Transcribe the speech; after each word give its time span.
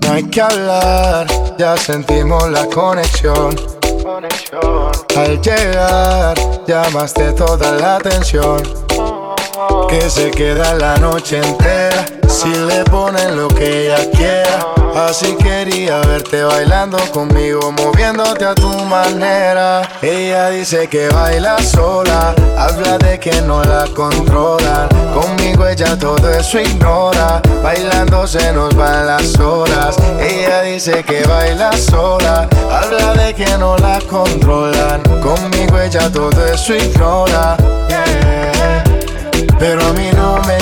No 0.00 0.12
hay 0.12 0.24
que 0.24 0.40
hablar, 0.40 1.26
ya 1.58 1.76
sentimos 1.76 2.50
la 2.50 2.66
conexión. 2.66 3.56
Al 5.16 5.40
llegar, 5.40 6.34
llamaste 6.66 7.32
toda 7.32 7.72
la 7.72 7.96
atención. 7.96 8.62
Que 9.88 10.08
se 10.10 10.30
queda 10.30 10.74
la 10.74 10.96
noche 10.96 11.38
entera 11.38 12.04
si 12.28 12.48
le 12.48 12.84
ponen 12.84 13.36
lo 13.36 13.48
que 13.48 13.86
ella 13.86 14.10
quiera. 14.10 14.81
Así 14.94 15.34
quería 15.36 16.00
verte 16.00 16.44
bailando 16.44 16.98
conmigo, 17.12 17.72
moviéndote 17.72 18.44
a 18.44 18.54
tu 18.54 18.68
manera. 18.84 19.88
Ella 20.02 20.50
dice 20.50 20.86
que 20.86 21.08
baila 21.08 21.56
sola, 21.62 22.34
habla 22.58 22.98
de 22.98 23.18
que 23.18 23.40
no 23.42 23.64
la 23.64 23.86
controla. 23.94 24.88
Conmigo 25.14 25.66
ella 25.66 25.98
todo 25.98 26.30
eso 26.30 26.60
ignora, 26.60 27.40
bailando 27.62 28.26
se 28.26 28.52
nos 28.52 28.74
van 28.74 29.06
las 29.06 29.38
horas. 29.38 29.96
Ella 30.20 30.60
dice 30.60 31.02
que 31.02 31.22
baila 31.24 31.72
sola, 31.72 32.46
habla 32.70 33.14
de 33.14 33.32
que 33.34 33.56
no 33.56 33.78
la 33.78 33.98
controlan. 34.10 35.02
Conmigo 35.22 35.78
ella 35.78 36.12
todo 36.12 36.44
eso 36.46 36.74
ignora. 36.74 37.56
Pero 39.58 39.86
a 39.86 39.92
mí 39.92 40.10
no 40.14 40.38
me 40.42 40.61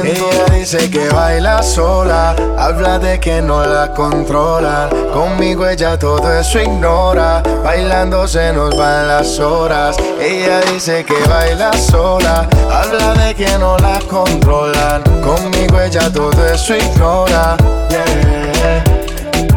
Ella 0.03 0.45
dice 0.51 0.89
que 0.89 1.09
baila 1.09 1.61
sola, 1.61 2.35
habla 2.57 2.97
de 2.97 3.19
que 3.19 3.41
no 3.41 3.63
la 3.65 3.93
controla. 3.93 4.89
Conmigo 5.13 5.67
ella 5.67 5.97
todo 5.99 6.31
eso 6.39 6.59
ignora, 6.59 7.43
bailando 7.63 8.27
se 8.27 8.51
nos 8.51 8.75
van 8.75 9.07
las 9.07 9.39
horas. 9.39 9.95
Ella 10.19 10.61
dice 10.61 11.05
que 11.05 11.13
baila 11.29 11.71
sola, 11.73 12.47
habla 12.71 13.13
de 13.13 13.35
que 13.35 13.57
no 13.59 13.77
la 13.77 13.99
controlan. 14.09 15.03
Conmigo 15.21 15.79
ella 15.79 16.11
todo 16.11 16.47
eso 16.47 16.75
ignora, 16.75 17.55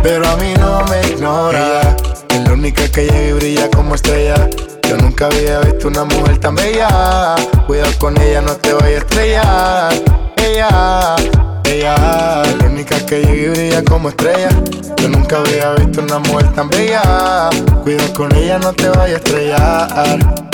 pero 0.03 0.29
a 0.29 0.37
mí 0.37 0.53
no 0.61 0.85
me 0.87 1.01
ignora. 1.09 1.97
es 2.29 2.41
la 2.45 2.53
única 2.53 2.87
que 2.89 3.07
llega 3.07 3.29
y 3.29 3.33
brilla 3.33 3.71
como 3.71 3.95
estrella. 3.95 4.49
Yo 4.89 4.99
nunca 4.99 5.27
había 5.27 5.61
visto 5.61 5.89
una 5.89 6.05
mujer 6.05 6.39
tan 6.39 6.55
bella. 6.55 7.35
Cuidado 7.67 7.93
con 7.99 8.21
ella, 8.21 8.43
no 8.43 8.55
te 8.57 8.75
vayas 8.75 8.91
a 8.91 8.99
estrellar. 8.99 10.24
Ella, 10.45 11.17
ella, 11.65 12.43
la 12.43 12.67
única 12.67 12.99
que 13.07 13.23
llega 13.23 13.47
y 13.47 13.49
brilla 13.49 13.85
como 13.85 14.11
estrella. 14.11 14.51
Yo 14.99 15.09
nunca 15.09 15.39
había 15.39 15.71
visto 15.71 16.03
una 16.03 16.19
mujer 16.19 16.53
tan 16.53 16.69
bella. 16.69 17.49
Cuidado 17.83 18.13
con 18.13 18.35
ella, 18.37 18.59
no 18.59 18.75
te 18.75 18.91
vayas 18.91 19.15
a 19.15 19.25
estrellar. 19.25 20.54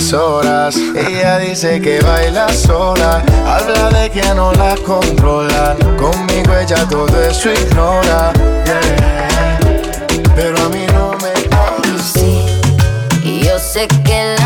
horas. 0.13 0.75
Ella 0.75 1.37
dice 1.37 1.79
que 1.79 2.01
baila 2.01 2.51
sola, 2.53 3.23
habla 3.45 3.89
de 3.89 4.09
que 4.09 4.23
no 4.33 4.51
la 4.53 4.75
controlan. 4.77 5.77
Conmigo 5.95 6.55
ella 6.55 6.87
todo 6.89 7.21
eso 7.21 7.51
ignora. 7.51 8.33
Pero 10.35 10.57
a 10.65 10.69
mí 10.69 10.85
no 10.93 11.11
me. 11.21 11.31
Sí, 12.01 12.43
y 13.23 13.43
yo 13.45 13.59
sé 13.59 13.87
que 14.03 14.35
las 14.37 14.40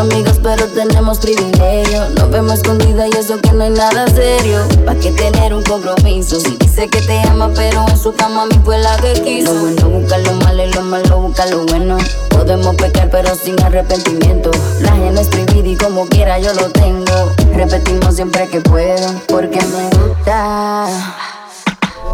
amigas, 0.00 0.40
pero 0.42 0.66
tenemos 0.68 1.18
privilegio. 1.18 2.08
Nos 2.10 2.30
vemos 2.30 2.54
escondida 2.54 3.06
y 3.06 3.10
eso 3.10 3.38
que 3.40 3.52
no 3.52 3.64
es 3.64 3.72
nada 3.72 4.06
serio. 4.08 4.58
¿Pa' 4.86 4.94
qué 4.94 5.12
tener 5.12 5.52
un 5.54 5.62
compromiso? 5.62 6.40
Si 6.40 6.56
dice 6.56 6.88
que 6.88 7.00
te 7.02 7.20
ama, 7.28 7.50
pero 7.54 7.84
en 7.88 7.96
su 7.96 8.12
cama 8.14 8.42
a 8.42 8.46
mí 8.46 8.58
fue 8.64 8.78
la 8.78 8.96
que 8.96 9.12
quiso. 9.22 9.52
Lo 9.52 9.60
bueno 9.60 9.88
busca 9.90 10.18
lo 10.18 10.32
malo 10.32 10.64
y 10.64 10.72
lo 10.72 10.82
malo 10.82 11.20
busca 11.20 11.46
lo 11.46 11.66
bueno. 11.66 11.98
Podemos 12.30 12.74
pecar, 12.76 13.10
pero 13.10 13.34
sin 13.34 13.60
arrepentimiento. 13.62 14.50
La 14.80 14.92
gente 14.92 15.20
es 15.20 15.28
prohibida 15.28 15.68
y 15.68 15.76
como 15.76 16.06
quiera 16.06 16.38
yo 16.38 16.52
lo 16.54 16.70
tengo. 16.70 17.32
Repetimos 17.54 18.14
siempre 18.14 18.48
que 18.48 18.60
puedo, 18.60 19.14
porque 19.28 19.60
me 19.60 19.90
gusta. 19.98 20.86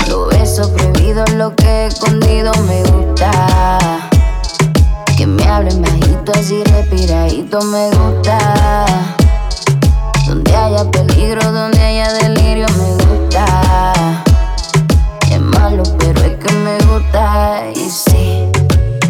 Lo 0.08 0.26
beso 0.26 0.72
prohibido, 0.72 1.24
lo 1.36 1.54
que 1.54 1.66
he 1.66 1.86
escondido 1.86 2.52
me 2.66 2.82
gusta. 2.82 3.30
Que 5.16 5.26
me 5.26 5.44
hablen 5.48 5.84
así 6.32 6.62
respiradito 6.64 7.60
me 7.62 7.90
gusta. 7.90 8.86
Donde 10.26 10.56
haya 10.56 10.90
peligro, 10.90 11.52
donde 11.52 11.80
haya 11.80 12.12
delirio 12.14 12.66
me 12.78 13.04
gusta. 13.04 13.44
Es 15.30 15.40
malo, 15.40 15.82
pero 15.98 16.20
es 16.22 16.36
que 16.36 16.52
me 16.52 16.78
gusta 16.86 17.62
y 17.74 17.90
sí. 17.90 18.44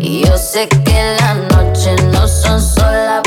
Y 0.01 0.25
yo 0.25 0.37
sé 0.37 0.69
que 0.69 1.17
las 1.21 1.37
noches 1.57 2.03
no 2.13 2.29
son 2.29 2.61
solas 2.61 3.26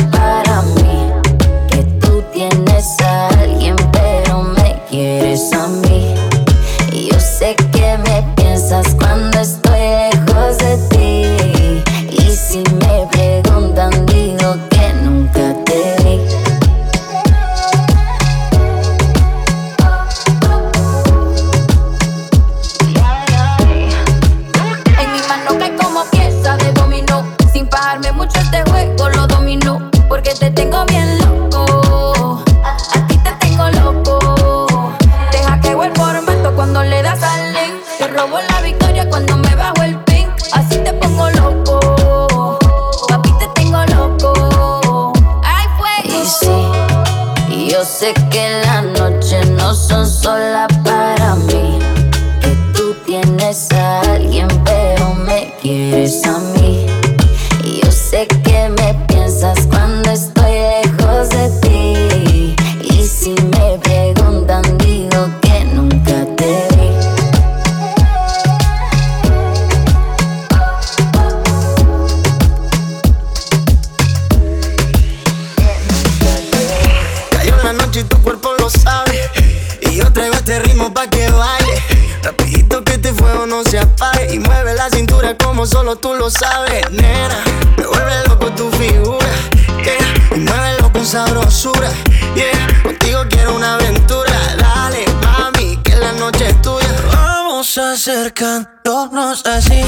acercándonos 98.10 99.46
así, 99.46 99.82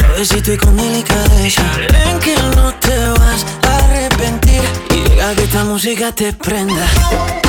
suavecito 0.00 0.52
y 0.52 0.56
con 0.56 0.76
delicadeza. 0.76 1.62
Ven 1.92 2.18
que 2.18 2.34
no 2.56 2.74
te 2.74 2.96
vas 3.10 3.46
a 3.66 3.76
arrepentir 3.76 4.62
y 4.90 5.08
llega 5.08 5.34
que 5.34 5.44
esta 5.44 5.64
música 5.64 6.12
te 6.12 6.32
prenda. 6.32 7.47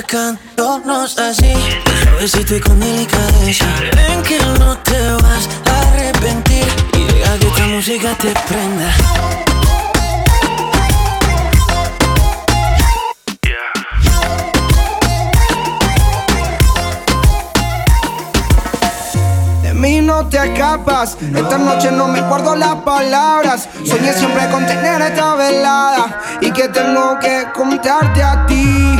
Acercándonos 0.00 1.18
así. 1.18 1.52
Suavecito 2.02 2.56
y 2.56 2.60
con 2.60 2.80
delicadeza. 2.80 3.66
Ven 3.94 4.22
que 4.22 4.38
no 4.58 4.76
te 4.78 4.98
vas 5.12 5.48
a 5.66 5.88
arrepentir. 5.88 6.64
Y 6.94 7.04
deja 7.04 7.38
que 7.38 7.48
esta 7.48 7.66
música 7.66 8.14
te 8.18 8.32
prenda. 8.48 8.94
De 19.62 19.74
mí 19.74 20.00
no 20.00 20.28
te 20.28 20.38
escapas. 20.38 21.18
Esta 21.20 21.58
noche 21.58 21.90
no 21.90 22.08
me 22.08 22.22
guardo 22.22 22.56
las 22.56 22.76
palabras. 22.76 23.68
Soñé 23.84 24.12
siempre 24.14 24.48
con 24.50 24.66
tener 24.66 25.02
esta 25.02 25.34
velada 25.34 26.20
y 26.40 26.50
que 26.50 26.68
tengo 26.68 27.18
que 27.18 27.46
contarte 27.54 28.22
a 28.22 28.46
ti 28.46 28.99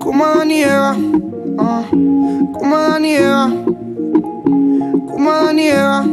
Como 0.00 0.24
Adán 0.24 0.50
y 0.50 0.62
Eva. 0.62 0.96
Ah. 1.58 1.82
Como 1.90 2.76
Adán 2.76 3.04
y 3.04 3.14
Eva. 5.68 6.04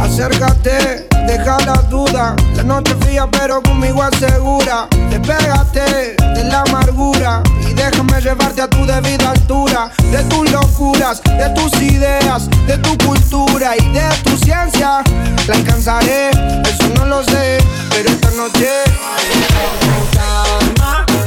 Acércate, 0.00 1.06
deja 1.26 1.58
la 1.66 1.74
duda. 1.88 2.34
La 2.56 2.62
noche 2.62 2.94
fría, 3.00 3.28
pero 3.30 3.62
conmigo 3.62 4.02
asegura. 4.02 4.88
Despégate 5.10 6.16
de 6.18 6.44
la 6.44 6.62
amargura 6.62 7.42
y 7.68 7.74
déjame 7.74 8.20
llevarte 8.20 8.62
a 8.62 8.68
tu 8.68 8.86
debida 8.86 9.30
altura. 9.30 9.90
De 10.10 10.24
tus 10.24 10.50
locuras, 10.50 11.22
de 11.22 11.50
tus 11.50 11.72
ideas, 11.82 12.48
de 12.66 12.78
tu 12.78 12.96
cultura 13.06 13.76
y 13.76 13.88
de 13.90 14.08
tu 14.24 14.36
ciencia. 14.38 15.02
La 15.46 15.54
alcanzaré, 15.54 16.30
eso 16.30 16.88
no 16.96 17.04
lo 17.04 17.22
sé, 17.22 17.58
pero 17.90 18.08
esta 18.08 18.30
noche. 18.30 18.68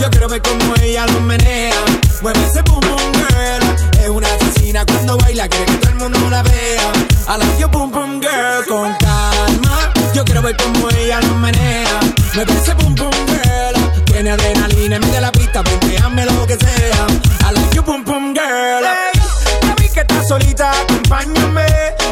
Yo 0.02 0.10
quiero 0.10 0.28
ver 0.28 0.42
cómo 0.42 0.76
ella 0.82 1.06
lo 1.08 1.20
menea. 1.22 1.76
Mueve 2.22 2.40
ese 2.46 2.62
boom 2.64 2.82
boom 2.82 3.12
girl. 3.14 3.64
Es 4.02 4.10
una 4.10 4.28
asesina 4.28 4.86
cuando 4.86 5.18
baila, 5.18 5.48
quiere 5.48 5.66
que 5.66 5.78
todo 5.78 5.90
el 5.92 5.96
mundo 5.96 6.30
la 6.30 6.44
vea. 6.44 6.92
I 7.28 7.38
like 7.38 7.60
your 7.60 7.70
boom 7.70 7.92
boom 7.92 8.20
girl 8.22 8.66
con 8.68 8.94
calma. 8.96 9.94
Yo 10.14 10.24
quiero 10.26 10.42
ver 10.42 10.56
cómo 10.58 10.90
ella 10.90 11.22
lo 11.22 11.36
menea. 11.36 12.00
Me 12.36 12.46
parece 12.46 12.74
boom 12.74 12.96
boom 12.96 13.12
girl. 13.28 14.04
Tiene 14.06 14.32
adrenalina, 14.32 15.00
mide 15.00 15.22
la 15.22 15.32
pista, 15.32 15.62
hazme 15.62 16.26
lo 16.26 16.46
que 16.46 16.56
sea. 16.56 17.08
I 17.50 17.54
like 17.54 17.74
your 17.74 17.86
boom 17.86 18.04
boom 18.04 18.34
girl. 18.34 18.84
Hey, 18.84 19.22
ya 19.62 19.76
vi 19.76 19.88
que 19.90 20.02
estás 20.02 20.28
solita, 20.28 20.72
acompáñame. 20.82 21.66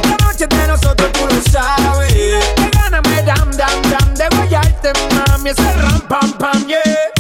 La 0.10 0.26
noche 0.26 0.48
de 0.48 0.68
nosotros 0.68 1.12
tú 1.12 1.28
lo 1.28 1.52
sabes. 1.52 2.14
Que 2.14 2.70
gana 2.74 3.02
me 3.02 3.22
dam 3.24 3.52
dam 3.52 3.82
dam 3.90 4.14
de 4.16 4.28
guayarte, 4.36 4.94
mami. 5.16 5.50
Ese 5.50 5.74
ram 5.74 6.00
pam 6.08 6.32
pam 6.38 6.68
yeah. 6.68 7.11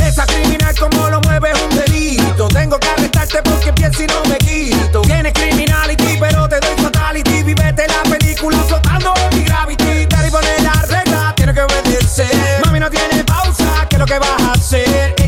Criminal 0.72 0.92
como 0.92 1.10
lo 1.10 1.22
mueve 1.22 1.52
es 1.52 1.62
un 1.62 1.76
delito. 1.76 2.48
Tengo 2.48 2.80
que 2.80 2.88
arrestarte 2.88 3.42
porque 3.44 3.74
pienso 3.74 4.04
y 4.04 4.08
no 4.08 4.24
me 4.26 4.38
quito. 4.38 5.02
Tienes 5.02 5.34
criminality, 5.34 6.18
pero 6.20 6.48
te 6.48 6.60
doy 6.60 6.76
fatality. 6.78 7.44
Vivete 7.44 7.88
la 7.88 8.04
película 8.04 8.58
flotando 8.68 9.14
en 9.32 9.38
mi 9.38 9.44
gravity. 9.44 10.08
Y 10.28 10.32
poner 10.32 10.62
la 10.62 10.82
regla, 10.88 11.34
tiene 11.36 11.54
que 11.54 11.62
obedecer. 11.62 12.62
Mami, 12.66 12.80
no 12.80 12.90
tiene 12.90 13.24
pausa, 13.24 13.88
¿qué 13.90 13.96
es 13.96 14.00
lo 14.00 14.06
que 14.06 14.20
vas 14.20 14.42
a 14.42 14.52
hacer? 14.54 15.21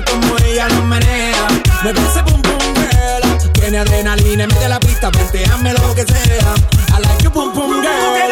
Ver 0.00 0.04
cómo 0.04 0.36
ella 0.44 0.68
lo 0.68 0.82
menea. 0.84 1.48
Mueve 1.82 2.00
ese 2.00 2.22
pum 2.22 2.40
pum 2.42 2.58
girl. 2.74 3.52
Tiene 3.52 3.78
adrenalina 3.78 4.46
de 4.46 4.68
la 4.68 4.80
pista, 4.80 5.08
hazme 5.08 5.72
lo 5.72 5.94
que 5.94 6.04
sea. 6.04 6.54
I 6.96 7.02
like 7.02 7.22
you 7.22 7.30
pum 7.30 7.52
pum 7.52 7.80
girl. 7.80 8.29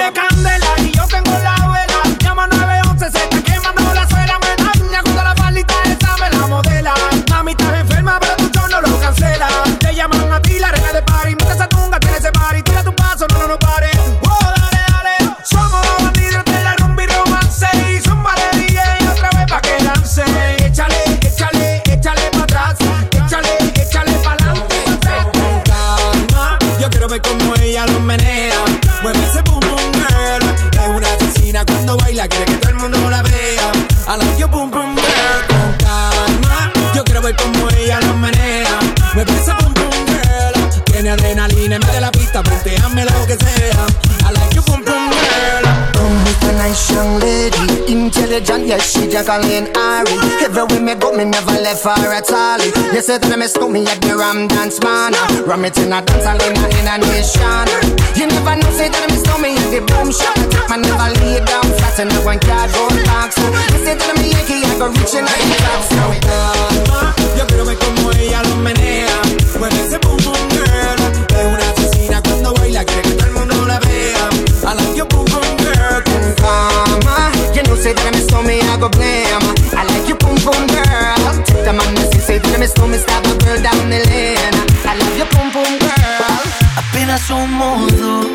Intelligent, 48.49 48.69
yes, 48.69 48.93
she 48.93 49.09
Jacqueline 49.09 49.69
Ari. 49.77 50.13
Everywhere 50.43 50.81
me 50.81 50.95
go, 50.95 51.13
me 51.13 51.25
never 51.25 51.53
left 51.53 51.85
her 51.85 52.13
at 52.13 52.31
all. 52.33 52.59
You 52.95 53.01
said 53.01 53.23
that 53.23 53.33
I 53.33 53.37
miss 53.37 53.57
me 53.57 53.87
at 53.87 54.01
the 54.01 54.17
Ram 54.17 54.49
Dance 54.49 54.81
Man. 54.81 55.13
Ram 55.47 55.65
it 55.65 55.77
in 55.79 55.93
a 55.93 56.01
dance, 56.03 56.25
I 56.25 56.35
in 56.35 56.89
a 56.89 56.97
nation. 56.99 57.69
You 58.17 58.27
never 58.27 58.57
know, 58.57 58.71
say 58.73 58.89
that 58.89 59.05
I 59.05 59.09
miss 59.13 59.25
me 59.41 59.57
at 59.57 59.69
the 59.71 59.81
Boom 59.85 60.13
Shop. 60.13 60.37
Man 60.69 60.83
never 60.83 61.09
lay 61.21 61.41
down 61.45 61.67
flat 61.77 61.99
and 62.01 62.13
I 62.13 62.25
want 62.25 62.41
cardboard 62.43 62.97
box. 63.05 63.37
You 63.37 63.85
said 63.85 63.99
that 64.01 64.09
I'm 64.09 64.23
a 64.23 64.27
Yankee, 64.27 64.65
I 64.65 64.73
go 64.79 64.89
reaching 64.89 65.29
out 65.29 65.41
the 65.45 65.57
top. 65.61 65.83
So, 65.89 66.05
calma, 66.25 67.15
yo 67.37 67.45
quiero 67.47 67.65
ver 67.65 67.79
como 67.79 68.13
ella 68.13 68.43
lo 68.49 68.57
menea. 68.57 69.13
Mueve 69.59 69.81
ese 69.85 69.99
boom 69.99 70.17
boom 70.25 70.43
girl. 70.57 71.01
Es 71.37 71.45
una 71.45 71.67
asesina 71.71 72.23
cuando 72.23 72.55
baila, 72.55 72.85
quiere 72.85 73.03
que 73.03 73.13
todo 73.13 73.27
el 73.27 73.33
mundo 73.33 73.67
la 73.67 73.79
vea. 73.81 74.38
I 74.69 74.75
like 74.75 74.95
your 74.95 75.07
boom 75.07 75.25
boom 75.25 75.49
girl. 75.65 76.03
Con 76.05 76.35
calma, 76.37 77.33
you 77.57 77.63
know 77.63 77.75
say 77.75 77.95
that 77.95 78.05
I 78.05 78.11
miss 78.13 78.29
me, 78.45 78.61
I 78.61 78.77
go 78.77 78.91
blame. 78.93 79.41
I 79.73 79.83
like 79.89 80.07
your 80.07 80.19
boom 80.21 80.37
boom 80.45 80.61
girl. 80.69 81.33
Take 81.49 81.65
the 81.65 81.73
man, 81.73 81.97
you 81.97 82.21
say 82.21 82.37
that 82.37 82.53
I 82.53 82.59
miss 82.61 82.77
me, 82.77 82.99
stab 83.01 83.25
a 83.25 83.33
girl 83.41 83.57
down 83.65 83.89
the 83.89 84.05
lane. 84.13 84.57
I 84.85 84.93
love 85.01 85.17
your 85.17 85.25
boom 85.33 85.49
boom 85.57 85.73
girl. 85.81 86.45
Apenas 86.77 87.23
somos 87.23 87.97
dos 87.97 88.29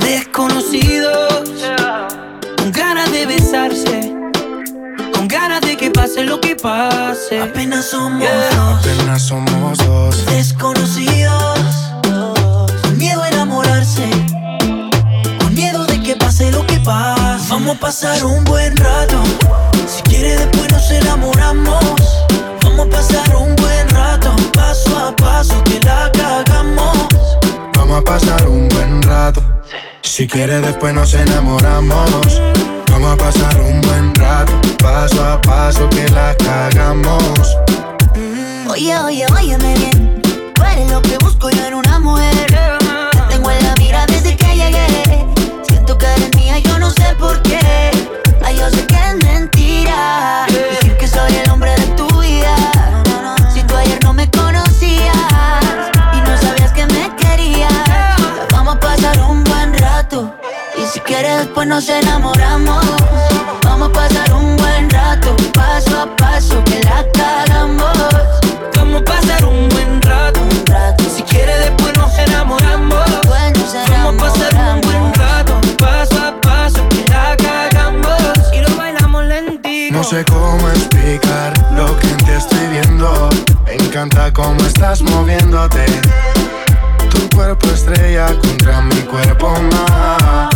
desconocidos 0.00 1.50
con 2.56 2.72
ganas 2.72 3.12
de 3.12 3.26
besarse. 3.26 4.10
Con 5.12 5.28
ganas 5.28 5.60
de 5.60 5.76
que 5.76 5.90
pase 5.90 6.24
lo 6.24 6.40
que 6.40 6.56
pase. 6.56 7.42
Apenas 7.42 7.90
somos 7.90 8.26
dos. 8.56 8.80
Apenas 8.80 9.20
somos 9.20 9.76
dos. 9.84 10.24
Desconocidos. 10.24 11.43
Vamos 17.64 17.78
a 17.78 17.80
pasar 17.80 18.24
un 18.26 18.44
buen 18.44 18.76
rato. 18.76 19.22
Si 19.86 20.02
quiere 20.02 20.36
después 20.36 20.70
nos 20.70 20.90
enamoramos. 20.90 21.82
Vamos 22.62 22.86
a 22.86 22.90
pasar 22.90 23.36
un 23.36 23.56
buen 23.56 23.88
rato. 23.88 24.36
Paso 24.52 24.98
a 24.98 25.16
paso 25.16 25.64
que 25.64 25.80
la 25.80 26.12
cagamos. 26.12 27.08
Vamos 27.74 28.00
a 28.00 28.02
pasar 28.02 28.46
un 28.46 28.68
buen 28.68 29.02
rato. 29.02 29.42
Si 30.02 30.28
quiere 30.28 30.60
después 30.60 30.92
nos 30.92 31.14
enamoramos. 31.14 32.42
Vamos 32.90 33.14
a 33.14 33.16
pasar 33.16 33.58
un 33.62 33.80
buen 33.80 34.14
rato, 34.14 34.52
paso 34.82 35.24
a 35.24 35.40
paso 35.40 35.88
que 35.88 36.06
la 36.10 36.36
cagamos. 36.36 37.56
Oye, 38.68 38.94
oye, 38.98 39.24
óyeme 39.34 39.74
bien. 39.78 40.22
Tú 40.54 40.62
eres 40.62 40.90
lo 40.90 41.00
que 41.00 41.16
busco 41.16 41.48
yo 41.48 41.64
en 41.64 41.72
una 41.72 41.98
mujer. 41.98 42.46
Te 43.10 43.34
tengo 43.34 43.50
en 43.50 43.64
la 43.64 43.74
mira 43.78 44.04
desde 44.04 44.36
que 44.36 44.54
llegué. 44.54 45.03
Que 45.98 46.06
eres 46.06 46.36
mía, 46.36 46.58
yo 46.58 46.78
no 46.78 46.90
sé 46.90 47.14
por 47.18 47.40
qué. 47.42 47.90
Ay, 48.44 48.56
yo 48.56 48.68
sé 48.70 48.86
que 48.86 48.94
es 48.94 49.24
mentira. 49.24 50.46
Decir 50.48 50.96
que 50.96 51.06
soy 51.06 51.34
el 51.36 51.50
hombre 51.50 51.70
de 51.72 51.86
tu 51.94 52.06
vida. 52.20 52.56
Si 53.52 53.62
tú 53.62 53.76
ayer 53.76 54.02
no 54.02 54.12
me 54.12 54.28
conocías 54.30 55.16
y 56.12 56.20
no 56.20 56.36
sabías 56.38 56.72
que 56.72 56.86
me 56.86 57.14
querías, 57.16 57.72
vamos 58.50 58.74
a 58.76 58.80
pasar 58.80 59.18
un 59.20 59.44
buen 59.44 59.72
rato. 59.78 60.34
Y 60.76 60.84
si 60.86 61.00
quieres, 61.00 61.38
después 61.38 61.68
nos 61.68 61.88
enamoramos. 61.88 62.84
Vamos 63.62 63.88
a 63.90 63.92
pasar 63.92 64.32
un 64.32 64.56
buen 64.56 64.90
rato, 64.90 65.36
paso 65.52 66.00
a 66.00 66.16
paso, 66.16 66.62
sé 80.14 80.24
cómo 80.26 80.68
explicar 80.68 81.52
lo 81.72 81.86
que 81.98 82.06
ti 82.06 82.30
estoy 82.30 82.66
viendo. 82.68 83.28
Me 83.64 83.74
encanta 83.74 84.32
cómo 84.32 84.60
estás 84.64 85.02
moviéndote. 85.02 85.84
Tu 87.10 87.36
cuerpo 87.36 87.66
estrella 87.70 88.26
contra 88.40 88.80
mi 88.82 89.00
cuerpo 89.12 89.50
más. 89.72 90.54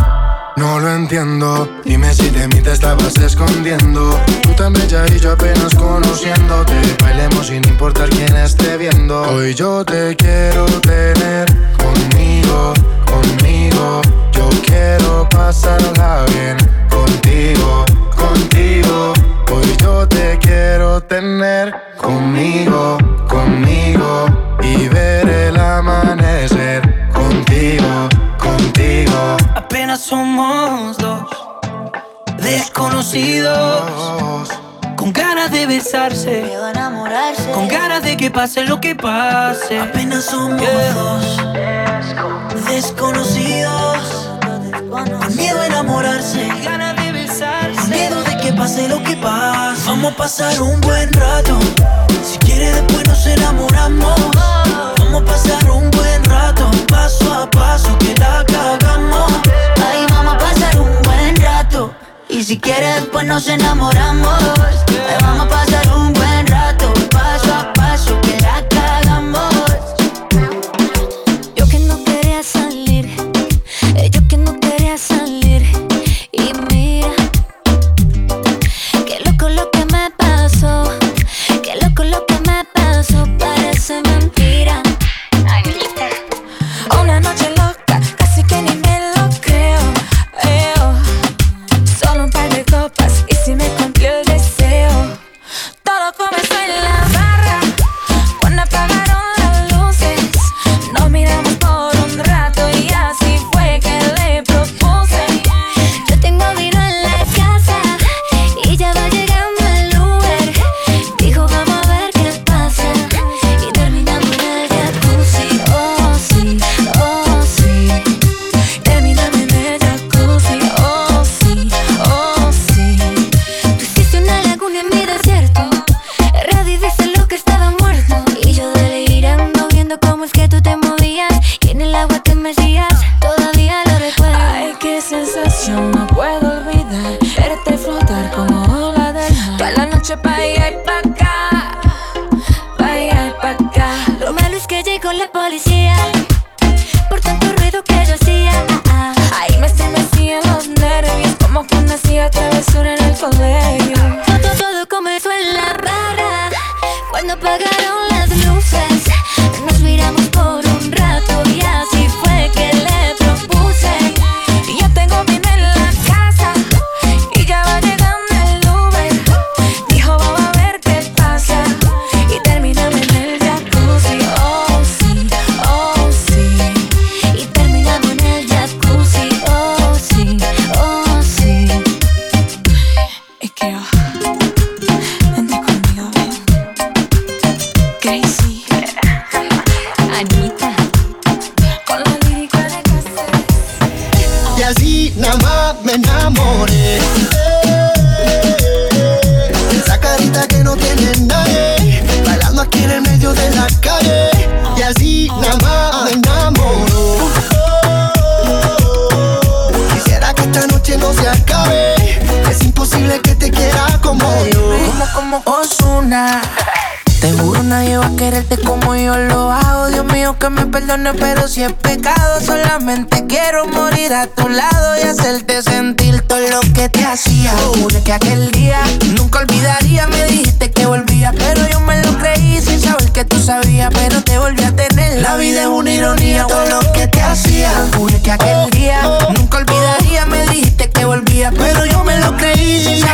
No 0.57 0.79
lo 0.79 0.93
entiendo, 0.93 1.69
dime 1.85 2.12
si 2.15 2.31
de 2.31 2.47
mí 2.49 2.61
te 2.61 2.73
estabas 2.73 3.17
escondiendo. 3.17 4.21
Tú 4.43 4.50
tan 4.55 4.73
bella 4.73 5.05
y 5.09 5.19
yo 5.19 5.33
apenas 5.33 5.75
conociéndote. 5.75 6.75
Bailemos 7.03 7.49
sin 7.49 7.67
importar 7.69 8.09
quién 8.11 8.37
esté 8.37 8.77
viendo. 8.77 9.23
Hoy 9.23 9.55
yo 9.55 9.85
te 9.85 10.15
quiero 10.15 10.67
tener 10.83 11.47
conmigo, 11.83 12.75
conmigo. 13.07 14.03
Yo 14.33 14.49
quiero 14.65 15.29
pasarla 15.29 16.25
bien 16.33 16.57
contigo, 16.88 17.85
contigo. 18.15 19.15
Hoy 19.50 19.76
yo 19.81 20.07
te 20.09 20.38
quiero 20.40 21.00
tener 21.00 21.75
conmigo, 21.97 22.99
conmigo. 23.28 24.26
Y 24.62 24.88
ver 24.88 25.28
el 25.28 25.57
amanecer 25.59 27.09
contigo, 27.12 28.09
contigo. 28.38 29.37
Apenas 29.55 30.00
somos 30.00 30.97
dos 30.99 31.23
desconocidos 32.38 34.49
con 34.97 35.12
ganas 35.12 35.50
de 35.50 35.67
besarse, 35.67 36.43
Miedo 36.43 36.67
a 36.67 36.71
enamorarse. 36.71 37.50
con 37.52 37.69
ganas 37.69 38.02
de 38.02 38.17
que 38.17 38.31
pase 38.31 38.64
lo 38.64 38.81
que 38.81 38.95
pase. 38.95 39.81
Apenas 39.81 40.25
somos 40.25 40.61
dos 40.95 41.38
desconocidos 42.69 44.28
con 44.90 45.37
miedo 45.37 45.61
a 45.61 45.67
enamorarse, 45.67 46.49
pase 48.59 48.88
lo 48.88 49.03
que 49.03 49.17
pase. 49.17 49.83
Vamos 49.87 50.12
a 50.12 50.17
pasar 50.17 50.61
un 50.61 50.81
buen 50.81 51.12
rato. 51.12 51.59
Si 52.25 52.38
quieres 52.38 52.75
después 52.75 53.07
nos 53.07 53.27
enamoramos. 53.27 54.19
Vamos 54.99 55.23
a 55.23 55.25
pasar 55.25 55.71
un 55.71 55.91
buen 55.91 56.25
rato, 56.25 56.71
paso 56.88 57.33
a 57.33 57.49
paso 57.50 57.97
que 57.99 58.15
la 58.17 58.45
cagamos. 58.45 59.33
Ahí 59.87 60.05
vamos 60.11 60.35
a 60.35 60.38
pasar 60.38 60.81
un 60.81 61.03
buen 61.03 61.37
rato. 61.37 61.95
Y 62.29 62.43
si 62.43 62.59
quieres, 62.59 62.97
después 62.97 63.25
nos 63.27 63.47
enamoramos. 63.49 64.43
Ahí 65.09 65.17
vamos 65.21 65.47
a 65.47 65.49
pasar 65.49 65.97
un 65.97 66.12
buen 66.12 66.47
rato. 66.47 66.48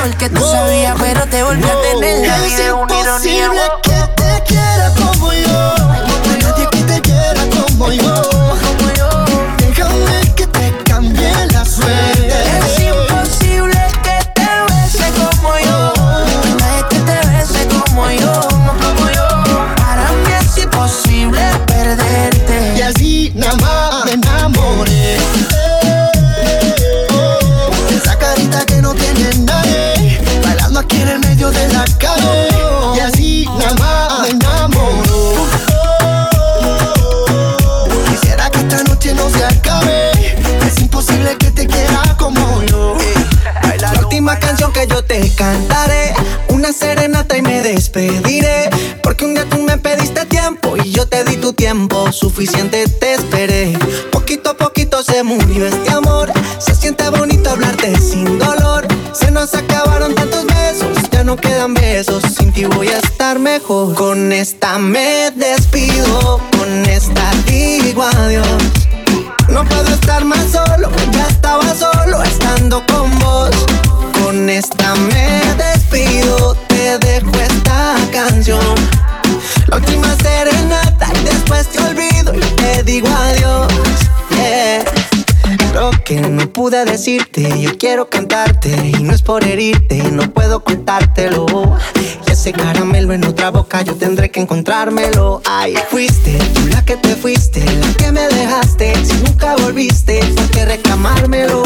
porque 0.04 0.28
tú 0.28 0.40
sabías, 0.40 0.94
pero 1.00 1.26
te 1.26 1.42
volví 1.42 1.64
a 1.64 1.80
tener. 1.80 2.24
Es 2.24 2.60
imposible 2.60 3.60
por 89.24 89.44
herirte, 89.44 90.02
no 90.12 90.30
puedo 90.30 90.58
ocultártelo. 90.58 91.46
Y 92.26 92.30
ese 92.30 92.52
caramelo 92.52 93.12
en 93.12 93.24
otra 93.24 93.50
boca 93.50 93.82
yo 93.82 93.94
tendré 93.94 94.30
que 94.30 94.40
encontrármelo. 94.40 95.40
Ay, 95.46 95.74
fuiste 95.90 96.38
tú 96.54 96.66
la 96.68 96.84
que 96.84 96.96
te 96.96 97.16
fuiste, 97.16 97.64
la 97.76 97.92
que 97.94 98.12
me 98.12 98.28
dejaste. 98.28 98.94
Si 99.04 99.14
nunca 99.22 99.56
volviste, 99.56 100.20
¿por 100.36 100.50
qué 100.50 100.64
reclamármelo? 100.64 101.62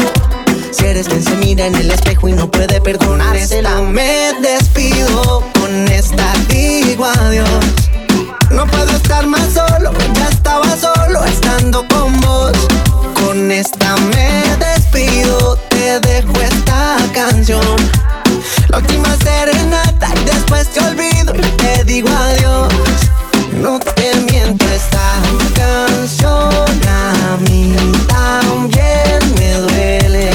Si 0.71 0.85
eres 0.85 1.07
quien 1.07 1.23
se 1.23 1.35
mira 1.35 1.67
en 1.67 1.75
el 1.75 1.91
espejo 1.91 2.29
y 2.29 2.33
no 2.33 2.49
puede 2.49 2.79
perdonarse, 2.79 3.61
la 3.61 3.81
me 3.81 4.33
despido 4.41 5.43
con 5.59 5.87
esta 5.87 6.33
digo 6.47 7.05
adiós. 7.05 7.49
No 8.51 8.65
puedo 8.67 8.89
estar 8.91 9.27
más 9.27 9.53
solo, 9.53 9.91
ya 10.13 10.27
estaba 10.29 10.75
solo 10.77 11.23
estando 11.25 11.85
con 11.87 12.19
vos. 12.21 12.51
Con 13.13 13.51
esta 13.51 13.95
me 13.97 14.43
despido, 14.57 15.57
te 15.69 15.99
dejo 15.99 16.41
canción. 17.49 17.75
La 18.69 18.77
última 18.77 19.15
serenata 19.17 20.09
y 20.21 20.25
después 20.25 20.67
te 20.69 20.79
olvido 20.81 21.33
y 21.35 21.57
te 21.57 21.83
digo 21.83 22.09
adiós. 22.09 22.71
No 23.53 23.79
te 23.79 24.15
miento 24.31 24.65
esta 24.65 25.13
canción 25.55 26.79
a 26.87 27.37
mí 27.41 27.75
también 28.07 29.19
me 29.37 29.53
duele. 29.53 30.31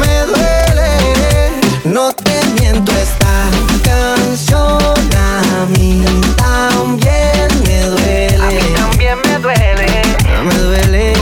Me 0.00 0.20
duele. 0.26 1.50
No 1.84 2.12
te 2.12 2.44
miento 2.58 2.92
esta 2.92 3.48
canción 3.84 4.98
a 5.16 5.66
mí 5.70 6.04
también 6.36 7.48
me 7.64 7.86
duele. 7.86 8.42
A 8.42 8.48
mí 8.50 8.60
también 8.74 9.18
me 9.26 9.38
duele. 9.38 10.02
Me 10.44 10.54
duele. 10.54 11.12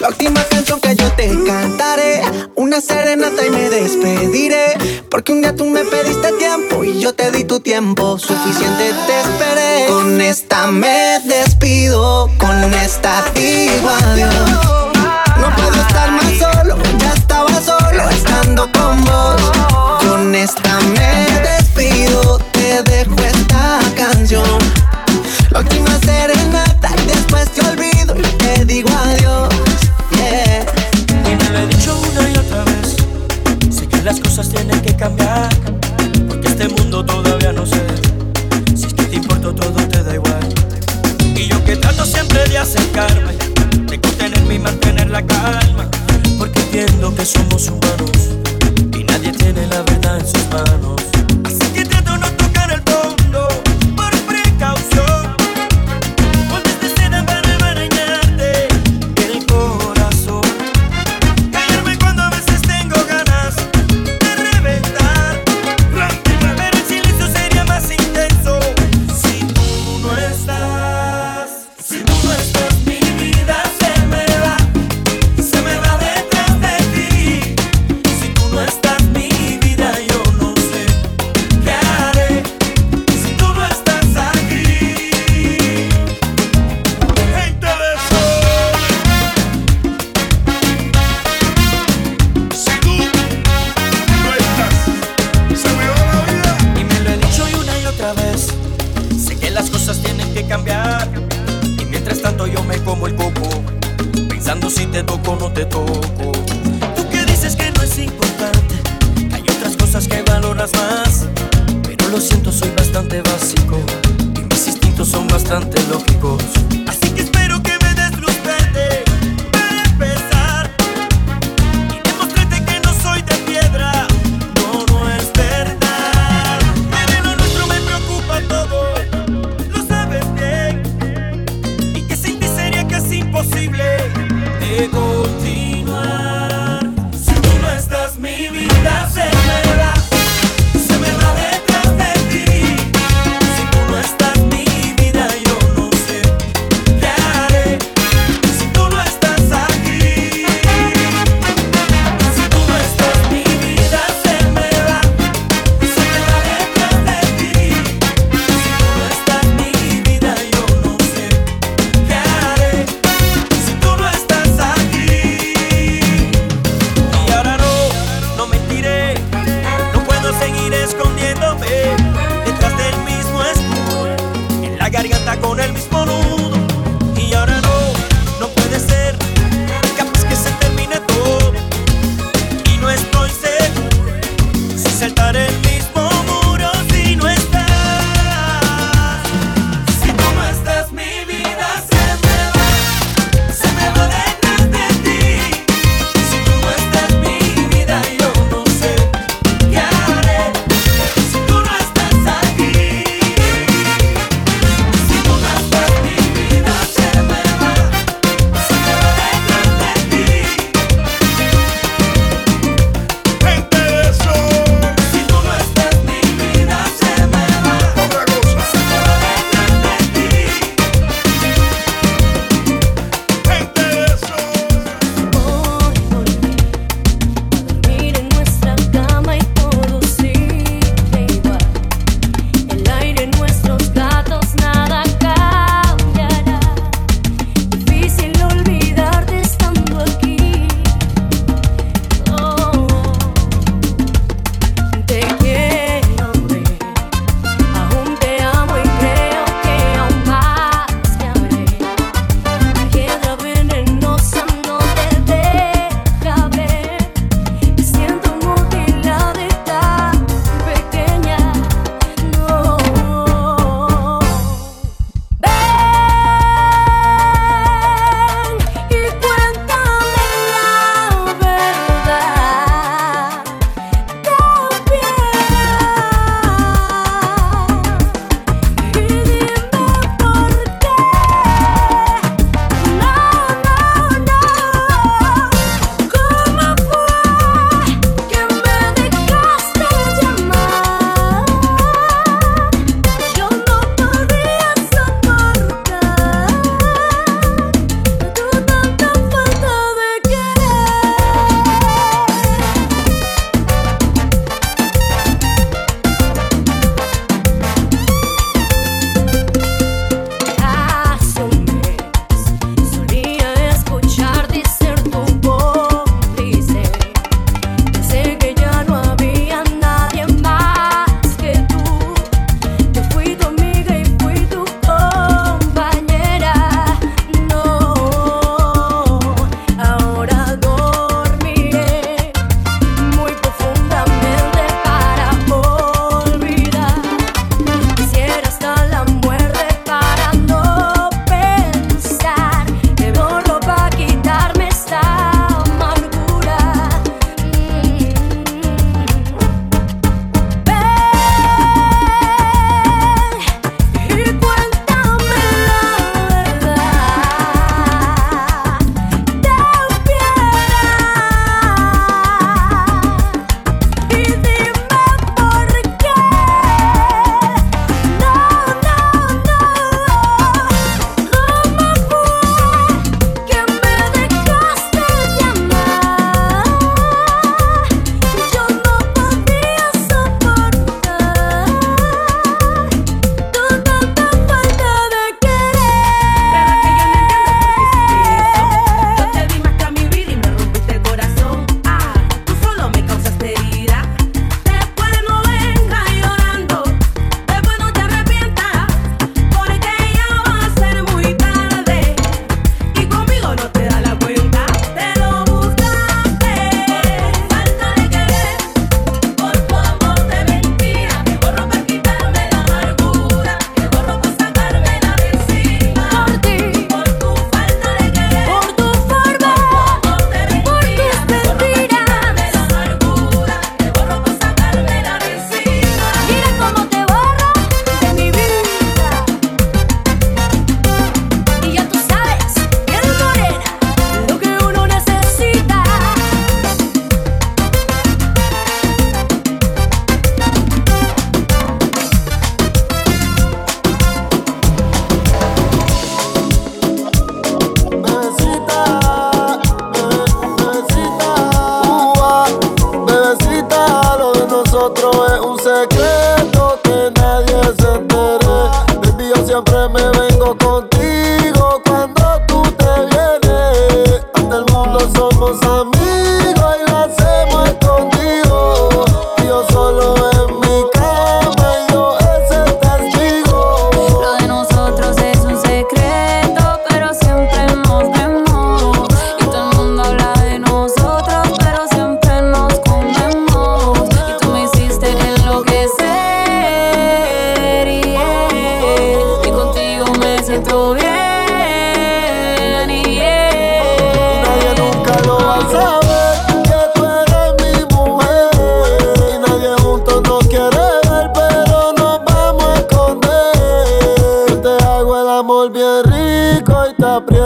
La 0.00 0.08
última 0.08 0.44
canción 0.44 0.78
serenata 2.86 3.44
y 3.44 3.50
me 3.50 3.68
despediré. 3.68 5.02
Porque 5.10 5.32
un 5.32 5.40
día 5.40 5.54
tú 5.54 5.66
me 5.66 5.84
pediste 5.84 6.32
tiempo 6.32 6.84
y 6.84 7.00
yo 7.00 7.14
te 7.14 7.30
di 7.30 7.44
tu 7.44 7.60
tiempo. 7.60 8.18
Suficiente 8.18 8.92
te 9.06 9.20
esperé. 9.20 9.86
Con 9.88 10.20
esta 10.20 10.66
me 10.68 11.20
despido, 11.24 12.30
con 12.38 12.72
esta 12.74 13.24
digo. 13.34 13.90
No 15.40 15.54
puedo 15.54 15.80
estar 15.80 16.10
más 16.12 16.32
solo, 16.38 16.76
ya 16.98 17.12
estaba 17.12 17.60
solo 17.60 18.08
estando 18.10 18.70
con 18.72 19.04
vos. 19.04 19.42
Con 20.00 20.34
esta 20.34 20.80
me 20.80 21.26
despido, 21.42 22.38
te 22.52 22.82
dejo 22.82 23.16
esta 23.22 23.80
canción. 23.96 24.58
La 25.50 25.60
última 25.60 25.95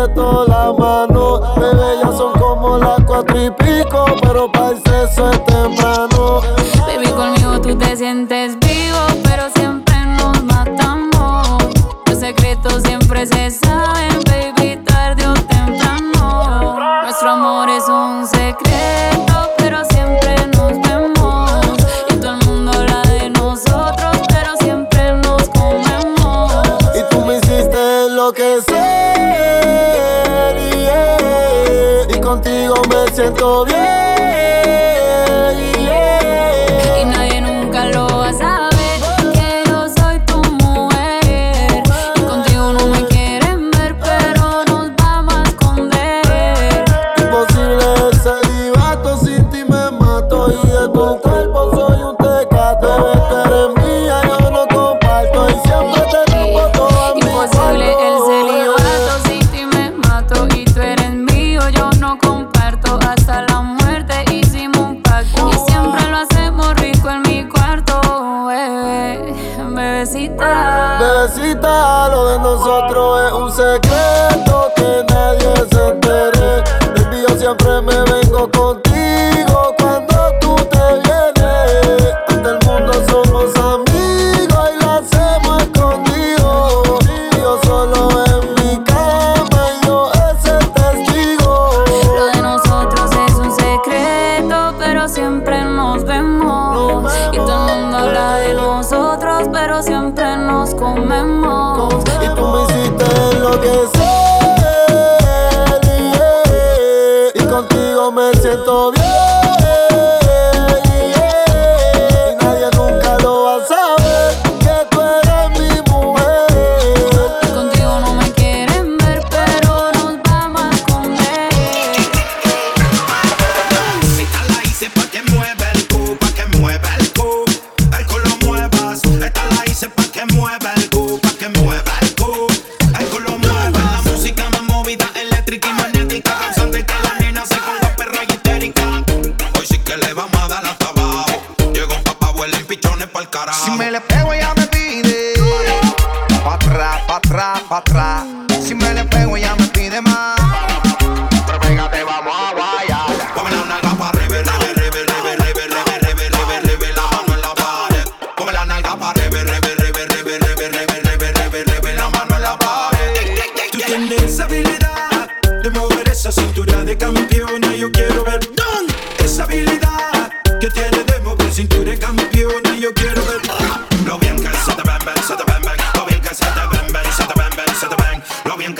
todo 0.08 0.46
el 0.46 0.52
amor. 0.52 0.79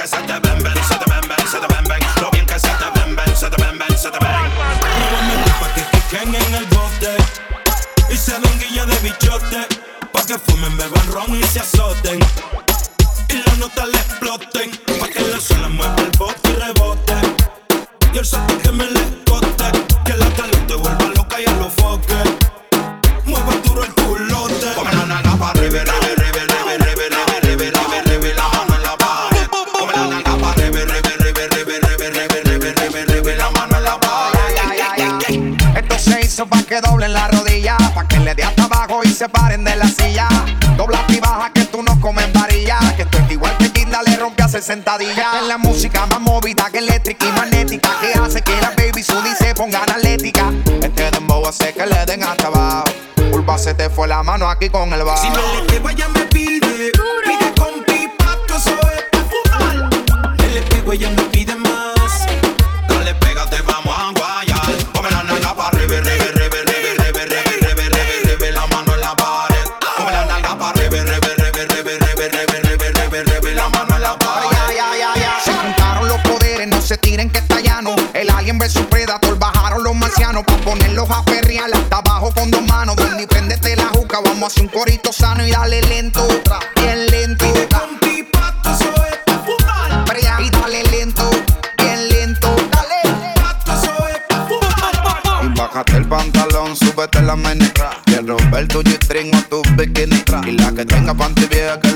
que 0.01 0.07
se 0.09 0.17
te 0.17 0.33
ven, 0.33 0.63
ven, 0.63 0.85
se 0.85 0.97
te 0.97 1.11
ven, 1.11 1.29
ven, 1.29 1.47
se 1.47 1.59
te 1.61 1.67
ven, 1.67 1.85
ven. 1.85 2.01
Lo 2.23 2.31
bien 2.31 2.47
que 2.47 2.59
se 2.59 2.69
te 2.69 2.91
ven, 2.95 3.15
ven, 3.17 3.37
se 3.37 3.51
te 3.51 3.63
ven, 3.63 3.79
ven, 3.79 3.99
se 3.99 4.11
te 4.11 4.19
ven. 4.19 4.31
Igualmente 5.07 5.51
pa' 5.61 5.75
que 5.75 5.83
piquen 5.93 6.35
en 6.35 6.55
el 6.55 6.67
bote 6.67 7.17
y 8.09 8.17
se 8.17 8.33
den 8.33 8.59
guilla 8.59 8.87
de 8.87 8.97
bichote. 9.01 9.67
Pa' 10.13 10.25
que 10.25 10.39
fumen, 10.39 10.77
beban 10.79 11.13
ron 11.13 11.37
y 11.37 11.43
se 11.45 11.61
asomen. 11.61 11.80
placa 46.71 46.79
eléctrica 46.79 47.27
y 47.27 47.33
magnética 47.33 47.91
que 48.01 48.19
hace 48.19 48.43
que 48.43 48.61
la 48.61 48.71
baby 48.71 49.03
Sudi 49.03 49.35
se 49.39 49.55
ponga 49.55 49.83
analética. 49.83 50.53
Este 50.83 51.11
dembow 51.11 51.47
hace 51.47 51.73
que 51.73 51.87
le 51.87 52.07
den 52.07 52.23
hasta 52.23 52.49
abajo. 52.49 52.85
Pulpa 53.31 53.59
se 53.59 53.75
te 53.75 53.91
fue 53.91 54.09
la 54.09 54.23
mano 54.23 54.49
aquí 54.49 54.69
con 54.69 54.93
el 54.93 55.03
bajo. 55.05 55.23
Si 55.23 55.31
no 55.31 55.37
le 55.37 55.67
te 55.67 55.79
vayan 55.79 56.20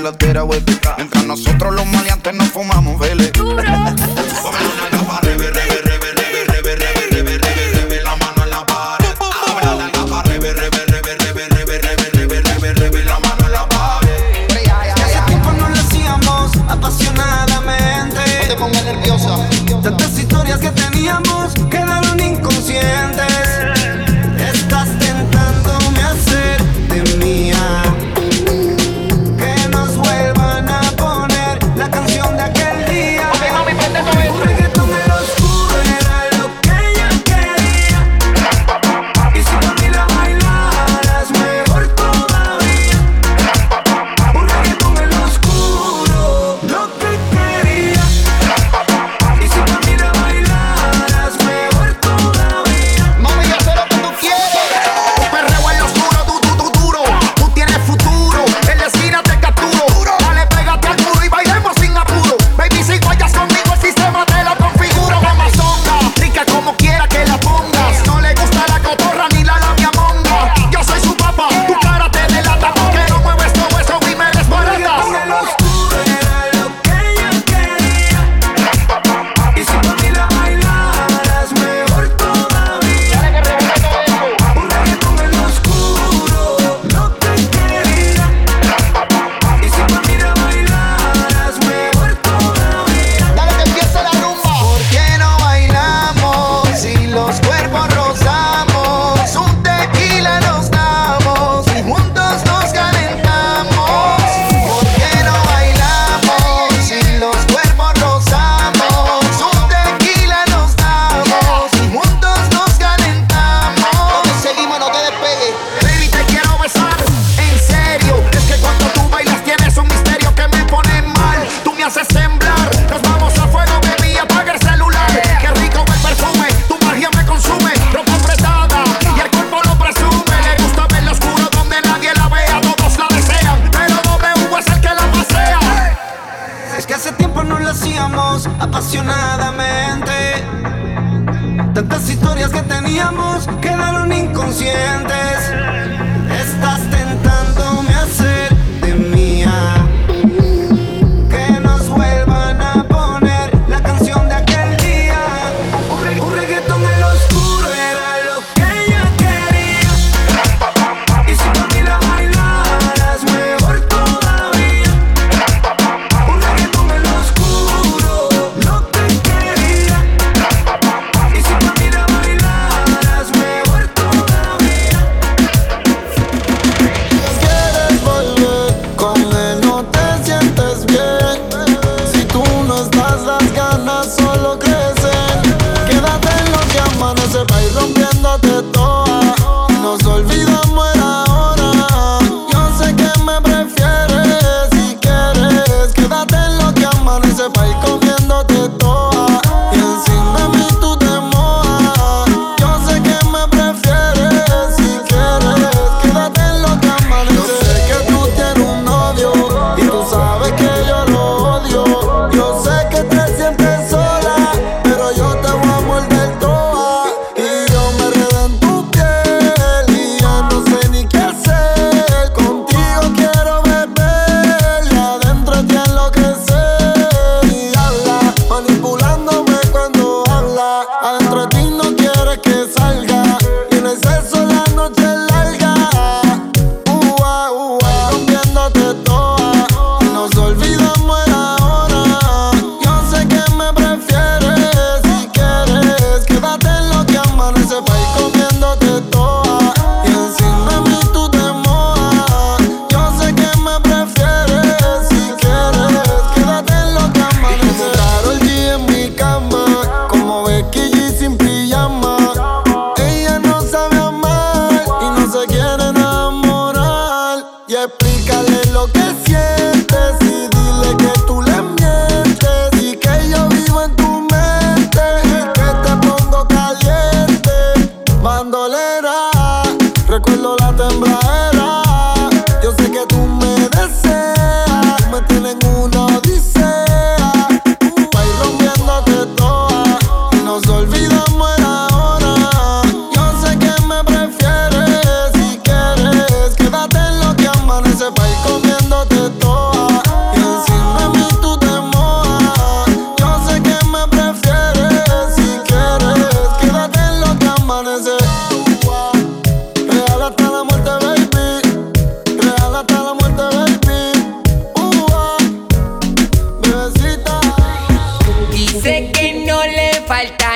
la 0.05 0.11
tera, 0.11 0.43
güey, 0.43 0.61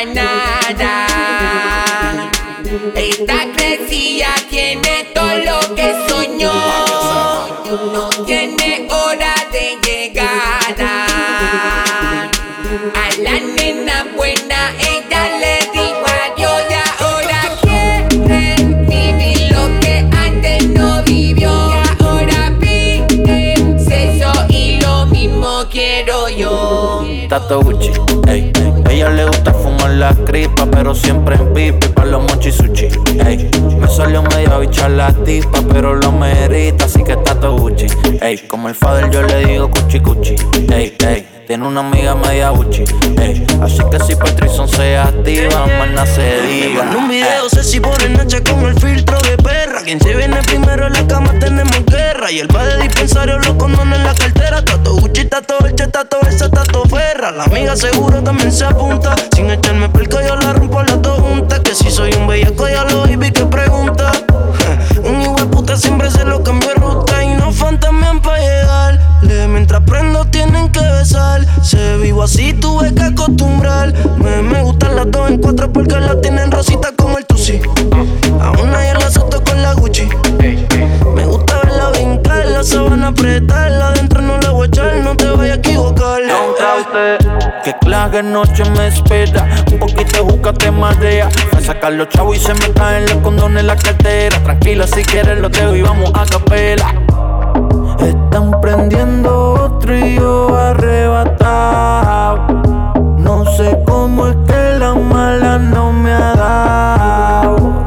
nada. 0.06 1.08
Esta 2.96 3.52
crecía 3.56 4.30
tiene 4.50 5.08
todo 5.14 5.36
lo 5.38 5.76
que 5.76 5.94
soñó. 6.08 6.54
No 7.94 8.10
tiene 8.26 8.88
hora 8.90 9.34
de 9.52 9.78
llegada. 9.84 11.06
A 12.94 13.10
la 13.22 13.40
nena 13.40 14.06
buena 14.16 14.74
ella 14.80 15.38
le 15.40 15.56
dijo 15.74 16.06
adiós 16.26 16.64
y 16.70 17.04
ahora 17.04 17.42
quiere 17.62 18.56
vivir 18.88 19.52
lo 19.52 19.80
que 19.80 20.08
antes 20.16 20.70
no 20.70 21.04
vivió. 21.04 21.52
Y 21.70 22.04
ahora 22.04 22.54
pide 22.60 23.56
sexo 23.80 24.32
y 24.50 24.80
lo 24.82 25.06
mismo 25.08 25.66
quiero 25.70 26.30
yo. 26.30 27.06
Tato 27.28 27.62
Gucci, 27.62 27.92
ey. 28.28 28.52
Fumar 28.54 28.69
la 30.00 30.16
cripa, 30.16 30.66
pero 30.66 30.96
siempre 30.96 31.36
en 31.36 31.54
pipi 31.54 31.88
pa' 31.90 32.06
los 32.06 32.22
mochi 32.24 32.52
sushi, 32.52 32.88
ey. 33.26 33.50
Me 33.78 33.88
salió 33.88 34.24
medio 34.24 34.60
bicha 34.60 34.88
la 34.88 35.12
tipa, 35.12 35.60
pero 35.74 35.94
lo 35.94 36.12
merita, 36.14 36.86
así 36.86 37.04
que 37.04 37.18
Tato 37.18 37.58
Gucci, 37.58 37.88
ey. 38.22 38.38
Como 38.48 38.70
el 38.70 38.76
father 38.76 39.10
yo 39.12 39.22
le 39.24 39.46
digo 39.46 39.70
cuchi 39.70 40.00
cuchi, 40.00 40.36
ey, 40.74 40.96
ey. 41.06 41.28
Tiene 41.46 41.68
una 41.68 41.82
amiga 41.82 42.16
media 42.16 42.50
Gucci, 42.52 42.86
ey. 43.18 43.46
Así 43.62 43.80
que 43.92 44.00
si 44.00 44.16
Patrison 44.16 44.70
se 44.70 44.98
activa, 44.98 45.66
más 45.94 46.10
se 46.10 46.42
diga. 46.44 46.84
En 46.84 46.96
un 46.96 47.10
video 47.10 47.50
sé 47.50 47.62
si 47.62 47.82
pone 47.82 48.08
noche 48.10 48.42
con 48.42 48.66
el 48.66 48.80
filtro 48.80 49.18
de 49.80 49.86
perra. 49.86 49.86
Quien 49.86 50.00
se 50.00 50.16
viene 50.16 50.42
primero 50.44 50.88
en 50.88 50.94
la 50.94 51.08
cama 51.08 51.34
tenemos 51.40 51.86
guerra. 51.86 52.32
Y 52.32 52.40
el 52.40 52.48
padre 52.48 52.78
de 52.78 52.84
dispensario 52.84 53.38
los 53.40 53.56
condones 53.56 54.00
en 54.00 54.06
la 54.06 54.14
cartera. 54.14 54.64
Tato 54.64 54.96
Gucci, 54.96 55.26
tato 55.26 55.66
Elche, 55.66 55.88
tato 55.88 56.18
esa, 56.28 56.50
tato 56.50 56.84
Ferra. 56.86 57.32
La 57.32 57.44
amiga 57.44 57.76
seguro 57.76 58.22
también 58.24 58.52
se 58.52 58.66
apunta. 58.66 59.16
Sin 59.36 59.50
echarme 59.50 59.90
pelco 59.90 60.20
yo 60.22 60.36
la 60.36 60.54
rompo 60.54 60.82
las 60.84 61.02
dos 61.02 61.20
juntas. 61.20 61.60
Que 61.62 61.76
si 61.76 61.90
soy 61.90 62.14
un 62.14 62.28
bellaco 62.28 62.68
ya 62.68 62.84
lo 62.86 63.04
vi 63.04 63.32
que 63.32 63.46
pregunta. 63.46 64.12
un 65.04 65.22
igual 65.22 65.48
puta 65.50 65.78
siempre 65.78 66.10
se 66.12 66.26
lo 66.26 66.44
cambio 66.44 66.70
de 66.70 66.76
ruta. 66.76 67.24
Y 67.24 67.34
no 67.36 67.52
fantasmean 67.52 68.22
pa' 68.22 68.38
llegar. 68.38 69.00
Mientras 69.50 69.82
prendo 69.84 70.26
tienen 70.26 70.72
que 70.72 70.80
besar. 70.80 71.46
Se 71.64 71.98
vivo 71.98 72.24
así, 72.24 72.54
tuve 72.54 72.94
que 72.94 73.04
acostumbrar. 73.04 73.94
Me, 74.18 74.42
me 74.42 74.62
gustan 74.64 74.96
las 74.96 75.10
dos 75.12 75.30
en 75.30 75.38
cuatro 75.40 75.72
porque 75.72 76.00
las 76.00 76.22
tienen 76.22 76.52
rosita 76.52 76.92
apretarla. 83.10 83.90
Adentro 83.90 84.22
no 84.22 84.38
la 84.40 84.50
voy 84.52 84.64
a 84.64 84.68
echar, 84.68 84.96
no 85.04 85.16
te 85.16 85.26
vayas 85.30 85.58
a 85.58 85.60
equivocar. 85.60 86.20
Que 87.64 87.74
clave 87.82 88.24
noche 88.24 88.64
me 88.72 88.88
espera. 88.88 89.48
Un 89.72 89.80
poquito 89.80 90.24
de 90.24 90.32
juca 90.32 90.54
te 90.54 90.72
marea. 90.72 91.30
A 91.56 91.62
sacar 91.62 91.94
los 91.94 92.10
chavos 92.10 92.38
y 92.38 92.40
se 92.40 92.54
me 92.54 92.72
caen 92.74 93.06
los 93.06 93.18
condones 93.18 93.62
en 93.62 93.68
la 93.68 93.76
cartera. 93.76 94.38
Tranquila, 94.44 94.88
si 94.88 95.04
quieres 95.04 95.40
lo 95.40 95.50
dejo 95.50 95.76
y 95.76 95.82
vamos 95.82 96.12
a 96.14 96.26
capela. 96.26 96.94
Están 98.00 98.60
prendiendo 98.62 99.54
otro 99.54 99.96
y 99.96 100.16
yo 100.16 100.56
arrebatado. 100.56 102.38
No 103.18 103.46
sé 103.58 103.78
cómo 103.86 104.28
es 104.28 104.36
que 104.48 104.80
la 104.80 104.96
mala 104.96 105.58
no 105.58 105.92
me 105.92 106.12
ha 106.14 106.34
dado. 106.36 107.86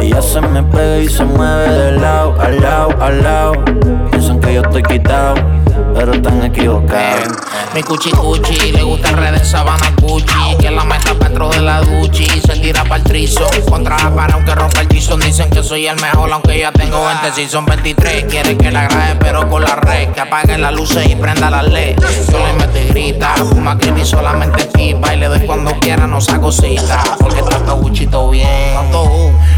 Ella 0.00 0.20
se 0.20 0.40
me 0.40 0.62
pega 0.62 0.98
y 0.98 1.08
se 1.08 1.24
mueve 1.24 1.68
de 1.70 1.92
lado, 1.92 2.34
al 2.40 2.60
lado, 2.60 2.90
al 3.00 3.22
lado. 3.22 3.52
Yo 4.52 4.62
estoy 4.62 4.82
quitado, 4.82 5.36
pero 5.94 6.12
están 6.12 6.42
equivocados. 6.44 7.28
Mi 7.74 7.82
cuchi 7.82 8.10
cuchi, 8.10 8.72
le 8.72 8.82
gusta 8.82 9.12
red 9.12 9.32
de 9.32 9.44
sabana 9.44 9.92
Gucci 10.00 10.56
Que 10.58 10.72
la 10.72 10.82
meta 10.82 11.14
dentro 11.14 11.50
de 11.50 11.60
la 11.60 11.80
duchi 11.80 12.26
Se 12.26 12.58
tira 12.58 12.82
para 12.82 12.96
el 12.96 13.04
trizo. 13.04 13.46
Contra 13.68 13.96
la 13.96 14.10
pared 14.10 14.34
aunque 14.34 14.54
rompa 14.56 14.80
el 14.80 14.88
tizón 14.88 15.20
Dicen 15.20 15.48
que 15.50 15.62
soy 15.62 15.86
el 15.86 15.94
mejor 16.00 16.32
aunque 16.32 16.58
ya 16.58 16.72
tengo 16.72 17.04
20 17.04 17.32
Si 17.32 17.48
son 17.48 17.64
23 17.66 18.24
Quieren 18.24 18.58
que 18.58 18.72
la 18.72 18.88
grabe 18.88 19.16
pero 19.20 19.48
con 19.48 19.62
la 19.62 19.76
red 19.76 20.08
Que 20.08 20.20
apague 20.20 20.58
las 20.58 20.74
luces 20.74 21.08
y 21.08 21.14
prenda 21.14 21.48
la 21.48 21.62
led 21.62 21.96
Yo 22.32 22.38
le 22.44 22.52
meto 22.54 22.76
y 22.76 22.88
grita 22.88 23.34
Fuma 23.36 23.78
y 23.96 24.04
solamente 24.04 24.64
pipa 24.64 25.14
Y 25.14 25.18
le 25.18 25.28
doy 25.28 25.46
cuando 25.46 25.70
quiera 25.78 26.08
no 26.08 26.20
saco 26.20 26.50
cita 26.50 27.04
Porque 27.20 27.40
trato 27.42 27.76
Gucci 27.76 28.08
todo 28.08 28.30
bien. 28.30 28.48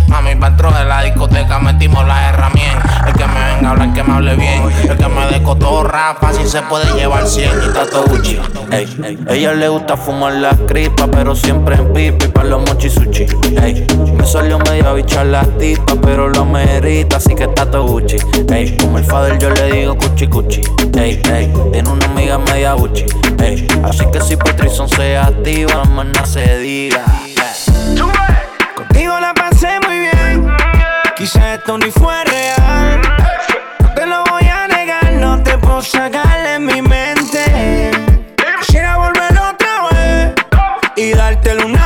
Mami, 0.08 0.34
dentro 0.34 0.70
de 0.70 0.84
la 0.84 1.02
discoteca 1.02 1.58
metimos 1.58 2.06
las 2.06 2.34
herramientas 2.34 3.06
El 3.06 3.14
que 3.14 3.26
me 3.26 3.54
venga 3.54 3.68
a 3.68 3.70
hablar, 3.70 3.92
que 3.94 4.02
me 4.02 4.12
hable 4.12 4.36
bien. 4.36 4.62
El 4.82 4.98
que 4.98 5.08
me 5.08 5.26
dé 5.28 5.42
cotorra 5.42 6.16
Fácil 6.32 6.48
se 6.48 6.62
puede 6.62 6.90
llevar 6.94 7.26
100 7.28 7.50
y 7.62 7.72
tato 7.74 8.04
Gucci. 8.04 8.40
Ey, 8.70 9.18
ella 9.28 9.52
le 9.52 9.68
gusta 9.68 9.98
fumar 9.98 10.32
la 10.32 10.56
cripa, 10.66 11.06
pero 11.06 11.36
siempre 11.36 11.74
en 11.74 11.92
pipi 11.92 12.28
pa' 12.28 12.42
los 12.42 12.62
mochi 12.66 12.88
sushi. 12.88 13.26
Ey, 13.62 13.86
me 14.16 14.26
salió 14.26 14.58
medio 14.58 14.94
bichar 14.94 15.26
la 15.26 15.42
tipa, 15.42 15.94
pero 16.00 16.30
lo 16.30 16.46
merita, 16.46 17.18
así 17.18 17.34
que 17.34 17.44
está 17.44 17.70
todo 17.70 17.86
Gucci. 17.86 18.16
Ey, 18.50 18.78
como 18.78 18.96
el 18.96 19.04
father 19.04 19.38
yo 19.38 19.50
le 19.50 19.72
digo 19.72 19.94
cuchi 19.98 20.26
cuchi. 20.26 20.62
Ey, 20.98 21.20
ey, 21.30 21.52
tiene 21.70 21.90
una 21.90 22.06
amiga 22.06 22.38
media 22.38 22.72
Gucci. 22.72 23.04
Ey, 23.38 23.66
así 23.84 24.06
que 24.10 24.20
si 24.22 24.36
Patrison 24.36 24.88
se 24.88 25.18
activa, 25.18 25.84
más 25.84 26.06
nada 26.06 26.24
se 26.24 26.58
diga. 26.60 27.04
Contigo 28.74 29.20
la 29.20 29.34
pasé 29.34 29.78
muy 29.86 30.00
bien, 30.00 30.50
quizá 31.14 31.56
esto 31.56 31.76
ni 31.76 31.90
fue 31.90 32.24
real. 32.24 33.31
No 35.72 35.80
te 35.80 35.82
puedo 35.82 35.82
sacar 35.82 36.42
de 36.42 36.58
mi 36.58 36.82
mente. 36.82 37.90
Quisiera 38.60 38.96
volver 38.98 39.32
otra 39.32 39.88
vez 39.90 40.34
y 40.96 41.12
dártelo 41.12 41.66
una 41.66 41.81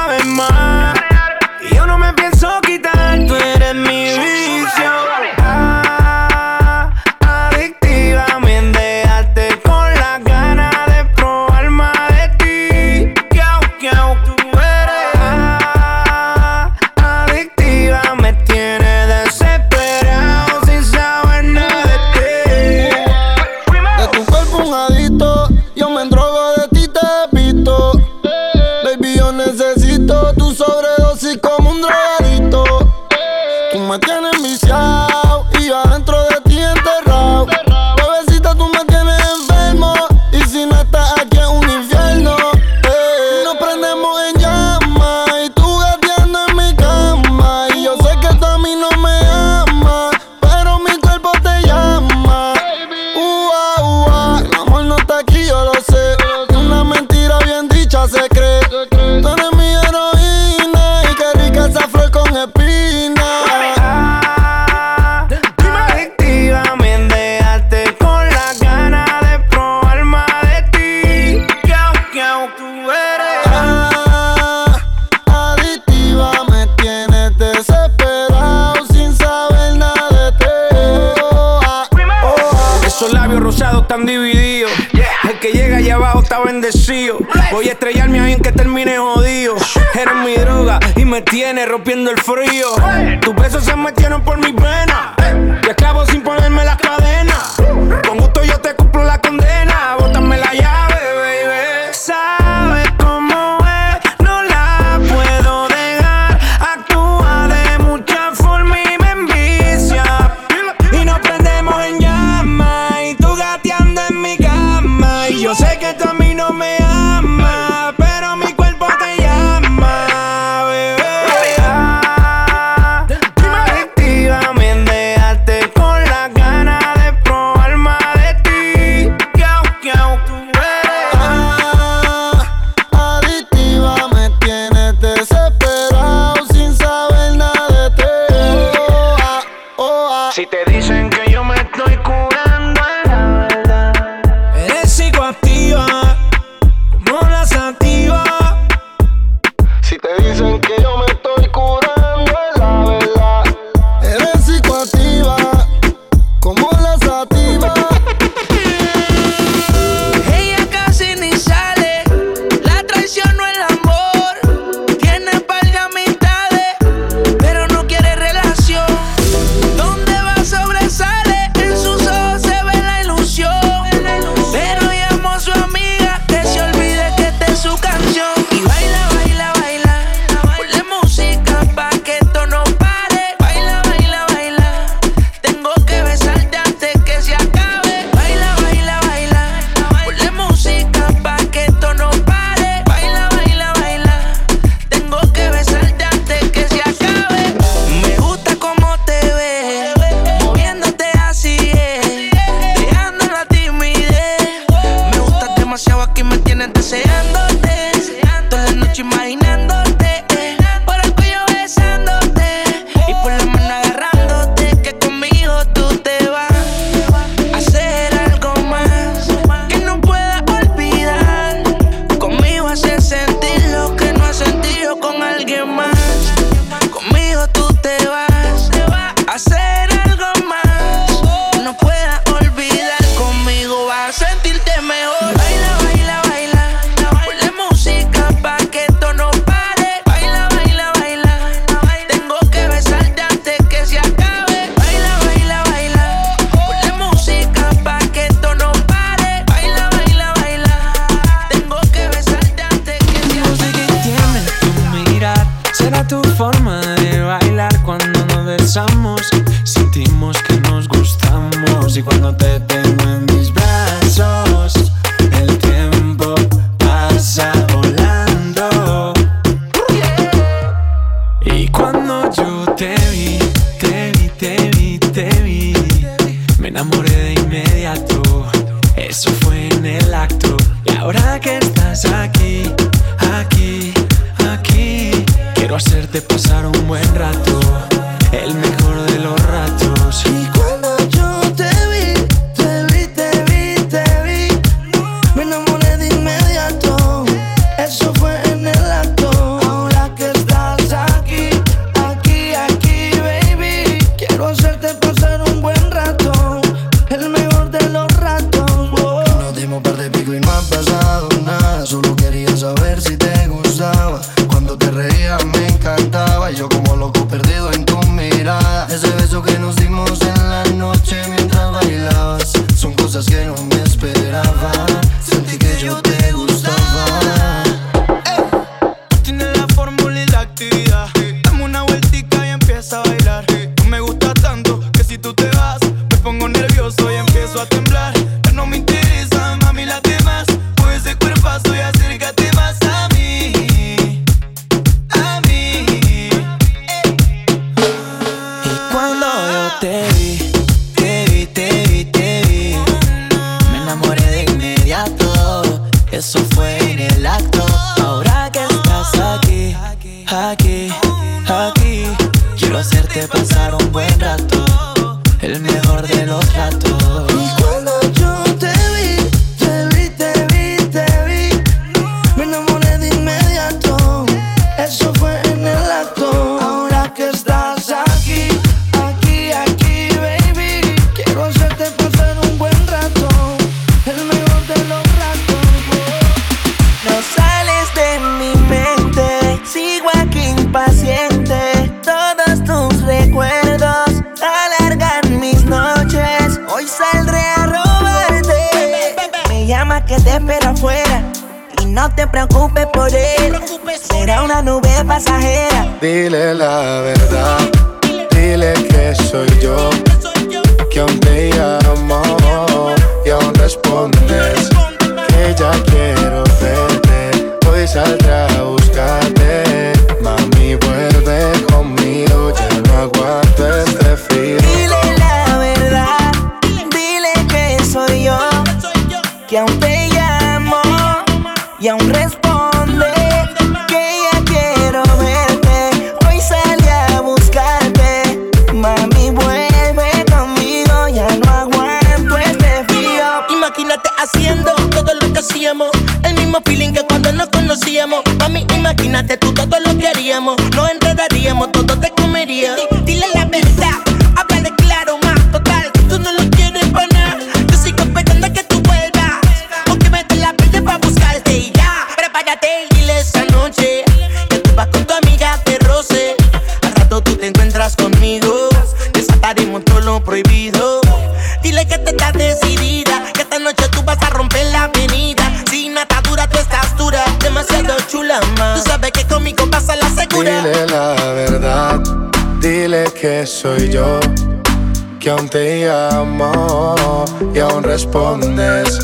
que 485.26 485.30
aún 485.30 485.48
te 485.48 485.90
amo 485.90 487.24
y 487.52 487.58
aún 487.58 487.82
respondes 487.82 488.96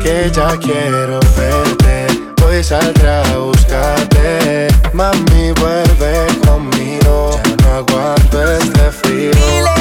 que 0.00 0.30
ya 0.32 0.56
quiero 0.56 1.18
verte. 1.36 2.06
Hoy 2.44 2.62
saldrá 2.62 3.22
a 3.22 3.38
buscarte, 3.38 4.68
mami 4.92 5.50
vuelve 5.58 6.26
conmigo, 6.46 7.40
ya 7.42 7.56
no 7.64 7.74
aguanto 7.78 8.52
este 8.52 8.92
frío. 8.92 9.73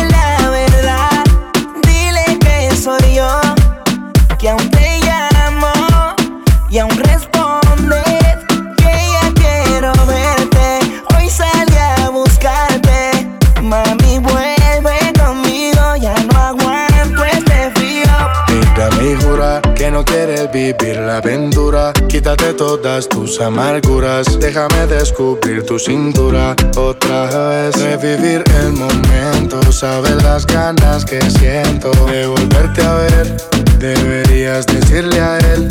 Vivir 20.54 20.97
la 20.97 21.18
aventura. 21.18 21.91
Quítate 22.08 22.54
todas 22.54 23.10
tus 23.10 23.41
amarguras. 23.41 24.39
Déjame 24.39 24.86
descubrir 24.88 25.66
tu 25.66 25.80
cintura. 25.80 26.56
Otra 26.78 27.26
vez 27.49 27.76
revivir 27.82 28.43
el 28.62 28.74
momento. 28.74 29.60
Sabes 29.72 30.22
las 30.24 30.45
ganas 30.45 31.04
que 31.04 31.20
siento 31.22 31.91
de 32.06 32.28
volverte 32.28 32.84
a 32.84 32.93
ver. 32.93 33.38
Deberías 33.80 34.66
decirle 34.68 35.20
a 35.20 35.39
él 35.39 35.68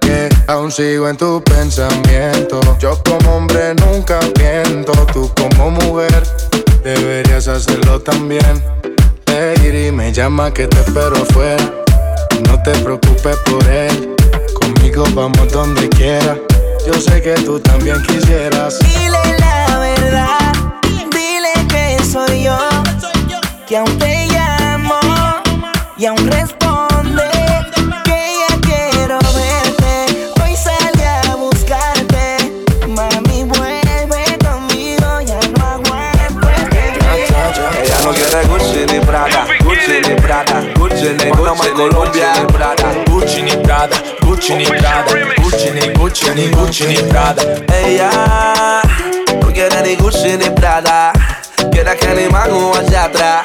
que 0.00 0.28
aún 0.46 0.70
sigo 0.70 1.08
en 1.08 1.16
tu 1.16 1.42
pensamiento. 1.42 2.60
Yo 2.78 3.02
como 3.04 3.36
hombre 3.36 3.74
nunca 3.74 4.20
miento. 4.38 4.92
Tú 5.12 5.32
como 5.36 5.70
mujer 5.70 6.22
deberías 6.84 7.48
hacerlo 7.48 8.00
también. 8.00 8.62
Y 9.64 9.92
me 9.92 10.12
llama 10.12 10.52
que 10.52 10.66
te 10.66 10.80
espero 10.80 11.16
afuera. 11.16 11.87
No 12.46 12.62
te 12.62 12.70
preocupes 12.80 13.36
por 13.46 13.64
él, 13.68 14.14
conmigo 14.60 15.04
vamos 15.14 15.50
donde 15.52 15.88
quiera. 15.90 16.36
Yo 16.86 16.94
sé 17.00 17.20
que 17.20 17.34
tú 17.34 17.58
también 17.60 18.00
quisieras. 18.02 18.78
Dile 18.80 19.38
la 19.38 19.78
verdad, 19.78 20.52
dile 21.10 21.52
que 21.68 22.02
soy 22.04 22.44
yo, 22.44 22.58
que 23.66 23.76
aún 23.76 23.98
te 23.98 24.26
llamo 24.26 24.94
y 25.96 26.06
aún 26.06 26.26
responde 26.28 26.57
Gucci 41.08 41.24
ni 41.24 41.30
Gucci 41.30 41.70
Colombia 41.70 42.32
Gucci 43.08 43.42
ni 43.42 43.56
Prada, 43.56 43.96
Gucci 44.20 44.54
ni 44.54 44.64
Prada, 44.64 45.04
Gucci 45.40 45.70
ni 45.70 45.92
Gucci 45.94 46.30
ni 46.34 46.48
Gucci 46.50 46.86
ni 46.86 46.96
Prada. 46.96 47.42
Ella 47.72 48.82
no 49.40 49.50
quiere 49.50 49.80
ni 49.82 49.96
Gucci 49.96 50.36
ni 50.36 50.50
Prada, 50.50 51.12
quiere 51.70 51.96
que 51.96 52.14
ni 52.14 52.28
mango 52.28 52.74
allá 52.74 53.04
atrás, 53.04 53.42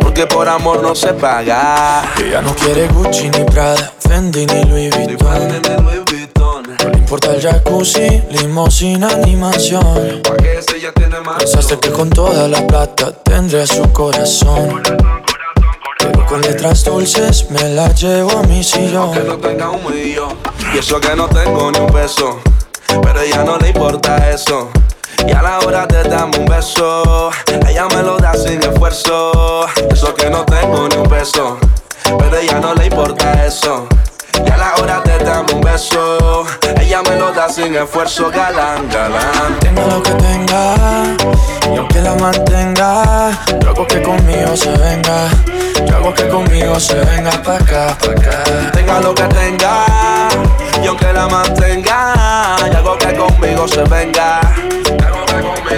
porque 0.00 0.26
por 0.26 0.48
amor 0.48 0.82
no 0.82 0.96
se 0.96 1.12
paga. 1.12 2.02
Ella 2.18 2.42
no 2.42 2.52
quiere 2.56 2.88
Gucci 2.88 3.30
ni 3.30 3.44
Prada, 3.44 3.92
Fendi 4.00 4.44
ni 4.46 4.64
Louis 4.64 4.90
Vuitton. 4.90 5.62
No 6.82 6.90
le 6.90 6.98
importa 6.98 7.32
el 7.34 7.40
jacuzzi, 7.40 8.24
limosina 8.30 9.14
ni 9.24 9.36
mansión. 9.36 10.22
Pensaste 11.38 11.78
que 11.78 11.90
con 11.90 12.10
toda 12.10 12.48
la 12.48 12.66
plata 12.66 13.12
tendría 13.12 13.64
su 13.64 13.92
corazón. 13.92 14.82
Con 16.28 16.40
letras 16.40 16.82
dulces 16.84 17.48
me 17.50 17.68
la 17.68 17.88
llevo 17.94 18.38
a 18.38 18.42
mi 18.42 18.64
sillón. 18.64 19.26
No 19.26 19.36
tenga 19.36 19.70
un 19.70 19.84
millón. 19.84 20.36
Y 20.74 20.78
eso 20.78 21.00
que 21.00 21.14
no 21.14 21.28
tengo 21.28 21.70
ni 21.70 21.78
un 21.78 21.86
peso. 21.86 22.40
Pero 23.02 23.20
ella 23.20 23.44
no 23.44 23.56
le 23.58 23.68
importa 23.68 24.30
eso. 24.30 24.70
Y 25.24 25.30
a 25.30 25.40
la 25.40 25.60
hora 25.60 25.86
de 25.86 26.02
darme 26.02 26.38
un 26.38 26.46
beso, 26.46 27.30
ella 27.68 27.86
me 27.94 28.02
lo 28.02 28.16
da 28.18 28.34
sin 28.34 28.60
esfuerzo. 28.60 29.66
Eso 29.90 30.14
que 30.14 30.28
no 30.28 30.44
tengo 30.44 30.88
ni 30.88 30.96
un 30.96 31.08
peso. 31.08 31.58
Pero 32.18 32.36
ella 32.36 32.58
no 32.60 32.74
le 32.74 32.86
importa 32.86 33.46
eso. 33.46 33.86
Y 34.44 34.50
a 34.50 34.56
la 34.56 34.74
hora 34.76 35.00
de 35.00 35.18
darme 35.24 35.52
un 35.54 35.60
beso, 35.60 36.44
ella 36.80 37.02
me 37.02 37.16
lo 37.16 37.32
da 37.32 37.48
sin 37.48 37.74
esfuerzo, 37.74 38.30
galán, 38.30 38.88
galán. 38.88 39.58
Tenga 39.60 39.86
lo 39.86 40.02
que 40.02 40.10
tenga, 40.12 40.74
y 41.72 41.76
aunque 41.76 42.00
la 42.00 42.14
mantenga, 42.14 43.30
yo 43.60 43.70
hago 43.70 43.86
que 43.86 44.02
conmigo 44.02 44.56
se 44.56 44.70
venga. 44.70 45.28
Yo 45.86 45.96
hago 45.96 46.14
que 46.14 46.28
conmigo 46.28 46.80
se 46.80 46.94
venga 46.94 47.30
pa' 47.42 47.56
acá, 47.56 47.96
pa' 47.98 48.12
acá. 48.12 48.70
Tenga 48.72 49.00
lo 49.00 49.14
que 49.14 49.24
tenga, 49.24 49.84
y 50.82 50.86
aunque 50.86 51.12
la 51.12 51.26
mantenga, 51.28 52.56
y 52.70 52.74
hago 52.74 52.96
que 52.98 53.14
conmigo 53.14 53.68
se 53.68 53.82
venga. 53.84 54.40
Hago 55.06 55.25
que 55.42 55.76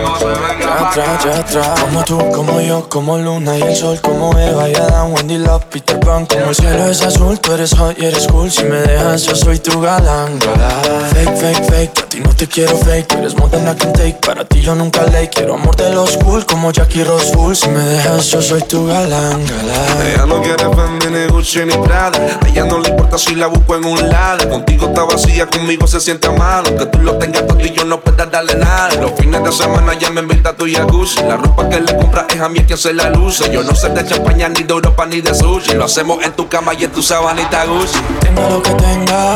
atrás, 0.67 1.25
ya 1.25 1.39
atrás. 1.39 1.81
Como 1.81 2.05
tú, 2.05 2.19
como 2.33 2.61
yo, 2.61 2.89
como 2.89 3.19
Luna 3.19 3.59
y 3.59 3.63
el 3.63 3.77
sol, 3.77 4.01
como 4.01 4.37
Eva 4.39 4.69
y 4.69 4.75
Adán, 4.75 5.13
Wendy 5.13 5.39
Love, 5.39 5.65
Peter 5.67 5.99
Pan. 6.01 6.27
Como 6.27 6.47
el 6.47 6.55
cielo 6.55 6.87
es 6.87 7.03
azul, 7.03 7.39
tú 7.41 7.53
eres 7.53 7.75
hot 7.75 7.99
y 7.99 8.05
eres 8.05 8.27
cool. 8.27 8.51
Si 8.51 8.65
me 8.65 8.77
dejas, 8.77 9.23
yo 9.25 9.35
soy 9.35 9.59
tu 9.59 9.81
galán, 9.81 10.39
galán. 10.39 11.11
Fake, 11.13 11.37
fake, 11.37 11.65
fake, 11.65 11.99
a 11.99 12.09
ti 12.09 12.21
no 12.21 12.35
te 12.35 12.47
quiero 12.47 12.77
fake. 12.77 13.09
Tú 13.09 13.19
eres 13.19 13.37
more 13.37 13.51
than 13.51 13.69
I 13.69 13.79
can 13.79 13.93
take. 13.93 14.19
Para 14.25 14.45
ti 14.45 14.61
yo 14.61 14.75
nunca 14.75 15.03
late. 15.03 15.31
Quiero 15.31 15.55
amor 15.55 15.77
de 15.77 15.91
los 15.91 16.17
cool, 16.19 16.45
como 16.47 16.71
Jackie 16.73 17.05
Rose 17.05 17.33
Full. 17.33 17.55
Si 17.55 17.69
me 17.69 17.83
dejas, 17.83 18.27
yo 18.27 18.43
soy 18.43 18.63
tu 18.63 18.87
galán, 18.87 19.45
galán. 19.47 20.07
Ella 20.07 20.27
no 20.27 20.41
quiere 20.43 20.69
Fendi 20.75 21.07
ni 21.07 21.27
Gucci 21.27 21.65
ni 21.65 21.77
Prada 21.77 22.39
A 22.43 22.49
ella 22.49 22.65
no 22.65 22.79
le 22.79 22.89
importa 22.91 23.19
si 23.19 23.35
la 23.35 23.47
busco 23.47 23.77
en 23.77 23.85
un 23.85 24.09
lado 24.09 24.49
Contigo 24.49 24.87
está 24.87 25.05
vacía, 25.05 25.47
conmigo 25.47 25.87
se 25.87 26.01
siente 26.01 26.29
mal 26.31 26.65
Aunque 26.67 26.87
tú 26.87 26.99
lo 26.99 27.17
tengas 27.19 27.47
todo 27.47 27.61
y 27.61 27.71
yo 27.71 27.85
no 27.85 28.01
pueda 28.01 28.27
darle 28.27 28.55
nada 28.55 28.95
Los 28.95 29.13
fines 29.13 29.43
de 29.43 29.48
semana 29.53 29.95
ya 29.95 30.11
me 30.11 30.21
invita 30.21 30.51
a 30.51 30.57
tu 30.57 30.67
jacuzzi. 30.67 31.23
La 31.23 31.37
ropa 31.37 31.69
que 31.69 31.81
le 31.81 31.97
compras 31.97 32.27
es 32.35 32.41
a 32.41 32.49
mí 32.49 32.61
quien 32.61 32.79
se 32.79 32.93
la 32.93 33.11
luce. 33.11 33.51
Yo 33.51 33.63
no 33.63 33.75
sé 33.75 33.89
de 33.91 34.05
champaña, 34.05 34.49
ni 34.49 34.63
de 34.63 34.73
Europa, 34.73 35.07
ni 35.07 35.21
de 35.21 35.35
sushi. 35.35 35.75
Lo 35.75 35.85
hacemos 35.85 36.25
en 36.25 36.33
tu 36.33 36.49
cama 36.49 36.73
y 36.75 36.85
en 36.85 36.91
tu 36.91 37.03
sabanita 37.03 37.65
Gucci. 37.65 37.99
Tenga 38.21 38.49
lo 38.49 38.63
que 38.63 38.71
tenga, 38.71 39.35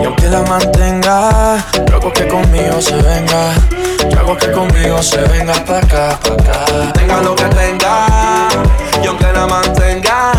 y 0.00 0.04
aunque 0.04 0.26
la 0.28 0.42
mantenga, 0.42 1.64
yo 1.88 1.96
hago 1.96 2.12
que 2.12 2.28
conmigo 2.28 2.80
se 2.80 2.96
venga. 2.96 3.54
Yo 4.10 4.18
hago 4.20 4.36
que 4.36 4.50
conmigo 4.52 5.02
se 5.02 5.20
venga 5.22 5.54
pa' 5.64 5.78
acá, 5.78 6.18
pa' 6.22 6.34
acá. 6.34 6.92
Tenga 6.92 7.20
lo 7.20 7.34
que 7.34 7.44
tenga, 7.44 8.06
y 9.02 9.06
aunque 9.06 9.32
la 9.32 9.46
mantenga 9.46 10.32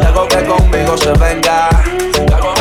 Y 0.00 0.04
hago 0.04 0.26
que 0.28 0.44
conmigo 0.44 0.96
se 0.96 1.12
venga 1.12 1.68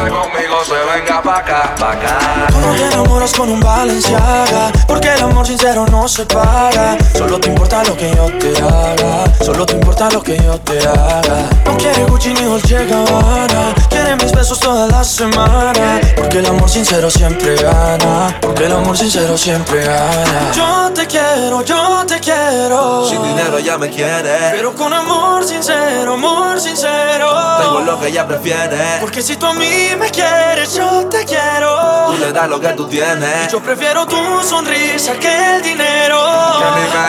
que 0.09 0.15
conmigo 0.15 0.63
se 0.65 0.73
venga 0.73 1.21
pa' 1.21 1.37
acá, 1.37 1.75
pa' 1.77 1.91
acá. 1.91 2.47
Tú 2.49 2.59
no 2.59 2.73
te 2.73 2.85
enamoras 2.85 3.33
con 3.33 3.49
un 3.49 3.59
Valenciaga 3.59 4.71
Porque 4.87 5.13
el 5.13 5.23
amor 5.23 5.45
sincero 5.45 5.85
no 5.91 6.07
se 6.07 6.25
paga. 6.25 6.97
Solo 7.15 7.39
te 7.39 7.49
importa 7.49 7.83
lo 7.83 7.95
que 7.95 8.09
yo 8.15 8.25
te 8.39 8.53
haga. 8.61 9.23
Solo 9.43 9.65
te 9.65 9.73
importa 9.73 10.09
lo 10.09 10.21
que 10.21 10.37
yo 10.37 10.59
te 10.59 10.79
haga. 10.79 11.49
No 11.65 11.77
quiere 11.77 12.03
Gucci 12.05 12.33
ni 12.33 12.41
Dolce 12.41 12.85
Gabbana. 12.85 13.73
Quiere 13.89 14.15
mis 14.15 14.31
besos 14.31 14.59
toda 14.59 14.87
la 14.87 15.03
semana. 15.03 16.01
Porque 16.15 16.39
el 16.39 16.45
amor 16.47 16.69
sincero 16.69 17.09
siempre 17.09 17.55
gana. 17.55 18.35
Porque 18.41 18.65
el 18.65 18.71
amor 18.71 18.97
sincero 18.97 19.37
siempre 19.37 19.83
gana. 19.83 20.51
Yo 20.53 20.91
te 20.93 21.05
quiero, 21.07 21.63
yo 21.63 22.05
te 22.07 22.19
quiero. 22.19 23.07
Sin 23.07 23.21
dinero 23.23 23.59
ya 23.59 23.77
me 23.77 23.89
quiere. 23.89 24.51
Pero 24.51 24.73
con 24.73 24.93
amor 24.93 25.45
sincero, 25.45 26.13
amor 26.13 26.59
sincero. 26.59 27.29
Tengo 27.59 27.81
lo 27.81 27.99
que 27.99 28.07
ella 28.07 28.27
prefiere. 28.27 28.97
Porque 28.99 29.21
si 29.21 29.35
tú 29.35 29.45
a 29.45 29.53
mí 29.53 29.89
me 29.99 30.09
quieres, 30.09 30.73
yo 30.75 31.07
te 31.09 31.25
quiero 31.25 32.07
Tú 32.07 32.17
le 32.19 32.31
das 32.31 32.49
lo 32.49 32.59
que 32.59 32.69
tú 32.69 32.87
tienes 32.87 33.51
Yo 33.51 33.59
prefiero 33.59 34.05
tu 34.05 34.17
sonrisa 34.43 35.13
que 35.19 35.55
el 35.55 35.61
dinero. 35.61 36.17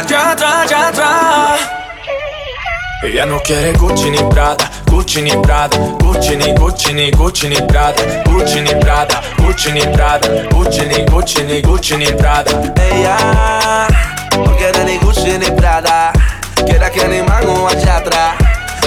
Ya 0.08 0.32
atrás, 0.32 0.68
ya 0.68 0.88
atrás. 0.88 1.60
Ella 3.02 3.24
no 3.24 3.40
quiere 3.40 3.72
Gucci 3.72 4.10
ni 4.10 4.18
Prada, 4.24 4.70
Gucci 4.90 5.22
ni 5.22 5.30
Prada, 5.36 5.76
Gucci 6.00 6.36
ni 6.36 6.52
Gucci 6.52 6.92
ni 6.92 7.10
Gucci 7.10 7.48
ni 7.48 7.56
Prada, 7.62 8.02
Gucci 8.26 8.60
ni 8.60 8.74
Prada, 8.74 9.22
Gucci 9.38 9.72
ni 9.72 9.80
Prada, 9.86 10.28
Gucci 10.50 10.84
ni 10.84 11.02
Gucci 11.06 11.42
ni 11.44 11.62
Gucci 11.62 11.96
ni 11.96 12.12
Prada. 12.12 12.50
Ella 12.76 13.86
no 14.36 14.54
quiere 14.56 14.84
ni 14.84 14.98
Gucci 14.98 15.38
ni 15.38 15.50
Prada 15.50 16.12
Quiere 16.66 16.90
que 16.90 17.08
ni 17.08 17.22
mango 17.22 17.68
allá 17.68 17.96
atrás 17.96 18.34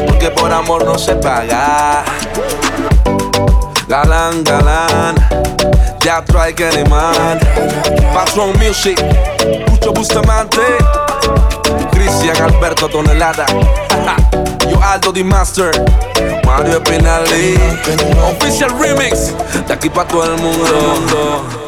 Porque 0.05 0.29
por 0.29 0.51
amor 0.51 0.85
no 0.85 0.97
se 0.97 1.15
paga 1.15 2.03
Galán, 3.87 4.43
galán. 4.43 5.15
Teatro 5.99 6.41
hay 6.41 6.53
que 6.53 6.67
animar. 6.67 7.39
Patron 8.13 8.53
Music 8.57 9.01
Mucho 9.69 9.93
Bustamante. 9.93 10.61
Cristian 11.91 12.37
Alberto 12.41 12.87
Tonelada. 12.89 13.45
Yo 14.69 14.81
Aldo 14.81 15.11
Di 15.11 15.23
Master. 15.23 15.71
Mario 16.45 16.83
Pinali 16.83 17.57
Official 18.21 18.69
Remix 18.79 19.33
De 19.67 19.73
aquí 19.73 19.89
para 19.89 20.07
todo 20.07 20.25
el 20.25 20.41
mundo 20.41 21.62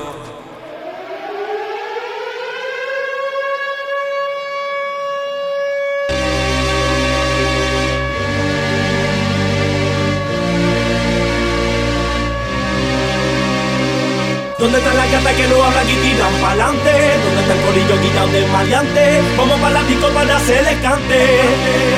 ¿Dónde 14.66 14.80
está 14.80 14.96
la 14.96 15.06
gata 15.06 15.32
que 15.36 15.48
no 15.48 15.64
habla 15.64 15.84
y 15.84 15.94
tiran 15.94 16.34
pa'lante? 16.42 16.90
¿Dónde 17.24 17.42
está 17.42 17.54
el 17.54 17.62
corillo 17.62 18.02
guillado 18.02 18.28
de 18.30 18.48
maleante? 18.48 19.22
Vamos 19.38 19.60
para 19.60 19.74
la 19.76 20.10
para 20.12 20.38
hacer 20.38 20.68
el 20.68 20.82
cante. 20.82 21.22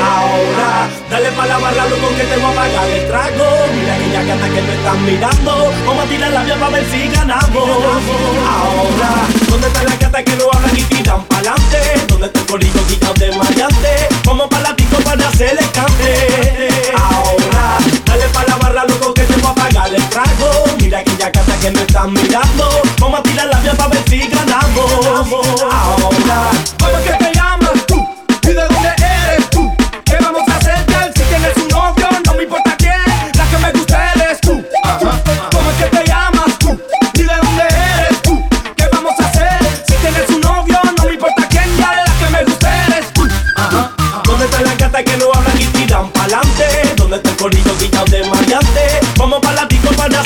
Ahora, 0.04 0.90
dale 1.10 1.32
pa' 1.32 1.46
la 1.46 1.60
barra, 1.60 1.86
loco, 1.86 2.10
que 2.18 2.24
te 2.24 2.36
voy 2.36 2.52
a 2.52 2.56
pagar 2.56 2.90
el 2.90 3.08
trago. 3.08 3.46
Mira 3.74 3.94
aquella 3.96 4.24
gata 4.24 4.50
que 4.50 4.62
me 4.62 4.74
están 4.74 5.06
mirando. 5.06 5.74
Vamos 5.86 6.04
a 6.04 6.08
tirar 6.10 6.32
la 6.34 6.44
vía 6.44 6.56
para 6.60 6.72
ver 6.72 6.86
si 6.92 7.08
ganamos. 7.08 7.70
Ahora, 8.52 9.12
¿dónde 9.48 9.68
está 9.68 9.84
la 9.84 9.96
gata 9.96 10.24
que 10.26 10.36
no 10.36 10.44
habla 10.52 10.70
y 10.76 10.84
tiran 10.84 11.24
pa'lante? 11.24 11.80
¿Dónde 12.10 12.28
está 12.28 12.40
el 12.42 12.46
corillo 12.48 12.82
guillado 12.90 13.14
de 13.14 13.32
maleante? 13.32 14.10
Vamos 14.26 14.48
para 14.50 14.64
la 14.64 14.76
para 15.06 15.28
hacer 15.30 15.58
el 15.58 15.72
cante. 15.72 16.68
Ahora, 16.98 17.78
dale 18.06 18.28
pa' 18.28 18.44
la 18.44 18.56
barra, 18.58 18.84
loco, 18.84 19.14
que 19.14 19.22
te 19.22 19.38
voy 19.38 19.52
a 19.52 19.56
pagar 19.56 19.96
el 19.96 20.04
trago. 20.10 20.47
Aquella 20.98 21.30
gata 21.30 21.60
que 21.62 21.70
me 21.70 21.82
están 21.82 22.12
mirando. 22.12 22.82
Vamos 23.00 23.20
a 23.20 23.24
tirar 23.24 23.48
la 23.48 23.60
vía 23.60 23.74
para 23.74 23.90
ver 23.90 24.04
si 24.10 24.18
ganamos. 24.18 24.92
Ahora, 25.72 26.50
¿cómo 26.80 26.98
es 26.98 27.04
que 27.06 27.24
te 27.24 27.34
llamas 27.36 27.86
tú? 27.86 28.08
¿Y 28.42 28.48
de 28.48 28.54
dónde 28.56 28.96
eres 28.98 29.48
tú? 29.52 29.76
¿Qué 30.06 30.18
vamos 30.20 30.42
a 30.50 30.56
hacer? 30.56 31.14
Si 31.16 31.22
tienes 31.22 31.56
un 31.58 31.68
novio, 31.68 32.08
no 32.26 32.34
me 32.34 32.44
importa 32.44 32.76
quién. 32.78 32.94
La 33.38 33.46
que 33.46 33.58
me 33.60 33.72
gusta 33.74 34.14
eres 34.16 34.42
tú. 34.42 34.66
¿Cómo 35.52 35.70
es 35.70 35.78
que 35.78 35.98
te 35.98 36.04
llamas 36.08 36.58
tú? 36.58 36.82
¿Y 37.14 37.24
de 37.24 37.36
dónde 37.44 37.64
eres 37.68 38.22
tú? 38.24 38.44
¿Qué 38.76 38.90
vamos 38.92 39.14
a 39.20 39.28
hacer? 39.28 39.84
Si 39.88 39.94
tienes 39.94 40.30
un 40.30 40.42
novio, 40.42 40.80
no 40.98 41.04
me 41.06 41.14
importa 41.14 41.48
quién. 41.48 41.78
Ya 41.78 41.94
la 41.94 42.06
que 42.06 42.32
me 42.32 42.44
gusta 42.44 42.86
eres 42.88 43.14
tú. 43.14 43.28
¿Dónde 44.24 44.46
está 44.46 44.62
la 44.62 44.74
gata 44.74 45.04
que 45.04 45.16
no 45.18 45.32
hablan 45.32 45.62
y 45.62 45.66
tiran 45.66 46.10
pa'lante? 46.10 46.66
¿Dónde 46.96 47.18
está 47.18 47.30
el 47.30 47.38
corillo 47.38 47.78
guillado 47.80 48.06
de 48.06 48.24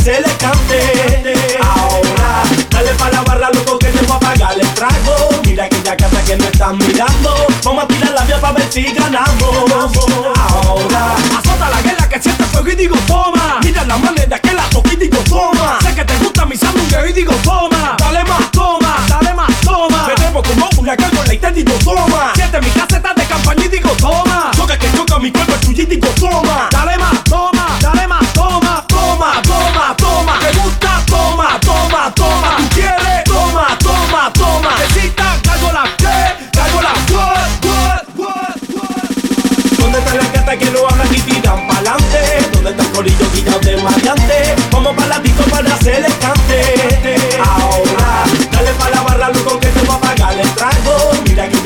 hacer 0.02 0.24
el 0.26 0.38
cante. 0.38 1.60
Ahora, 1.62 2.44
dale 2.72 2.94
pa' 2.96 3.10
la 3.12 3.22
barra, 3.22 3.50
loco, 3.54 3.78
que 3.78 3.88
te 3.88 4.04
voy 4.06 4.16
a 4.16 4.20
pagar 4.20 4.60
el 4.60 4.68
trago. 4.74 5.30
Mira 5.46 5.66
aquella 5.66 5.96
gata 5.96 6.24
que 6.24 6.36
me 6.38 6.48
están 6.48 6.78
mirando. 6.80 7.48
Vamos 7.64 7.84
a 7.84 7.88
tirar 7.88 8.12
la 8.12 8.24
vía 8.24 8.42
para 8.42 8.54
ver 8.54 8.72
si 8.72 8.84
ganamos. 8.94 9.96
Ahora, 10.38 11.16
azota 11.38 11.70
la 11.70 11.82
guerra 11.84 12.10
que 12.10 12.20
siente 12.20 12.44
fuego 12.46 12.70
y 12.70 12.76
digo 12.76 12.96
toma. 13.06 13.60
Mira 13.64 13.86
la 13.86 13.98
manera 13.98 14.40
que 14.40 14.54
la 14.54 14.64
toco 14.70 14.90
y 14.92 15.08
toma. 15.30 15.78
Sé 15.84 15.94
que 15.94 16.04
te 16.04 16.18
gusta 16.18 16.46
mi 16.48 16.58
sándwich 16.58 16.96
y 17.10 17.14
digo 17.14 17.34
toma. 17.44 17.96
Dale 18.00 18.24
más, 18.24 18.52
toma, 18.52 19.06
dale 19.08 19.34
más, 19.36 19.52
toma. 19.62 20.08
Debo 20.18 20.42
como 20.42 20.68
una 20.80 20.98
carga 20.98 21.22
y 21.32 21.54
digo 21.54 21.74
toma. 21.84 22.34
Siente 22.34 22.60
mi 22.60 22.70
caseta 22.72 23.14
de 23.14 23.24
campaña 23.26 23.66
y 23.66 23.68
digo 23.68 23.92
toma. 24.00 24.50
Choca 24.56 24.78
que 24.80 24.92
choca 24.98 25.20
mi 25.20 25.32
cuerpo 25.32 25.54
tuyo 25.62 25.84
y 25.84 25.86
digo 25.86 26.08
toma. 26.20 26.71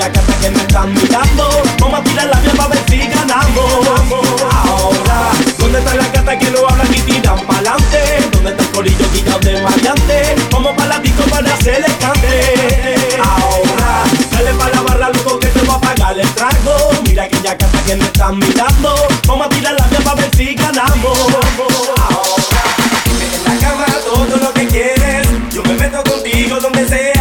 Aquella 0.06 0.22
gata 0.22 0.40
que 0.40 0.50
me 0.52 0.62
están 0.62 0.94
mirando. 0.94 1.64
Vamos 1.80 2.00
a 2.00 2.04
tirar 2.04 2.28
la 2.28 2.40
vía 2.40 2.52
para 2.54 2.70
ver 2.70 2.84
si 2.88 2.98
ganamos. 3.08 3.88
Ahora, 4.52 5.32
¿dónde 5.58 5.80
está 5.80 5.96
la 5.96 6.08
gata 6.10 6.38
que 6.38 6.52
no 6.52 6.68
hablan 6.68 6.94
y 6.94 7.00
tiran 7.00 7.40
pa'lante? 7.48 8.30
¿Dónde 8.32 8.52
está 8.52 8.64
el 8.64 8.70
corillo 8.70 9.06
guillado 9.12 9.40
de 9.40 9.62
maleante? 9.64 10.36
Vamos 10.52 10.74
pa' 10.78 10.86
la 10.86 11.00
disco 11.00 11.24
para 11.24 11.52
hacer 11.52 11.84
el 11.88 11.98
cante. 11.98 13.18
Ahora, 13.20 14.04
dale 14.30 14.54
pa' 14.54 14.70
la 14.70 14.82
barra, 14.82 15.10
loco, 15.10 15.40
que 15.40 15.48
te 15.48 15.60
voy 15.62 15.76
a 15.76 15.80
pagar 15.80 16.20
el 16.20 16.30
trago. 16.36 16.92
Mira 17.08 17.24
aquella 17.24 17.56
gata 17.56 17.84
que 17.88 17.96
me 17.96 18.06
están 18.06 18.38
mirando. 18.38 19.08
Vamos 19.26 19.48
a 19.48 19.50
tirar 19.50 19.74
la 19.74 19.88
vía 19.88 20.00
para 20.02 20.22
ver 20.22 20.36
si 20.36 20.54
ganamos. 20.54 21.18
Ahora, 21.18 22.62
en 23.34 23.44
la 23.44 23.60
cama 23.60 23.86
todo 24.04 24.38
lo 24.38 24.54
que 24.54 24.68
quieres. 24.68 25.28
Yo 25.52 25.64
me 25.64 25.74
meto 25.74 26.04
contigo 26.04 26.60
donde 26.60 26.88
sea. 26.88 27.15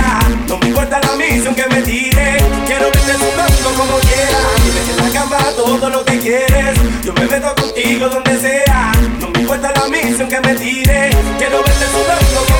Todo 5.64 5.88
lo 5.90 6.04
que 6.04 6.18
quieres. 6.18 6.78
Yo 7.02 7.12
me 7.14 7.26
meto 7.26 7.54
contigo 7.54 8.08
donde 8.08 8.38
sea. 8.38 8.92
No 9.20 9.30
me 9.30 9.40
importa 9.40 9.72
la 9.72 9.88
misión 9.88 10.28
que 10.28 10.40
me 10.40 10.54
tire. 10.54 11.10
Quiero 11.38 11.62
verte 11.62 11.86
sudando 11.92 12.53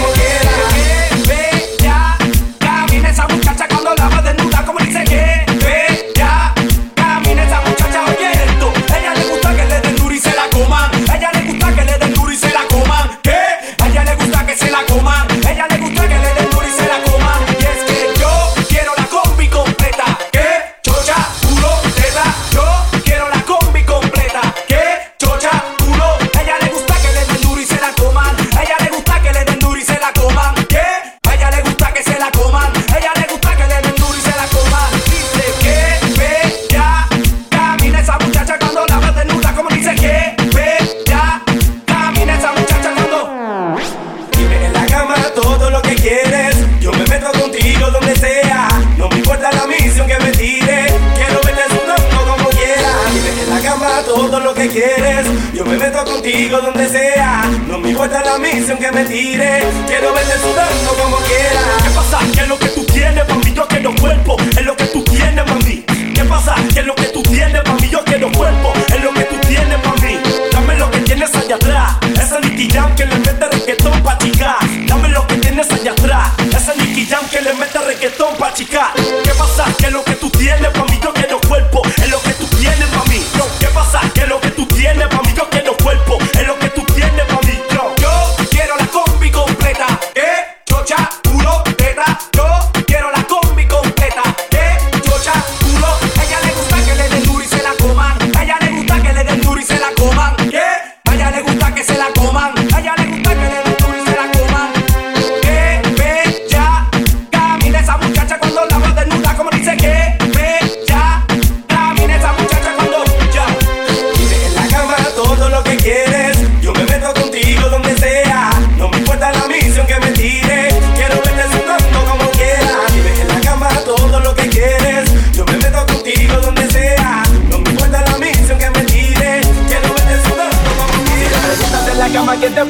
me 58.95 59.05
tire. 59.05 59.61
Quiero 59.87 60.13
verte 60.15 60.39
sudando 60.39 61.04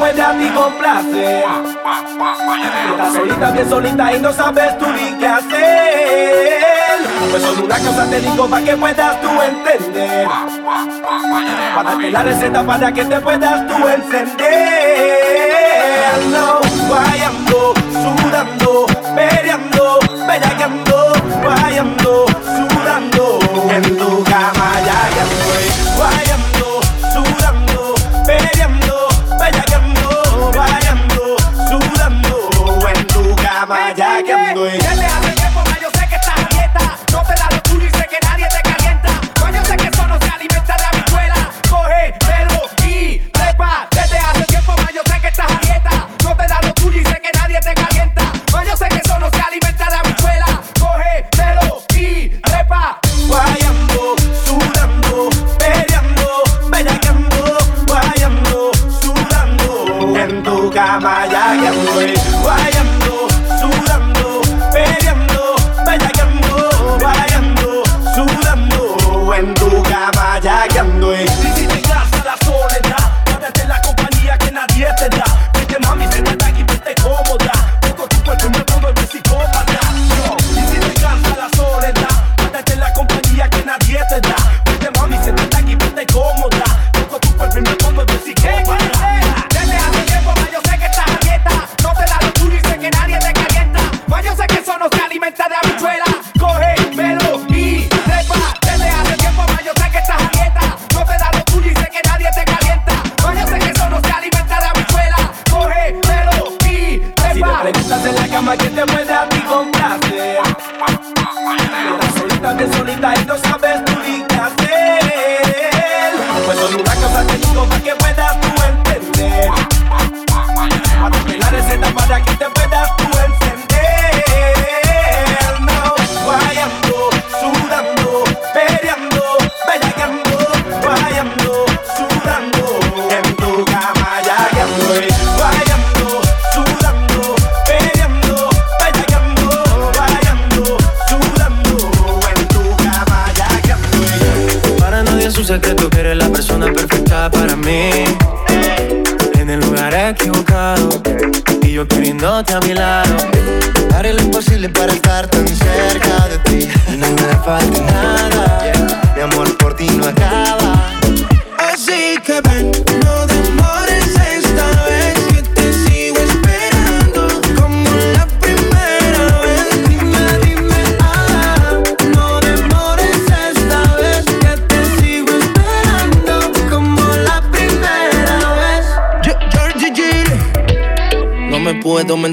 puede 0.04 0.22
a 0.22 0.38
ti 0.38 0.48
complacer. 0.50 1.44
Estás 2.90 3.12
solita, 3.14 3.50
bien 3.52 3.68
solita 3.70 4.12
y 4.12 4.20
no 4.20 4.32
sabes 4.32 4.78
tú 4.78 4.86
ni 4.88 5.18
qué 5.18 5.26
hacer. 5.26 6.64
Pues 7.30 7.42
solo 7.42 7.64
una 7.64 7.78
cosa 7.78 8.10
te 8.10 8.20
digo 8.20 8.46
para 8.46 8.64
que 8.64 8.76
puedas 8.76 9.20
tú 9.22 9.28
entender. 9.40 10.28
Para 11.74 11.90
darte 11.90 12.10
la 12.10 12.22
receta 12.22 12.62
para 12.62 12.92
que 12.92 13.04
te 13.04 13.20
puedas 13.20 13.66
tú 13.66 13.88
encender. 13.88 15.24
No, 16.30 16.60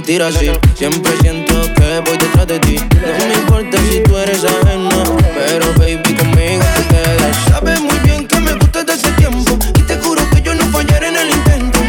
Siempre 0.04 1.16
siento 1.22 1.54
que 1.76 2.02
voy 2.04 2.18
detrás 2.18 2.48
de 2.48 2.60
ti. 2.60 2.76
No 2.76 3.26
me 3.28 3.34
importa 3.36 3.78
si 3.78 4.02
tú 4.02 4.18
eres 4.18 4.44
ajena. 4.44 4.90
Pero 5.36 5.68
baby, 5.78 6.16
conmigo 6.16 6.64
te 6.76 6.88
quedas. 6.88 7.38
Sabes 7.48 7.80
muy 7.80 7.98
bien 8.00 8.28
que 8.28 8.40
me 8.40 8.54
gustas 8.54 8.86
desde 8.88 9.08
ese 9.08 9.12
tiempo. 9.12 9.60
Y 9.78 9.82
te 9.84 9.98
juro 9.98 10.28
que 10.32 10.42
yo 10.42 10.56
no 10.56 10.64
fallaré 10.66 11.10
en 11.10 11.18
el 11.18 11.30
intento. 11.30 11.80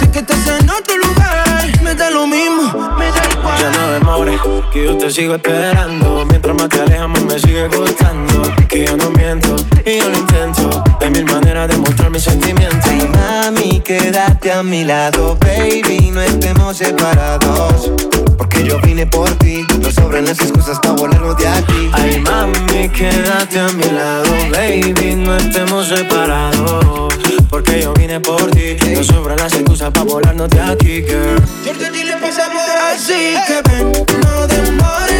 Sé 0.00 0.10
que 0.10 0.20
estás 0.20 0.38
en 0.58 0.70
otro 0.70 0.96
lugar. 0.96 1.82
Me 1.82 1.94
da 1.94 2.10
lo 2.10 2.26
mismo, 2.26 2.72
me 2.98 3.10
da 3.10 3.22
igual. 3.30 3.60
Ya 3.60 3.70
no 3.70 3.92
demores, 3.92 4.40
que 4.72 4.84
yo 4.84 4.96
te 4.96 5.10
sigo 5.10 5.34
esperando. 5.34 6.26
Más 6.56 6.68
te 6.68 6.80
alejas, 6.80 7.08
más 7.08 7.22
me 7.24 7.38
sigue 7.38 7.68
gustando. 7.68 8.42
Que 8.68 8.86
yo 8.86 8.96
no 8.96 9.10
miento 9.10 9.56
y 9.84 9.98
yo 9.98 10.08
lo 10.08 10.18
intento. 10.18 10.84
Hay 11.00 11.10
mil 11.10 11.24
maneras 11.24 11.68
de 11.68 11.76
mostrar 11.76 12.10
mis 12.10 12.22
sentimientos. 12.22 12.80
Ay, 12.84 13.08
mami, 13.12 13.80
quédate 13.80 14.52
a 14.52 14.62
mi 14.62 14.84
lado, 14.84 15.36
baby. 15.36 16.10
No 16.12 16.20
estemos 16.20 16.76
separados. 16.76 17.90
Porque 18.36 18.64
yo 18.64 18.80
vine 18.80 19.06
por 19.06 19.30
ti. 19.38 19.64
No 19.80 19.90
sobran 19.90 20.24
las 20.24 20.40
excusas 20.40 20.78
para 20.80 20.94
volarnos 20.94 21.36
de 21.36 21.48
aquí. 21.48 21.90
Ay, 21.92 22.20
mami, 22.20 22.88
quédate 22.88 23.58
a 23.60 23.68
mi 23.68 23.84
lado, 23.84 24.30
baby. 24.50 25.14
No 25.16 25.36
estemos 25.36 25.88
separados. 25.88 27.14
Porque 27.50 27.82
yo 27.82 27.92
vine 27.94 28.20
por 28.20 28.50
ti. 28.50 28.76
No 28.94 29.04
sobran 29.04 29.38
las 29.38 29.52
excusas 29.52 29.90
para 29.90 30.04
volarnos 30.04 30.50
de 30.50 30.60
aquí, 30.60 31.02
girl. 31.02 31.42
Así 32.94 33.34
que 33.46 33.62
ven, 33.68 33.92
no 34.22 34.46
demores 34.46 35.13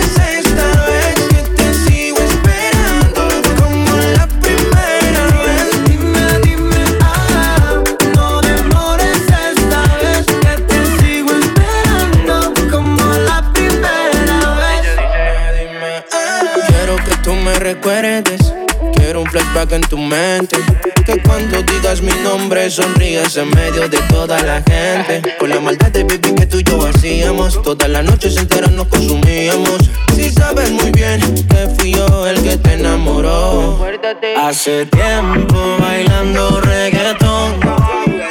recuerdes. 17.64 18.52
Quiero 18.94 19.22
un 19.22 19.26
flashback 19.26 19.72
en 19.72 19.80
tu 19.80 19.96
mente. 19.96 20.58
Que 21.06 21.20
cuando 21.22 21.62
digas 21.62 22.02
mi 22.02 22.12
nombre 22.22 22.70
sonríes 22.70 23.36
en 23.38 23.48
medio 23.50 23.88
de 23.88 23.98
toda 24.10 24.38
la 24.42 24.62
gente. 24.62 25.22
Con 25.38 25.48
la 25.48 25.60
maldad 25.60 25.90
de 25.90 26.04
baby 26.04 26.34
que 26.34 26.46
tú 26.46 26.58
y 26.58 26.62
yo 26.62 26.86
hacíamos. 26.86 27.62
Todas 27.62 27.88
las 27.88 28.04
noches 28.04 28.36
enteras 28.36 28.70
nos 28.70 28.86
consumíamos. 28.88 29.78
Si 30.14 30.30
sabes 30.30 30.70
muy 30.72 30.90
bien 30.90 31.20
que 31.48 31.68
fui 31.76 31.92
yo 31.92 32.26
el 32.26 32.42
que 32.42 32.58
te 32.58 32.74
enamoró. 32.74 33.80
Hace 34.36 34.84
tiempo 34.84 35.56
bailando 35.80 36.60
reggaetón. 36.60 37.60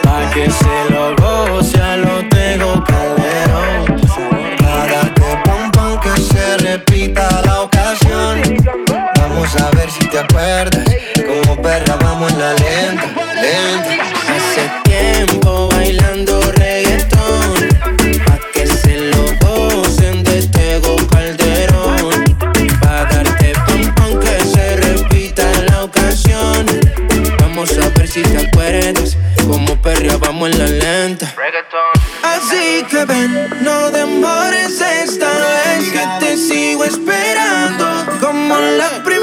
Pa' 0.03 0.29
que 0.31 0.47
se 0.51 0.93
lo 0.93 1.15
goce 1.15 1.81
a 1.81 1.97
lo 1.97 2.29
tengo 2.29 2.83
calderón. 2.83 3.99
Para 4.57 5.01
que 5.15 5.29
pum 5.43 5.71
pum 5.71 5.99
que 6.03 6.21
se 6.21 6.57
repita 6.57 7.41
la 7.45 7.61
ocasión. 7.61 7.72
Vamos 9.43 9.61
a 9.61 9.71
ver 9.71 9.91
si 9.91 10.07
te 10.07 10.19
acuerdas. 10.19 10.85
Como 11.17 11.61
perra 11.61 11.97
vamos 11.97 12.31
en 12.31 12.39
la 12.39 12.53
lenta, 12.53 13.07
lenta. 13.41 14.05
Hace 14.33 14.71
tiempo 14.85 15.67
bailando 15.67 16.39
reggaetón. 16.53 17.67
Pa' 18.25 18.39
que 18.53 18.65
se 18.65 19.11
lo 19.11 19.25
gocen 19.41 20.23
de 20.23 20.47
Tego 20.47 20.95
Calderón. 21.07 22.23
Pa' 22.79 23.03
darte 23.03 23.53
pum 23.67 23.93
pum 23.95 24.19
que 24.21 24.45
se 24.45 24.77
repita 24.77 25.43
la 25.69 25.83
ocasión. 25.83 26.65
Vamos 27.39 27.69
a 27.77 27.89
ver 27.99 28.07
si 28.07 28.21
te 28.21 28.47
acuerdas. 28.47 29.17
Como 29.45 29.75
perrea 29.81 30.15
vamos 30.19 30.51
en 30.51 30.59
la 30.59 30.67
lenta. 30.67 31.35
Así 32.23 32.85
que 32.89 33.03
ven, 33.03 33.49
no 33.61 33.91
demores 33.91 34.79
esta 34.79 35.27
vez 35.27 35.91
que 35.91 36.25
te 36.25 36.37
sigo 36.37 36.85
esperando 36.85 38.05
como 38.21 38.57
la 38.57 39.03
primera 39.03 39.22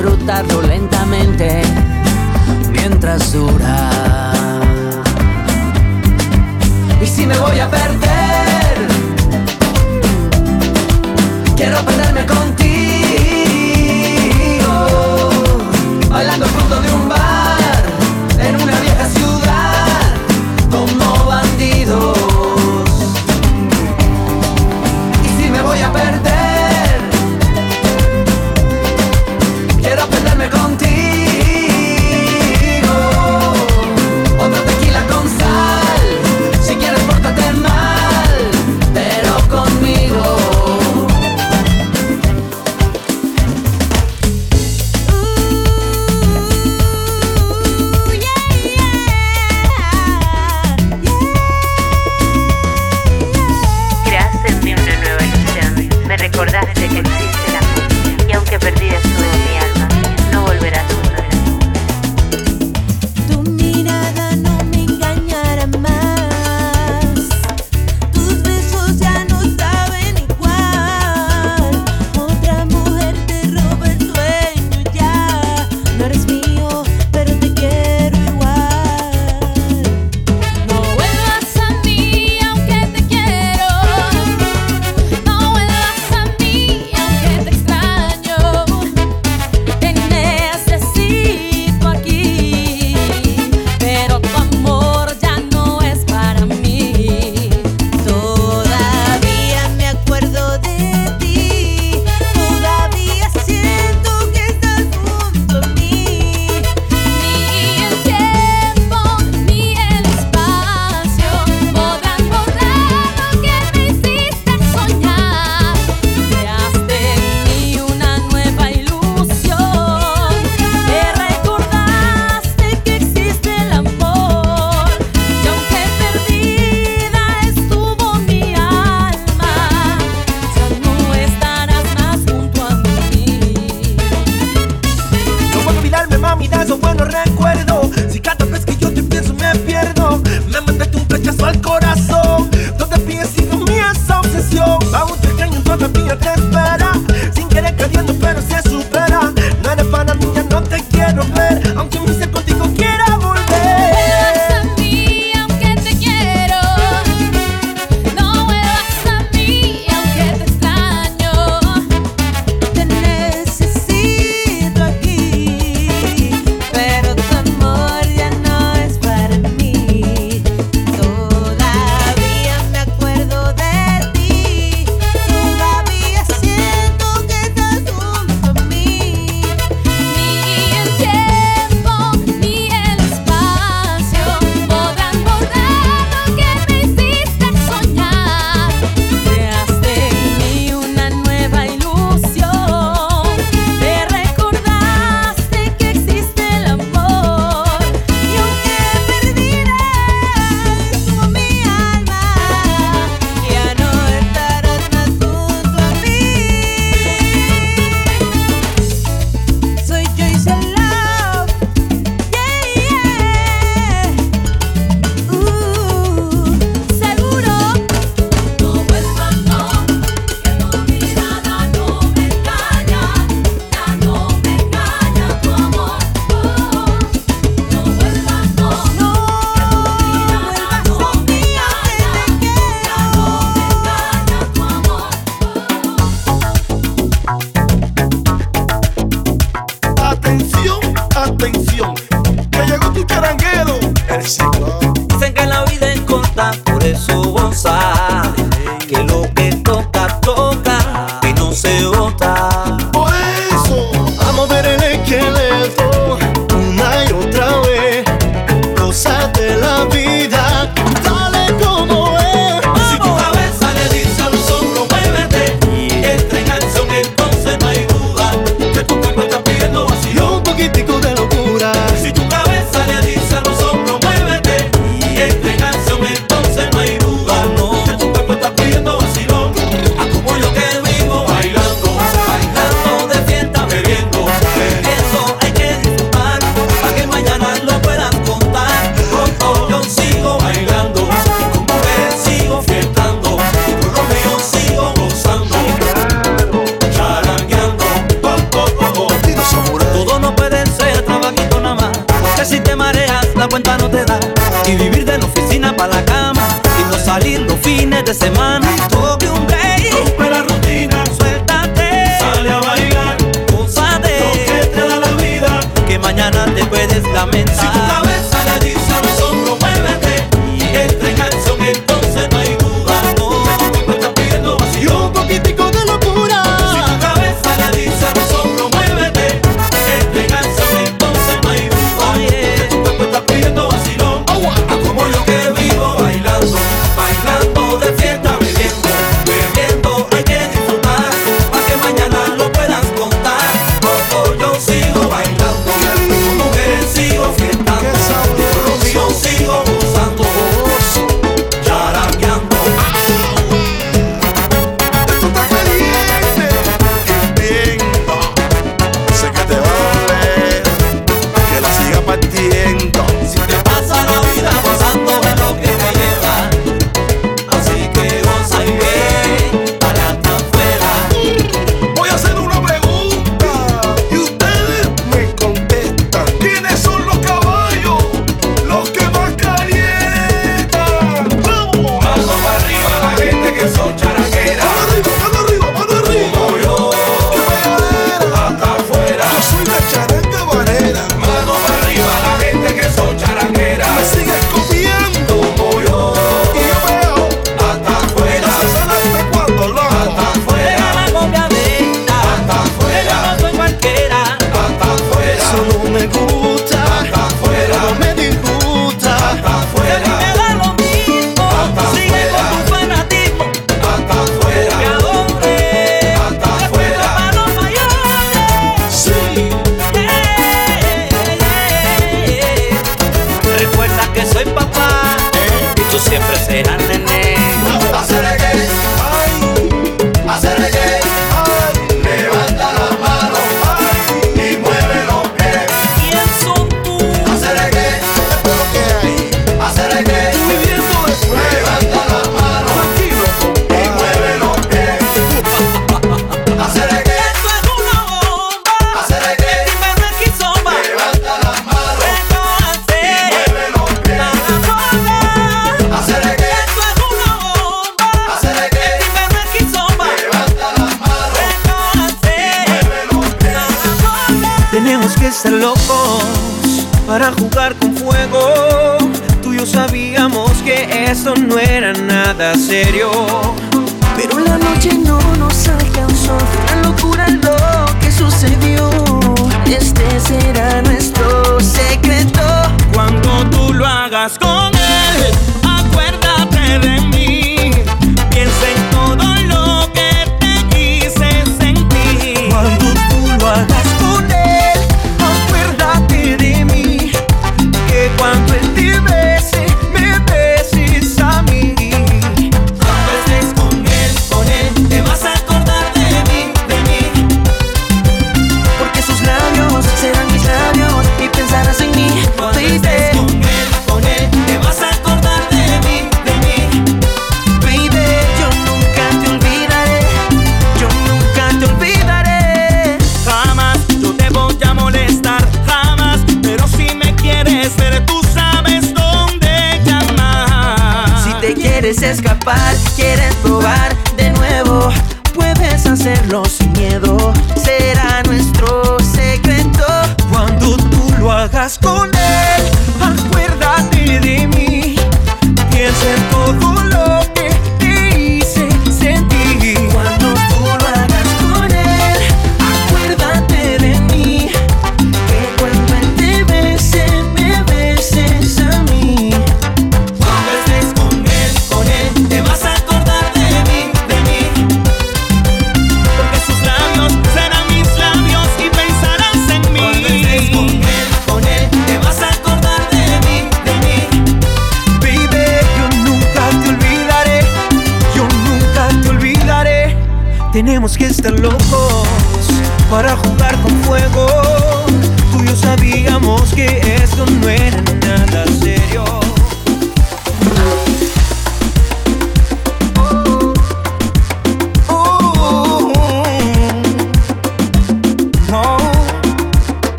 disfrutarlo 0.00 0.62
lentamente 0.62 1.60
mientras 2.72 3.32
dura. 3.32 4.32
Y 7.02 7.06
si 7.06 7.26
me 7.26 7.36
voy 7.38 7.58
a 7.58 7.70
perder, 7.70 8.76
quiero 11.54 11.84
perderme 11.84 12.24
con 12.24 12.49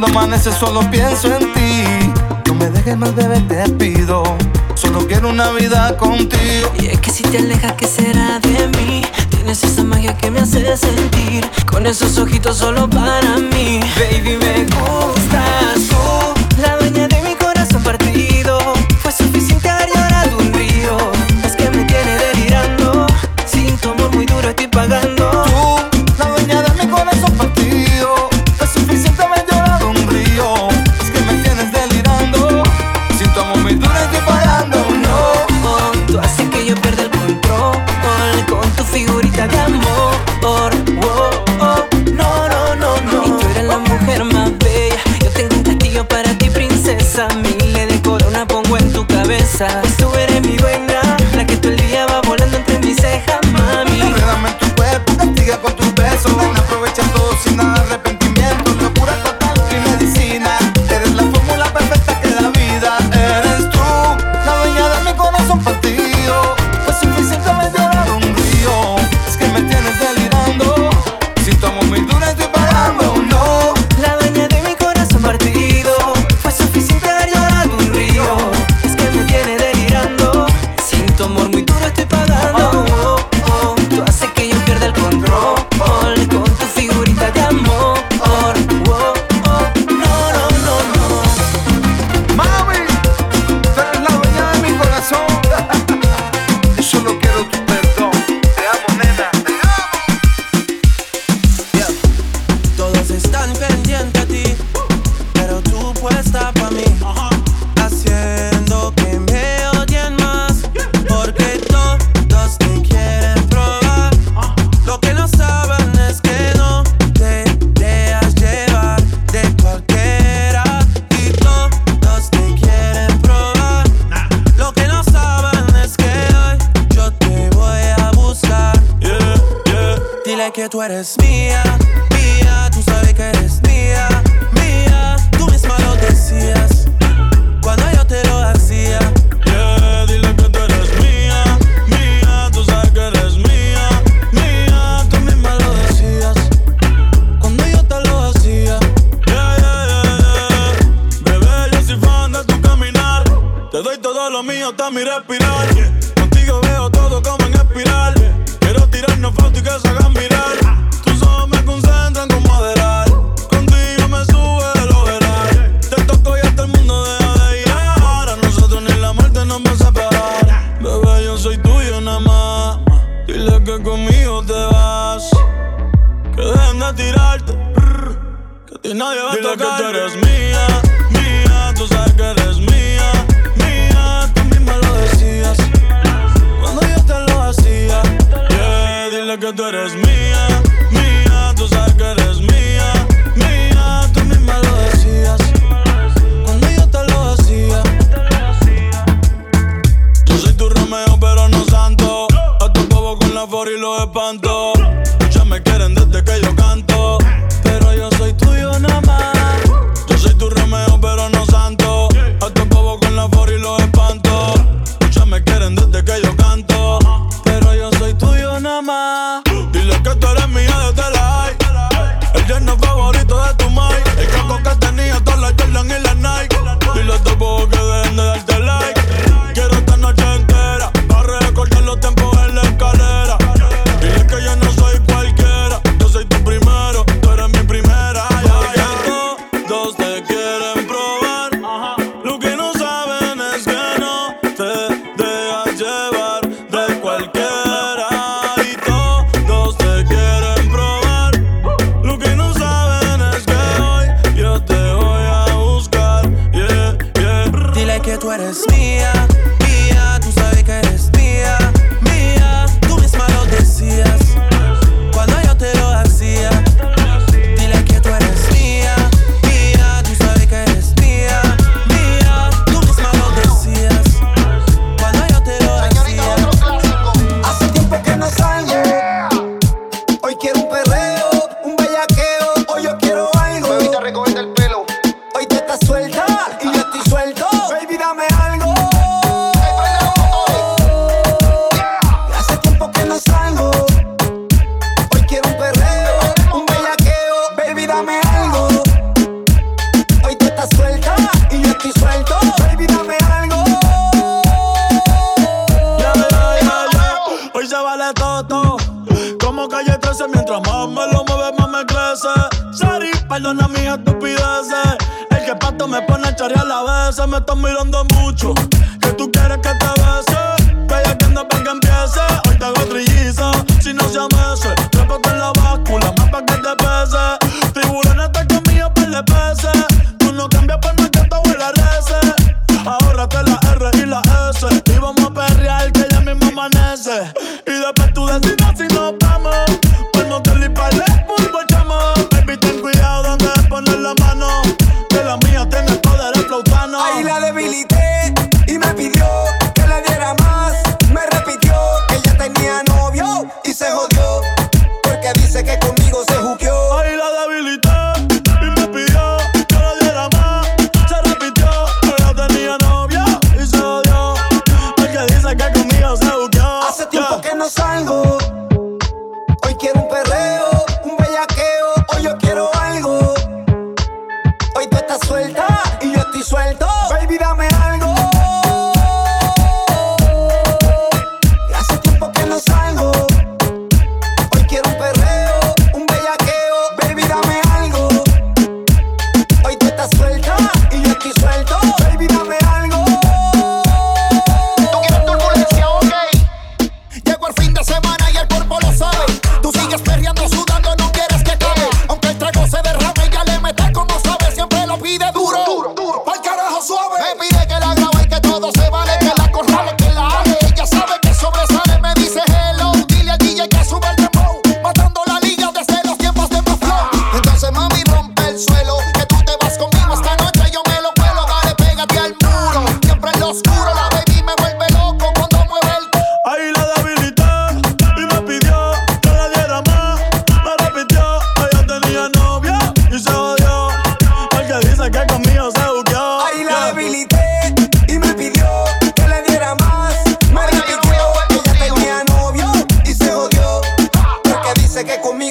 Cuando 0.00 0.16
amanece 0.16 0.52
solo 0.52 0.88
pienso 0.92 1.26
en 1.26 1.52
ti. 1.52 1.82
No 2.46 2.54
me 2.54 2.70
dejes 2.70 2.96
más, 2.96 3.12
bebé, 3.16 3.40
te 3.40 3.68
pido. 3.70 4.22
Solo 4.74 5.04
quiero 5.08 5.28
una 5.28 5.50
vida 5.50 5.96
contigo. 5.96 6.72
Y 6.78 6.86
es 6.86 7.00
que 7.00 7.10
si 7.10 7.24
te 7.24 7.38
alejas, 7.38 7.72
¿qué 7.72 7.88
será 7.88 8.38
de 8.38 8.68
mí? 8.78 9.02
Tienes 9.28 9.64
esa 9.64 9.82
magia 9.82 10.16
que 10.16 10.30
me 10.30 10.38
hace 10.38 10.76
sentir. 10.76 11.44
Con 11.66 11.84
esos 11.84 12.16
ojitos 12.16 12.58
solo 12.58 12.86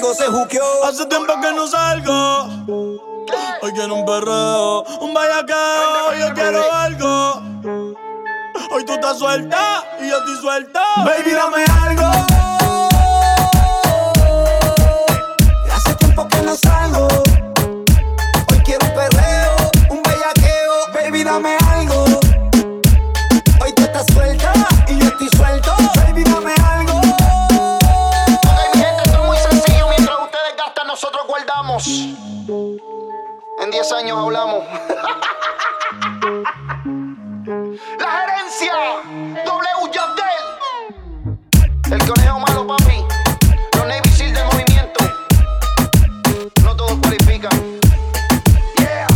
Hace 0.10 1.06
tiempo 1.08 1.34
que 1.42 1.52
no 1.54 1.68
salgo. 1.68 2.48
Hoy 3.62 3.74
quiero 3.74 3.94
un 3.94 4.06
perreo, 4.06 4.84
un 5.02 5.14
bayaqueo. 5.14 6.14
Yo 6.18 6.34
quiero 6.34 6.72
algo. 6.72 7.42
Hoy 8.72 8.86
tú 8.86 8.94
estás 8.94 9.18
suelta 9.20 9.84
y 10.00 10.08
yo 10.08 10.18
estoy 10.20 10.38
suelta. 10.38 10.82
Baby, 11.04 11.32
dame 11.32 11.66
algo. 11.84 12.06
Hace 15.76 15.94
tiempo 15.96 16.26
que 16.30 16.42
no 16.42 16.56
salgo. 16.56 17.08
10 33.78 33.91
años 33.91 34.18
hablamos. 34.18 34.64
La 37.99 38.10
gerencia 38.12 38.74
W 39.45 39.91
Yandel. 39.94 40.36
El 41.91 42.02
conejo 42.08 42.40
malo, 42.40 42.66
papi. 42.66 43.06
Los 43.76 43.86
Navy 43.86 44.10
Seal 44.10 44.34
del 44.34 44.45
movimiento. 44.45 44.99
No 46.64 46.76
todos 46.76 46.98
cualifican. 47.02 47.52
Yeah. 48.80 49.08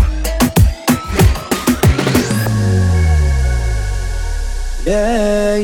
Yeah. 4.85 5.57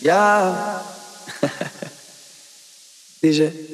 Yeah. 0.00 0.82
DJ. 3.20 3.73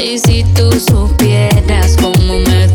Y 0.00 0.18
si 0.18 0.44
tú 0.54 0.70
supieras 0.72 1.96
cómo 2.00 2.38
me 2.40 2.68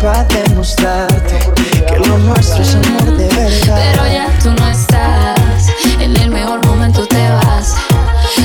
para 0.00 0.24
demostrarte 0.24 1.38
que 1.86 1.98
lo 1.98 2.18
nuestro 2.18 2.62
es 2.62 2.74
amor 2.74 3.16
de 3.16 3.28
verdad. 3.28 3.92
Pero 3.92 4.06
ya 4.06 4.38
tú 4.42 4.50
no 4.50 4.68
estás, 4.68 5.68
en 6.00 6.16
el 6.16 6.30
mejor 6.30 6.64
momento 6.66 7.06
te 7.06 7.28
vas. 7.30 7.74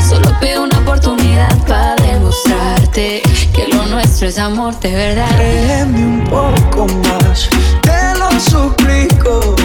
Solo 0.10 0.38
pido 0.40 0.64
una 0.64 0.80
oportunidad 0.80 1.56
para 1.68 1.96
demostrarte 1.96 3.22
que 3.54 3.68
lo 3.68 3.86
nuestro 3.88 4.28
es 4.28 4.38
amor 4.38 4.80
de 4.80 4.94
verdad. 4.94 5.30
Créeme 5.36 6.06
un 6.06 6.24
poco 6.26 6.88
más, 6.88 7.50
te 7.82 8.20
lo 8.20 8.40
suplico. 8.40 9.56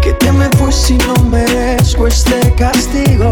Que 0.00 0.12
te 0.14 0.32
me 0.32 0.48
fui 0.56 0.72
si 0.72 0.94
no 0.98 1.14
merezco 1.24 2.08
este 2.08 2.52
castigo. 2.56 3.31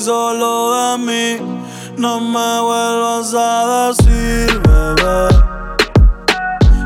Solo 0.00 0.74
de 0.74 0.98
mí. 0.98 1.58
No 1.96 2.20
me 2.20 2.60
vuelvas 2.60 3.34
a 3.34 3.88
decir, 3.88 4.60
bebé. 4.60 5.28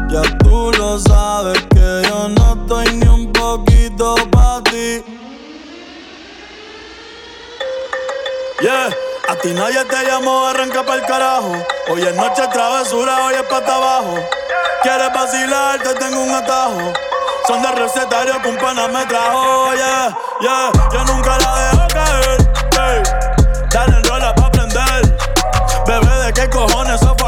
Ya 0.08 0.22
tú 0.38 0.70
lo 0.78 0.98
sabes 0.98 1.58
que 1.70 2.02
yo 2.08 2.28
no 2.28 2.54
estoy 2.54 2.96
ni 2.96 3.06
un 3.08 3.32
poquito 3.32 4.14
para 4.30 4.62
ti. 4.62 5.04
Yeah, 8.60 8.90
a 9.28 9.36
ti 9.36 9.52
nadie 9.52 9.84
te 9.84 10.04
llamó, 10.04 10.46
arranca 10.46 10.84
pa'l 10.84 11.04
carajo. 11.06 11.52
Hoy 11.90 12.02
es 12.02 12.14
noche 12.14 12.42
travesura, 12.52 13.26
hoy 13.26 13.34
es 13.34 13.42
pata 13.42 13.74
abajo. 13.74 14.14
Quieres 14.82 15.12
vacilar, 15.12 15.82
te 15.82 15.94
tengo 15.94 16.22
un 16.22 16.30
atajo. 16.30 16.92
Son 17.46 17.60
de 17.60 17.72
recetario 17.72 18.40
que 18.40 18.48
un 18.48 18.56
pana 18.56 18.86
me 18.88 19.04
trajo, 19.06 19.74
yeah, 19.74 20.16
yeah. 20.40 20.70
Yo 20.92 21.04
nunca 21.04 21.38
la 21.38 21.58
dejo 21.58 21.91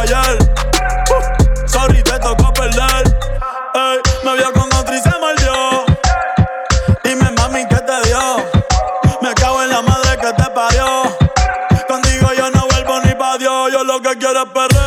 Uh, 0.05 1.67
sorry, 1.67 2.03
te 2.03 2.19
tocó 2.19 2.53
perder. 2.53 3.05
Me 4.23 4.35
vio 4.35 4.53
con 4.53 4.71
otra 4.75 4.95
y 4.95 5.01
se 5.01 5.11
mordió. 5.19 5.87
Dime, 7.03 7.31
mami, 7.31 7.67
¿qué 7.67 7.77
te 7.77 8.09
dio? 8.09 8.37
Me 9.23 9.33
cago 9.33 9.63
en 9.63 9.71
la 9.71 9.81
madre 9.81 10.19
que 10.19 10.31
te 10.35 10.51
parió. 10.51 11.05
Contigo 11.89 12.33
yo 12.37 12.51
no 12.51 12.67
vuelvo 12.69 13.01
ni 13.01 13.15
pa' 13.15 13.39
Dios. 13.39 13.73
Yo 13.73 13.83
lo 13.83 14.03
que 14.03 14.19
quiero 14.19 14.43
es 14.43 14.51
perreo. 14.51 14.84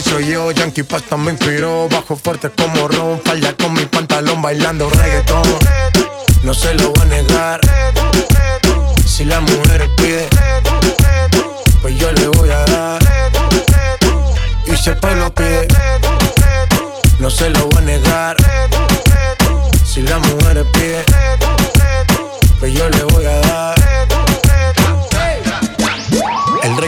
Soy 0.00 0.26
yo, 0.28 0.50
Yankee 0.50 0.82
Pasta 0.82 1.16
me 1.16 1.32
inspiró 1.32 1.88
Bajo 1.88 2.16
fuerte 2.16 2.50
como 2.50 2.88
Ron, 2.88 3.20
falda 3.24 3.54
con 3.56 3.72
mi 3.72 3.84
pantalón 3.86 4.42
bailando 4.42 4.90
reggaetón. 4.90 5.42
No 6.42 6.54
se 6.54 6.74
lo 6.74 6.92
voy 6.92 7.02
a 7.02 7.04
negar. 7.06 7.60
Si 9.06 9.24
la 9.24 9.40
mujer 9.40 9.88
pide 9.96 10.28
Pues 11.82 11.98
yo 11.98 12.12
le 12.12 12.28
voy 12.28 12.50
a 12.50 12.64
dar. 12.64 13.02
Y 14.66 14.76
si 14.76 14.90
el 14.90 14.96
pueblo 14.98 15.32
pide 15.34 15.68
No 17.18 17.30
se 17.30 17.50
lo 17.50 17.66
voy 17.68 17.78
a 17.78 17.80
negar. 17.82 18.36
Si 19.84 20.02
la 20.02 20.18
mujer 20.18 20.66
pide 20.72 21.04
Pues 22.60 22.72
yo 22.74 22.88
le 22.88 23.02
voy 23.04 23.24
a 23.24 23.40
dar 23.40 23.65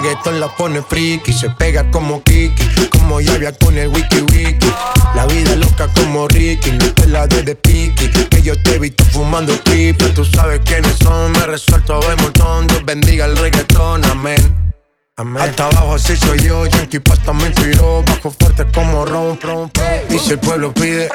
reggaetón 0.09 0.41
la 0.41 0.49
pone 0.49 0.83
friki, 0.83 1.33
se 1.33 1.51
pega 1.51 1.91
como 1.91 2.23
Kiki, 2.23 2.89
como 2.91 3.21
llave 3.21 3.53
con 3.59 3.77
el 3.77 3.89
wiki 3.89 4.21
wiki. 4.33 4.73
La 5.15 5.27
vida 5.27 5.57
loca 5.57 5.89
como 5.95 6.29
Ricky, 6.29 6.73
no 6.73 6.93
te 6.95 7.07
la 7.09 7.27
de 7.27 7.43
de 7.43 7.55
piqui. 7.55 8.09
Que 8.09 8.43
yo 8.43 8.55
te 8.63 8.77
he 8.77 8.79
visto 8.79 9.05
fumando 9.13 9.53
triple, 9.61 10.09
tú 10.11 10.25
sabes 10.25 10.61
quiénes 10.65 10.97
son, 11.03 11.33
me 11.33 11.47
resuelto 11.47 12.01
de 12.01 12.17
montón. 12.17 12.67
Dios 12.69 12.85
bendiga 12.85 13.27
el 13.27 13.37
reggaetón, 13.37 14.05
amén. 14.07 14.73
Amén. 15.17 15.43
Hasta 15.43 15.67
abajo 15.67 15.95
así 15.95 16.17
soy 16.17 16.39
yo, 16.41 16.65
Yankee 16.67 17.01
Pasta 17.01 17.33
me 17.33 17.47
inspiró, 17.47 18.03
bajo 18.05 18.31
fuerte 18.31 18.65
como 18.73 19.05
ron, 19.05 19.39
ron, 19.41 19.71
ron. 19.75 20.05
Y 20.11 20.19
si 20.19 20.33
el 20.33 20.39
pueblo 20.39 20.73
pide, 20.73 21.11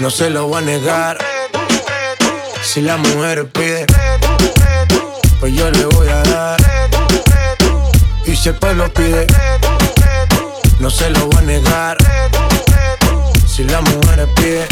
no 0.00 0.10
se 0.10 0.28
lo 0.28 0.48
voy 0.48 0.62
a 0.62 0.66
negar. 0.66 1.18
Si 2.62 2.82
la 2.82 2.96
mujer 2.96 3.48
pide, 3.50 3.86
pues 5.40 5.54
yo 5.54 5.70
le 5.70 5.84
voy 5.86 6.08
a 6.08 6.22
dar. 6.24 6.67
Y 8.28 8.36
si 8.36 8.50
el 8.50 8.56
pueblo 8.56 8.92
pide, 8.92 9.26
no 10.80 10.90
se 10.90 11.08
lo 11.08 11.28
voy 11.28 11.38
a 11.38 11.40
negar. 11.40 11.96
Si 13.46 13.64
la 13.64 13.80
mujer 13.80 14.28
pide, 14.36 14.68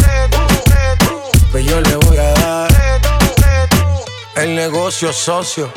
pues 1.51 1.65
yo 1.65 1.81
le 1.81 1.97
voy 1.97 2.19
a 2.19 2.33
dar. 2.35 2.69
El 4.35 4.55
negocio 4.55 5.11
socio. 5.11 5.73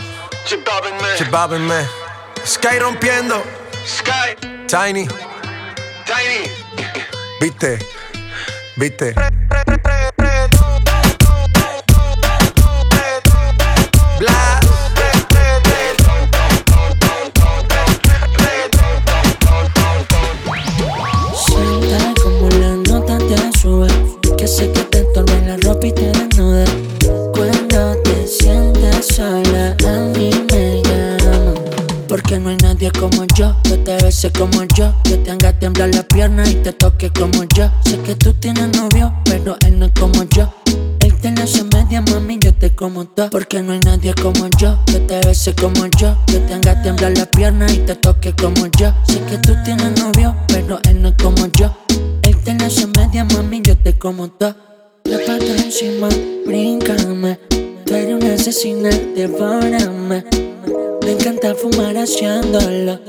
Chibabin 1.17 1.65
me. 1.65 1.87
Sky 2.45 2.79
rompiendo. 2.79 3.41
Sky. 3.87 4.35
Tiny. 4.67 5.07
Tiny. 6.05 6.51
Viste. 7.39 7.79
Viste. 8.75 9.15
Y 25.81 25.91
te 25.91 26.11
desnuda. 26.11 26.65
Cuando 27.33 27.95
te 28.03 28.27
sientes 28.27 29.07
sola 29.07 29.75
a 29.87 29.99
mí 30.17 30.31
me 30.51 30.81
llama. 30.83 31.53
Porque 32.07 32.39
no 32.39 32.49
hay 32.49 32.57
nadie 32.57 32.91
como 32.91 33.23
yo 33.35 33.55
Que 33.63 33.77
te 33.77 33.95
bese 34.03 34.31
como 34.31 34.63
yo. 34.75 34.93
Que 35.03 35.17
te 35.17 35.31
haga 35.31 35.57
temblar 35.57 35.93
la 35.93 36.03
pierna 36.03 36.47
y 36.49 36.55
te 36.55 36.73
toque 36.73 37.09
como 37.11 37.43
yo. 37.55 37.69
Sé 37.85 37.99
que 37.99 38.15
tú 38.15 38.33
tienes 38.33 38.75
novio 38.75 39.13
pero 39.25 39.55
él 39.65 39.79
no 39.79 39.85
es 39.85 39.91
como 39.99 40.23
yo. 40.23 40.51
Él 40.99 41.15
te 41.21 41.31
la 41.31 41.43
hace 41.43 41.63
media 41.63 42.01
mami 42.01 42.39
yo 42.39 42.53
te 42.53 42.75
como 42.75 43.05
todo 43.05 43.29
Porque 43.29 43.61
no 43.61 43.73
hay 43.73 43.79
nadie 43.79 44.13
como 44.15 44.47
yo 44.57 44.79
Que 44.85 44.99
te 44.99 45.19
bese 45.25 45.53
como 45.55 45.85
yo. 45.97 46.17
Que 46.27 46.39
te 46.39 46.53
haga 46.55 46.81
temblar 46.81 47.17
la 47.17 47.25
pierna 47.25 47.71
y 47.71 47.77
te 47.77 47.95
toque 47.95 48.33
como 48.33 48.67
yo. 48.77 48.93
Sé 49.07 49.19
que 49.29 49.37
tú 49.37 49.55
tienes 49.63 49.99
novio 49.99 50.35
pero 50.47 50.79
él 50.89 51.01
no 51.01 51.09
es 51.09 51.15
como 51.21 51.45
yo. 51.57 51.73
Él 52.23 52.35
te 52.43 52.53
la 52.55 52.65
hace 52.65 52.87
media 52.87 53.23
mami 53.23 53.61
yo 53.63 53.77
te 53.77 53.97
como 53.97 54.27
todo 54.29 54.68
La 55.09 55.17
pata 55.25 55.55
encima, 55.65 56.07
bríncame 56.45 57.37
Tú 57.85 57.95
eres 57.95 58.13
una 58.13 58.33
asesina, 58.33 58.89
devórame 59.15 60.23
le 61.09 61.15
encanta 61.15 61.55
fumar 61.55 61.97
haciéndolo. 61.97 62.99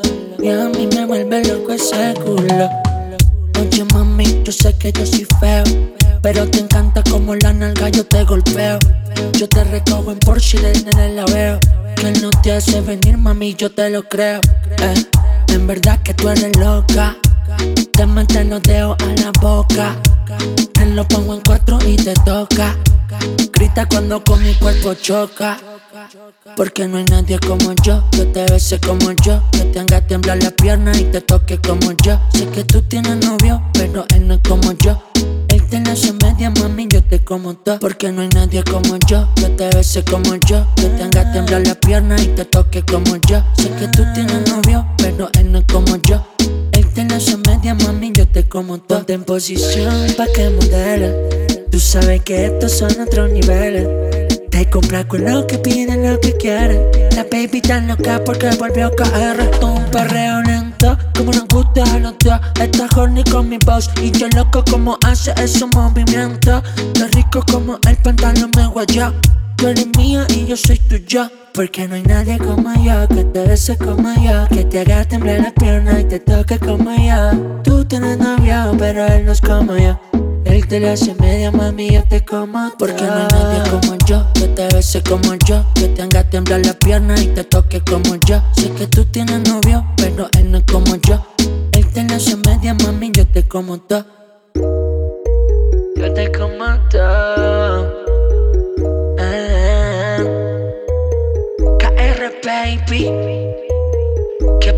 Y 0.43 0.49
a 0.49 0.71
mí 0.71 0.89
me 0.95 1.05
vuelve 1.05 1.45
loco 1.45 1.73
ese 1.73 2.15
culo. 2.25 2.71
Oye 3.61 3.85
mami, 3.93 4.43
yo 4.43 4.53
sé 4.53 4.75
que 4.79 4.91
yo 4.91 5.05
soy 5.05 5.27
feo. 5.39 5.65
Pero 6.23 6.49
te 6.49 6.61
encanta 6.61 7.03
como 7.11 7.35
la 7.35 7.53
nalga 7.53 7.91
yo 7.91 8.07
te 8.07 8.25
golpeo. 8.25 8.79
Yo 9.39 9.47
te 9.49 9.65
recojo 9.65 10.13
en 10.13 10.19
Porsche 10.19 10.57
y 10.59 10.63
desde 10.63 11.09
la 11.11 11.27
veo. 11.27 11.59
Que 11.97 12.09
él 12.09 12.23
no 12.23 12.31
te 12.43 12.53
hace 12.53 12.81
venir, 12.81 13.19
mami, 13.19 13.55
yo 13.55 13.71
te 13.71 13.91
lo 13.91 14.03
creo. 14.03 14.41
Eh, 14.79 15.05
en 15.49 15.67
verdad 15.67 16.01
que 16.03 16.15
tú 16.15 16.31
eres 16.31 16.57
loca. 16.57 17.19
Te 17.93 18.07
metes 18.07 18.47
los 18.47 18.63
dedos 18.63 18.97
a 18.99 19.07
la 19.23 19.31
boca. 19.43 19.95
Lo 20.95 21.07
pongo 21.07 21.35
en 21.35 21.41
cuatro 21.47 21.79
y 21.87 21.97
te 21.97 22.15
toca. 22.25 22.77
Grita 23.53 23.87
cuando 23.87 24.23
con 24.25 24.43
mi 24.43 24.55
cuerpo 24.55 24.95
choca. 24.95 25.57
Porque 26.57 26.89
no 26.89 26.99
hay 26.99 27.05
nadie 27.05 27.39
como 27.39 27.73
yo, 27.83 28.05
que 28.11 28.25
te 28.27 28.45
bese 28.47 28.81
como 28.81 29.13
yo, 29.13 29.41
que 29.53 29.61
te 29.61 29.79
haga 29.79 30.05
temblar 30.05 30.43
la 30.43 30.51
pierna 30.51 30.93
y 30.97 31.05
te 31.05 31.21
toque 31.21 31.59
como 31.59 31.93
yo. 32.03 32.21
Sé 32.33 32.47
que 32.49 32.65
tú 32.65 32.83
tienes 32.83 33.25
novio, 33.25 33.63
pero 33.73 34.05
él 34.15 34.27
no 34.27 34.35
es 34.35 34.41
como 34.47 34.73
yo. 34.73 35.01
Él 35.49 35.65
te 35.69 35.81
la 35.81 35.93
hace 35.93 36.13
media, 36.13 36.51
mami, 36.51 36.89
yo 36.89 37.03
te 37.05 37.23
como 37.25 37.55
todo. 37.55 37.79
Porque 37.79 38.11
no 38.11 38.23
hay 38.23 38.29
nadie 38.29 38.65
como 38.65 38.97
yo, 39.07 39.29
que 39.37 39.49
te 39.49 39.69
bese 39.69 40.05
como 40.05 40.35
yo, 40.47 40.67
que 40.75 40.87
te 40.89 41.03
haga 41.05 41.33
temblar 41.33 41.67
la 41.67 41.77
pierna 41.77 42.21
y 42.21 42.27
te 42.27 42.45
toque 42.45 42.83
como 42.83 43.17
yo. 43.29 43.45
Sé 43.57 43.71
que 43.79 43.87
tú 43.89 44.05
tienes 44.13 44.51
novio, 44.51 44.87
pero 44.99 45.31
él 45.39 45.53
no 45.53 45.59
es 45.59 45.65
como 45.67 45.97
yo. 46.09 46.27
Él 46.91 46.95
te 46.95 47.05
la 47.05 47.17
hace 47.19 47.37
media, 47.47 47.73
mami, 47.75 48.11
yo 48.13 48.27
te 48.27 48.43
como 48.49 48.79
todo. 48.79 48.99
Ponte 48.99 49.13
en 49.13 49.23
posición 49.23 50.13
pa' 50.17 50.27
que 50.35 50.51
modele. 50.51 51.15
Tú 51.71 51.79
sabes 51.79 52.21
que 52.23 52.47
estos 52.47 52.73
son 52.73 52.91
otros 53.01 53.31
niveles. 53.31 53.87
Te 54.51 54.69
compra 54.69 55.07
con 55.07 55.25
lo 55.25 55.47
que 55.47 55.59
piden, 55.59 56.11
lo 56.11 56.19
que 56.19 56.37
quieren. 56.37 56.83
La 57.15 57.23
baby 57.31 57.61
tan 57.61 57.87
loca 57.87 58.21
porque 58.25 58.51
volvió 58.59 58.89
a 58.89 58.97
caer. 58.97 59.51
Un 59.63 59.85
perreo 59.93 60.43
lento, 60.43 60.99
como 61.17 61.31
nos 61.31 61.47
gusta 61.47 61.85
a 61.85 61.99
los 62.01 62.15
dos. 62.25 62.41
Está 62.61 62.89
horny 62.97 63.23
con 63.23 63.49
mi 63.49 63.59
voz 63.65 63.89
y 64.03 64.11
yo 64.11 64.27
loco 64.35 64.65
como 64.69 64.99
hace 65.05 65.33
ese 65.41 65.67
movimiento. 65.67 66.61
Lo 66.99 67.07
rico 67.07 67.45
como 67.53 67.79
el 67.89 67.97
pantalón 67.99 68.51
me 68.57 68.67
guayó. 68.67 69.13
Tú 69.61 69.69
eres 69.69 69.89
mía 69.99 70.27
y 70.31 70.47
yo 70.47 70.57
soy 70.57 70.79
tuyo. 70.79 71.31
Porque 71.53 71.87
no 71.87 71.95
hay 71.95 72.03
nadie 72.03 72.39
como 72.39 72.73
yo 72.83 73.07
que 73.09 73.25
te 73.25 73.47
bese 73.47 73.77
como 73.77 74.15
yo, 74.15 74.49
que 74.49 74.65
te 74.65 74.81
haga 74.81 75.05
temblar 75.05 75.41
la 75.41 75.53
pierna 75.53 76.01
y 76.01 76.05
te 76.05 76.19
toque 76.19 76.59
como 76.59 76.91
yo. 76.97 77.61
Tú 77.63 77.85
tienes 77.85 78.17
novio, 78.17 78.75
pero 78.79 79.05
él 79.05 79.27
no 79.27 79.33
es 79.33 79.41
como 79.43 79.77
yo. 79.77 80.01
Él 80.47 80.67
te 80.67 80.81
la 80.81 80.93
hace 80.93 81.15
media, 81.17 81.51
mami, 81.51 81.91
yo 81.91 82.03
te 82.05 82.25
como 82.25 82.73
Porque 82.79 83.05
no 83.05 83.13
hay 83.13 83.29
nadie 83.31 83.71
como 83.71 83.97
yo 84.07 84.27
Que 84.33 84.49
te 84.49 84.67
bese 84.75 85.03
como 85.03 85.35
yo 85.47 85.65
Que 85.75 85.89
te 85.89 86.03
haga 86.03 86.29
temblar 86.29 86.65
la 86.65 86.73
pierna 86.73 87.21
y 87.21 87.27
te 87.29 87.45
toque 87.45 87.81
como 87.83 88.17
yo 88.27 88.43
Sé 88.57 88.71
que 88.71 88.87
tú 88.87 89.05
tienes 89.05 89.47
novio, 89.49 89.85
pero 89.97 90.29
él 90.39 90.51
no 90.51 90.59
es 90.59 90.65
como 90.65 90.97
yo 90.97 91.25
Él 91.73 91.87
te 91.93 92.03
la 92.05 92.17
hace 92.17 92.37
media, 92.37 92.75
mami, 92.75 93.13
yo 93.13 93.27
te 93.27 93.47
como 93.47 93.79
todo 93.79 94.07
Yo 95.97 96.13
te 96.15 96.33
como 96.33 96.65
todo 96.91 98.00
baby 102.77 103.11
Que 104.61 104.73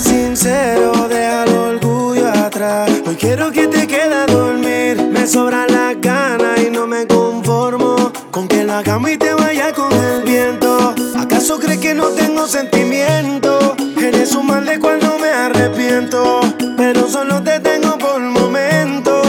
sincero, 0.00 1.08
deja 1.08 1.44
el 1.44 1.54
orgullo 1.54 2.28
atrás. 2.28 2.90
Hoy 3.06 3.16
quiero 3.16 3.50
que 3.52 3.68
te 3.68 3.86
quede 3.86 4.14
a 4.14 4.26
dormir. 4.26 5.00
Me 5.10 5.26
sobran 5.26 5.70
las 5.70 6.00
ganas 6.00 6.60
y 6.60 6.70
no 6.70 6.86
me 6.86 7.06
conformo 7.06 8.12
con 8.30 8.48
que 8.48 8.64
la 8.64 8.82
cama 8.82 9.12
y 9.12 9.16
te 9.16 9.32
vaya 9.34 9.72
con 9.72 9.92
el 9.92 10.22
viento. 10.22 10.94
¿Acaso 11.16 11.58
crees 11.58 11.80
que 11.80 11.94
no 11.94 12.08
tengo 12.08 12.46
sentimiento? 12.46 13.76
Un 14.06 14.66
de 14.66 14.78
cual 14.78 14.98
no 15.00 15.18
me 15.18 15.30
arrepiento. 15.30 16.40
Pero 16.76 17.08
solo 17.08 17.42
te 17.42 17.58
tengo 17.60 17.96
por 17.96 18.20
momento. 18.20 19.22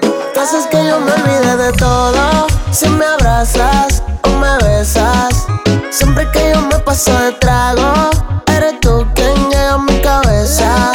Tú 0.00 0.40
haces 0.40 0.68
que 0.68 0.86
yo 0.86 1.00
me 1.00 1.10
olvide 1.10 1.56
de 1.56 1.72
todo. 1.72 2.46
Si 2.70 2.88
me 2.90 3.06
abrazas 3.06 4.04
o 4.22 4.28
me 4.28 4.56
besas. 4.58 5.46
Siempre 5.90 6.30
que 6.30 6.52
yo 6.54 6.60
me 6.60 6.78
paso 6.78 7.12
de 7.18 7.32
trago, 7.32 8.10
eres 8.46 8.78
tú 8.78 9.04
quien 9.16 9.34
llega 9.50 9.72
a 9.74 9.78
mi 9.78 9.98
cabeza. 10.00 10.92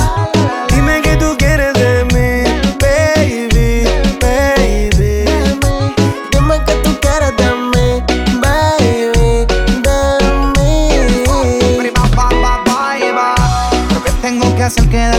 Tengo 14.73 14.89
que 14.89 15.14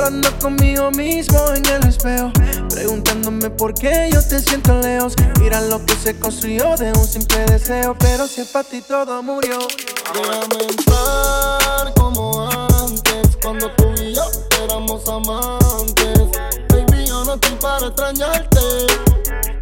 hablando 0.00 0.30
conmigo 0.38 0.90
mismo 0.92 1.38
en 1.54 1.66
el 1.66 1.88
espejo. 1.88 2.32
Preguntándome 2.70 3.50
por 3.50 3.74
qué 3.74 4.08
yo 4.12 4.26
te 4.26 4.40
siento 4.40 4.80
lejos. 4.80 5.14
Mira 5.40 5.60
lo 5.60 5.84
que 5.84 5.94
se 5.94 6.18
construyó 6.18 6.76
de 6.76 6.90
un 6.92 7.06
simple 7.06 7.44
deseo. 7.46 7.94
Pero 7.98 8.26
si 8.26 8.40
es 8.40 8.48
para 8.48 8.68
ti 8.68 8.80
todo 8.80 9.22
murió. 9.22 9.58
Déjame 10.14 10.64
entrar 10.68 11.94
como 11.94 12.48
antes, 12.48 13.36
cuando 13.42 13.70
tú 13.72 13.92
y 14.02 14.14
yo 14.14 14.22
éramos 14.64 15.06
amantes. 15.06 16.18
Baby, 16.68 17.06
yo 17.06 17.24
no 17.24 17.34
estoy 17.34 17.56
para 17.60 17.86
extrañarte. 17.86 18.60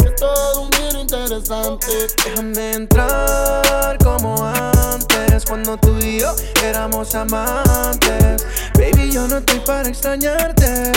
Es 0.04 0.14
todo 0.16 0.62
un 0.62 0.72
giro 0.72 1.00
interesante. 1.00 2.06
Déjame 2.24 2.72
entrar 2.74 3.98
como 3.98 4.36
antes, 4.44 5.44
cuando 5.44 5.76
tú 5.78 5.96
y 5.98 6.20
yo 6.20 6.34
éramos 6.62 7.14
amantes. 7.14 8.46
Yo 9.10 9.26
no 9.26 9.38
estoy 9.38 9.58
para 9.60 9.88
extrañarte. 9.88 10.92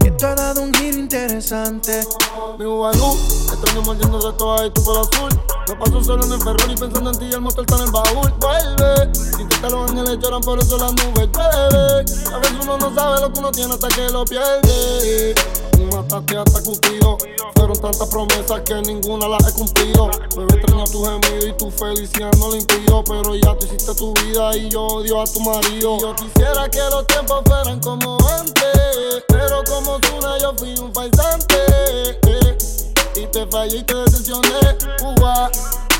Que 0.00 0.10
tú 0.12 0.26
has 0.26 0.36
dado 0.36 0.62
un 0.62 0.72
giro 0.74 0.98
interesante. 0.98 2.06
Mi 2.58 2.64
Ubalú, 2.64 3.16
extraño 3.52 3.82
mordiendo 3.82 4.30
de 4.30 4.38
toda 4.38 4.66
y 4.66 4.70
tú 4.70 4.84
por 4.84 4.98
azul. 4.98 5.30
Me 5.68 5.76
paso 5.76 6.04
solo 6.04 6.24
en 6.24 6.32
el 6.32 6.40
Ferrari 6.40 6.74
pensando 6.76 7.10
en 7.10 7.18
ti 7.18 7.24
y 7.30 7.34
el 7.34 7.40
motor 7.40 7.64
está 7.64 7.76
en 7.76 7.82
el 7.82 7.90
baúl. 7.90 8.32
Vuelve, 8.38 9.14
sin 9.14 9.48
que 9.48 9.60
los 9.70 9.90
ángeles 9.90 10.18
lloran, 10.20 10.40
por 10.40 10.58
eso 10.58 10.78
las 10.78 10.92
nubes 10.92 11.28
llueve. 11.32 12.04
A 12.32 12.38
veces 12.38 12.58
uno 12.62 12.78
no 12.78 12.94
sabe 12.94 13.20
lo 13.20 13.32
que 13.32 13.38
uno 13.40 13.50
tiene 13.50 13.74
hasta 13.74 13.88
que 13.88 14.08
lo 14.10 14.24
pierde. 14.24 15.34
Tú 15.72 15.96
mataste 15.96 16.36
hasta 16.36 16.62
Cupido. 16.62 17.18
Tantas 17.82 18.08
promesas 18.10 18.60
que 18.64 18.80
ninguna 18.82 19.26
las 19.26 19.48
he 19.48 19.52
cumplido. 19.54 20.08
Me 20.36 20.44
extraño 20.44 20.84
tu 20.84 21.04
gemido 21.04 21.48
y 21.48 21.52
tu 21.54 21.68
felicidad 21.68 22.30
no 22.38 22.50
lo 22.50 22.56
impidió. 22.56 23.02
Pero 23.02 23.34
ya 23.34 23.58
tú 23.58 23.66
hiciste 23.66 23.92
tu 23.96 24.14
vida 24.14 24.56
y 24.56 24.70
yo 24.70 24.86
odio 24.86 25.20
a 25.20 25.24
tu 25.24 25.40
marido. 25.40 25.98
Yo 25.98 26.14
quisiera 26.14 26.68
que 26.68 26.78
los 26.78 27.04
tiempos 27.08 27.42
fueran 27.44 27.80
como 27.80 28.16
antes. 28.38 29.24
Pero 29.26 29.64
como 29.64 29.98
Zuna 29.98 30.38
yo 30.38 30.54
fui 30.56 30.78
un 30.78 30.94
falsante. 30.94 31.56
Y 33.16 33.26
te 33.26 33.46
fallé 33.48 33.78
y 33.78 33.82
te 33.82 33.96
decepcioné. 33.96 34.48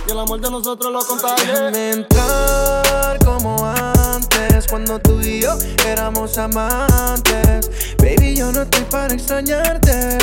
Y 0.06 0.10
el 0.12 0.18
amor 0.20 0.40
de 0.40 0.50
nosotros 0.52 0.92
lo 0.92 1.04
contagié. 1.04 1.90
Entrar 1.90 3.18
como 3.24 3.56
antes, 3.66 4.68
cuando 4.68 5.00
tú 5.00 5.20
y 5.20 5.42
yo 5.42 5.58
éramos 5.84 6.38
amantes. 6.38 7.68
Baby, 7.98 8.36
yo 8.36 8.52
no 8.52 8.62
estoy 8.62 8.84
para 8.84 9.12
extrañarte. 9.12 10.18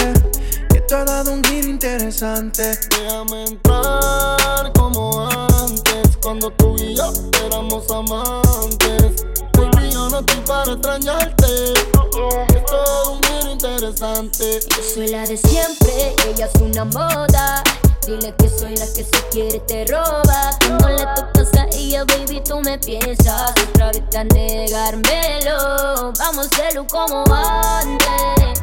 Tú 0.89 0.95
has 0.95 1.05
dado 1.05 1.33
un 1.33 1.43
giro 1.43 1.69
interesante. 1.69 2.63
Déjame 2.89 3.43
entrar 3.43 4.73
como 4.73 5.29
antes, 5.29 6.17
cuando 6.19 6.49
tú 6.53 6.75
y 6.79 6.95
yo 6.95 7.13
éramos 7.45 7.91
amantes. 7.91 9.23
Baby, 9.53 9.91
yo 9.91 10.09
no 10.09 10.21
estoy 10.21 10.41
para 10.47 10.71
extrañarte. 10.71 11.73
Es 11.73 12.65
todo 12.65 13.11
un 13.11 13.21
giro 13.21 13.51
interesante. 13.51 14.61
Yo 14.67 14.83
soy 14.95 15.09
la 15.09 15.27
de 15.27 15.37
siempre, 15.37 16.15
ella 16.27 16.49
es 16.51 16.59
una 16.59 16.85
moda. 16.85 17.63
Dile 18.07 18.33
que 18.39 18.49
soy 18.49 18.75
la 18.75 18.87
que 18.87 19.03
se 19.03 19.27
quiere 19.29 19.59
te 19.59 19.85
roba. 19.85 20.57
Cuando 20.65 20.89
le 20.89 21.05
tocas 21.15 21.53
a 21.53 21.67
ella, 21.71 22.03
baby, 22.05 22.41
tú 22.43 22.61
me 22.61 22.79
piensas 22.79 23.53
otra 23.69 23.91
vez 23.91 24.15
a 24.15 24.23
negármelo. 24.23 26.13
Vamos 26.17 26.47
a 26.47 26.49
hacerlo 26.49 26.87
como 26.89 27.23
antes. 27.31 28.59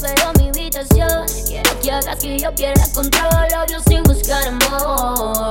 En 0.00 0.40
mi 0.40 0.48
habitación. 0.48 1.26
Quiero 1.48 1.80
que 1.80 1.90
hagas 1.90 2.16
que 2.20 2.38
yo 2.38 2.54
pierda 2.54 2.84
control. 2.94 3.48
Odio 3.66 3.80
sin 3.88 4.04
buscar 4.04 4.46
amor. 4.46 5.50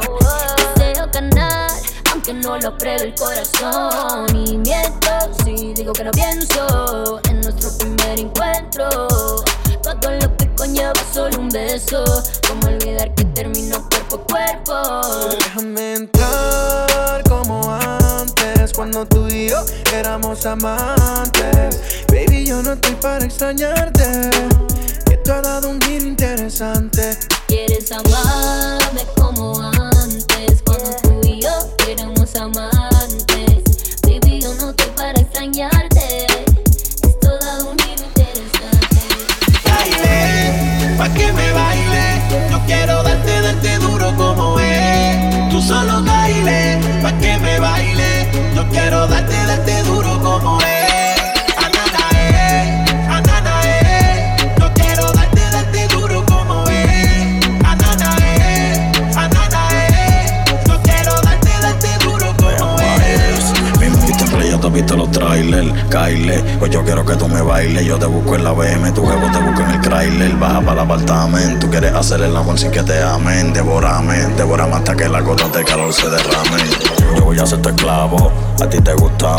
Deseo 0.78 1.06
ganar, 1.12 1.70
aunque 2.14 2.34
no 2.34 2.58
lo 2.58 2.70
apruebe 2.70 3.08
el 3.08 3.16
corazón. 3.16 4.26
Y 4.34 4.58
miento 4.58 5.10
si 5.44 5.74
digo 5.74 5.92
que 5.92 6.06
no 6.06 6.12
pienso 6.12 7.20
en 7.30 7.42
nuestro 7.42 7.78
primer 7.78 8.22
encuentro. 8.22 8.88
Todo 9.84 10.12
lo 10.22 10.38
que 10.38 10.50
conlleva 10.56 10.94
solo 11.14 11.40
un 11.40 11.50
beso. 11.50 12.06
Como 12.48 12.68
olvidar 12.68 13.14
que 13.16 13.26
terminó 13.26 13.86
cuerpo 13.90 14.16
a 14.16 14.24
cuerpo. 14.24 15.02
Déjame 15.40 15.94
entrar 15.96 17.22
como 17.28 17.70
antes, 17.74 18.07
cuando 18.74 19.06
tú 19.06 19.28
y 19.28 19.50
yo 19.50 19.64
éramos 19.94 20.46
amantes. 20.46 21.80
Baby, 22.10 22.46
yo 22.46 22.62
no 22.64 22.74
estoy 22.74 22.96
para 22.96 23.24
extrañarte. 23.26 24.30
Que 25.06 25.18
tú 25.18 25.32
has 25.32 25.44
dado 25.44 25.70
un 25.70 25.82
giro 25.82 26.06
interesante. 26.06 27.18
Quieres 27.48 27.92
amarme 27.92 29.06
como 29.16 29.60
antes, 29.62 30.62
cuando 30.66 30.96
tú 31.04 31.22
y 31.24 31.42
yo 31.42 31.52
éramos 31.88 32.36
amantes. 32.36 33.64
Baby, 34.04 34.42
yo 34.42 34.54
no 34.56 34.72
estoy 34.72 34.92
para 34.96 35.20
extrañarte. 35.20 36.26
Es 37.04 37.20
toda 37.20 37.64
un 37.64 37.78
giro 37.80 38.04
interesante. 38.04 39.00
baile, 39.64 40.96
pa' 40.98 41.10
que 41.14 41.32
me 41.32 41.52
baile. 41.52 42.22
Yo 42.52 42.60
quiero 42.66 43.04
darte, 43.04 43.42
darte 43.42 43.78
duro 43.80 44.16
como 44.18 44.60
es. 44.60 45.50
Tú 45.50 45.62
solo 45.62 45.97
quiero 48.78 49.08
darte, 49.08 49.37
visto 64.78 64.96
los 64.96 65.12
trailers, 65.12 65.72
Kyle. 65.90 66.44
Pues 66.60 66.72
yo 66.72 66.84
quiero 66.84 67.04
que 67.04 67.16
tú 67.16 67.28
me 67.28 67.42
bailes. 67.42 67.86
Yo 67.86 67.98
te 67.98 68.06
busco 68.06 68.36
en 68.36 68.44
la 68.44 68.52
BM, 68.52 68.92
tu 68.92 69.06
jevo 69.06 69.32
te 69.32 69.40
busco 69.40 69.62
en 69.62 69.72
el 69.72 69.82
trailer. 69.82 70.36
Baja 70.36 70.62
para 70.62 70.74
el 70.74 70.80
apartamento. 70.80 71.66
Tú 71.66 71.72
quieres 71.72 71.94
hacer 71.94 72.22
el 72.22 72.36
amor 72.36 72.58
sin 72.60 72.72
que 72.72 72.84
te 72.84 73.02
amen. 73.02 73.54
Devórame, 73.54 74.18
devórame 74.38 74.76
hasta 74.76 74.96
que 74.96 75.10
las 75.10 75.24
gotas 75.24 75.52
de 75.52 75.64
calor 75.64 75.92
se 75.92 76.10
derramen. 76.10 76.66
Yo 77.16 77.24
voy 77.24 77.40
a 77.40 77.46
ser 77.46 77.62
tu 77.62 77.70
esclavo, 77.70 78.32
a 78.62 78.70
ti 78.70 78.80
te 78.80 78.94
gusta. 78.94 79.36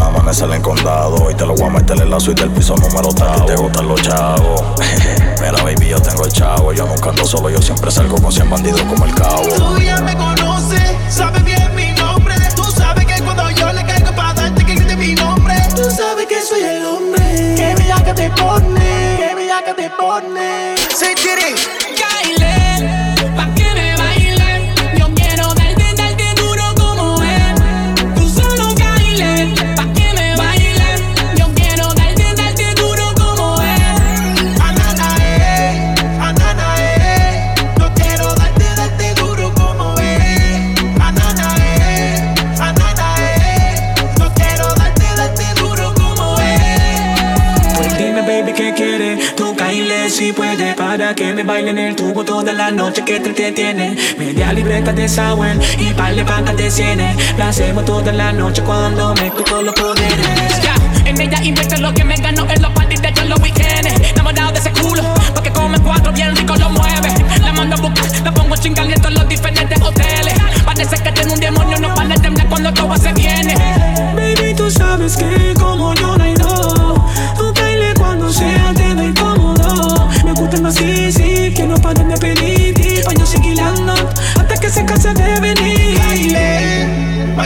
Amanecer 0.00 0.50
en 0.50 0.62
condado 0.62 1.30
y 1.30 1.34
te 1.34 1.44
lo 1.44 1.54
voy 1.54 1.66
a 1.66 1.70
meter 1.70 2.00
en 2.00 2.10
la 2.10 2.20
suite 2.20 2.42
del 2.42 2.50
piso 2.50 2.74
número 2.76 3.08
tal. 3.12 3.44
Te 3.46 3.56
gustan 3.56 3.88
los 3.88 4.00
chavos. 4.02 4.62
Mira, 5.40 5.62
baby, 5.62 5.88
yo 5.88 6.00
tengo 6.00 6.24
el 6.24 6.32
chavo. 6.32 6.72
Yo 6.72 6.86
nunca 6.86 7.10
ando 7.10 7.26
solo, 7.26 7.50
yo 7.50 7.60
siempre 7.60 7.90
salgo 7.90 8.16
con 8.16 8.32
100 8.32 8.48
bandidos 8.48 8.82
como 8.82 9.04
el 9.04 9.14
cabo. 9.14 9.42
Tú 9.56 9.78
ya 9.80 10.00
me 10.00 10.16
conoces, 10.16 10.92
sabes 11.10 11.44
bien 11.44 11.74
mi 11.74 11.85
soy 16.46 16.62
el 16.62 16.84
hombre. 16.84 17.54
Que 17.56 17.74
bella 17.74 18.04
que 18.04 18.14
te 18.14 18.30
pone, 18.30 19.16
que 19.18 19.34
bella 19.34 19.64
que 19.64 19.74
te 19.74 19.90
pone. 19.90 20.74
Say 20.94 21.14
Baile, 21.14 21.85
que 51.14 51.32
me 51.32 51.42
baile 51.42 51.70
en 51.70 51.78
el 51.78 51.94
tubo 51.94 52.24
toda 52.24 52.52
la 52.52 52.70
noche 52.70 53.04
que 53.04 53.20
te 53.20 53.28
entretiene. 53.28 53.96
Media 54.18 54.52
libreta 54.52 54.92
de 54.92 55.08
Sawen 55.08 55.60
y 55.78 55.92
par 55.92 56.14
de 56.14 56.24
bancas 56.24 56.56
de 56.56 56.70
cienes. 56.70 57.16
La 57.36 57.48
hacemos 57.48 57.84
toda 57.84 58.12
la 58.12 58.32
noche 58.32 58.62
cuando 58.62 59.14
me 59.14 59.30
toco 59.30 59.62
los 59.62 59.74
poderes. 59.74 60.62
Ya, 60.62 60.74
en 61.04 61.20
ella 61.20 61.38
invierte 61.42 61.78
lo 61.78 61.92
que 61.94 62.04
me 62.04 62.16
ganó 62.16 62.48
en 62.50 62.62
los 62.62 62.72
parties 62.72 63.02
de 63.02 63.08
en 63.08 63.28
los 63.28 63.38
weekends. 63.40 64.10
Enamorado 64.10 64.52
de 64.52 64.58
ese 64.58 64.70
culo, 64.72 65.02
porque 65.34 65.50
come 65.50 65.78
cuatro 65.80 66.12
bien 66.12 66.34
rico 66.34 66.56
lo 66.56 66.70
mueve. 66.70 67.08
La 67.40 67.52
mando 67.52 67.76
a 67.76 67.80
buscar, 67.80 68.24
la 68.24 68.32
pongo 68.32 68.56
chingando 68.56 68.94
en 68.94 69.00
todos 69.00 69.14
los 69.14 69.28
diferentes 69.28 69.80
hoteles. 69.80 70.34
Parece 70.64 70.96
que 70.96 71.12
tiene 71.12 71.32
un 71.32 71.40
demonio, 71.40 71.78
no 71.78 71.94
para 71.94 72.08
de 72.08 72.14
temblar 72.16 72.48
cuando 72.48 72.72
todo 72.72 72.96
se 72.96 73.12
viene. 73.12 73.54
Baby, 74.14 74.54
tú 74.54 74.70
sabes 74.70 75.16
que 75.16 75.54
como 75.58 75.94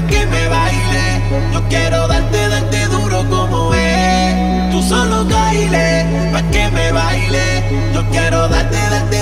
pa' 0.00 0.06
que 0.06 0.26
me 0.26 0.48
baile. 0.48 1.22
Yo 1.52 1.62
quiero 1.68 2.08
darte, 2.08 2.48
darte 2.48 2.86
duro 2.86 3.24
como 3.28 3.74
es. 3.74 4.70
Tú 4.70 4.82
solo 4.82 5.24
baile, 5.24 6.06
pa' 6.32 6.42
que 6.50 6.70
me 6.70 6.92
baile. 6.92 7.64
Yo 7.94 8.02
quiero 8.10 8.48
darte, 8.48 8.78
darte 8.90 9.19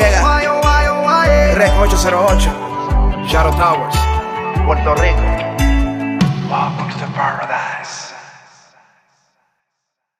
R808, 0.00 1.56
Shadow 3.28 3.52
Towers, 3.52 3.96
Puerto 4.64 4.94
Rico. 5.00 5.33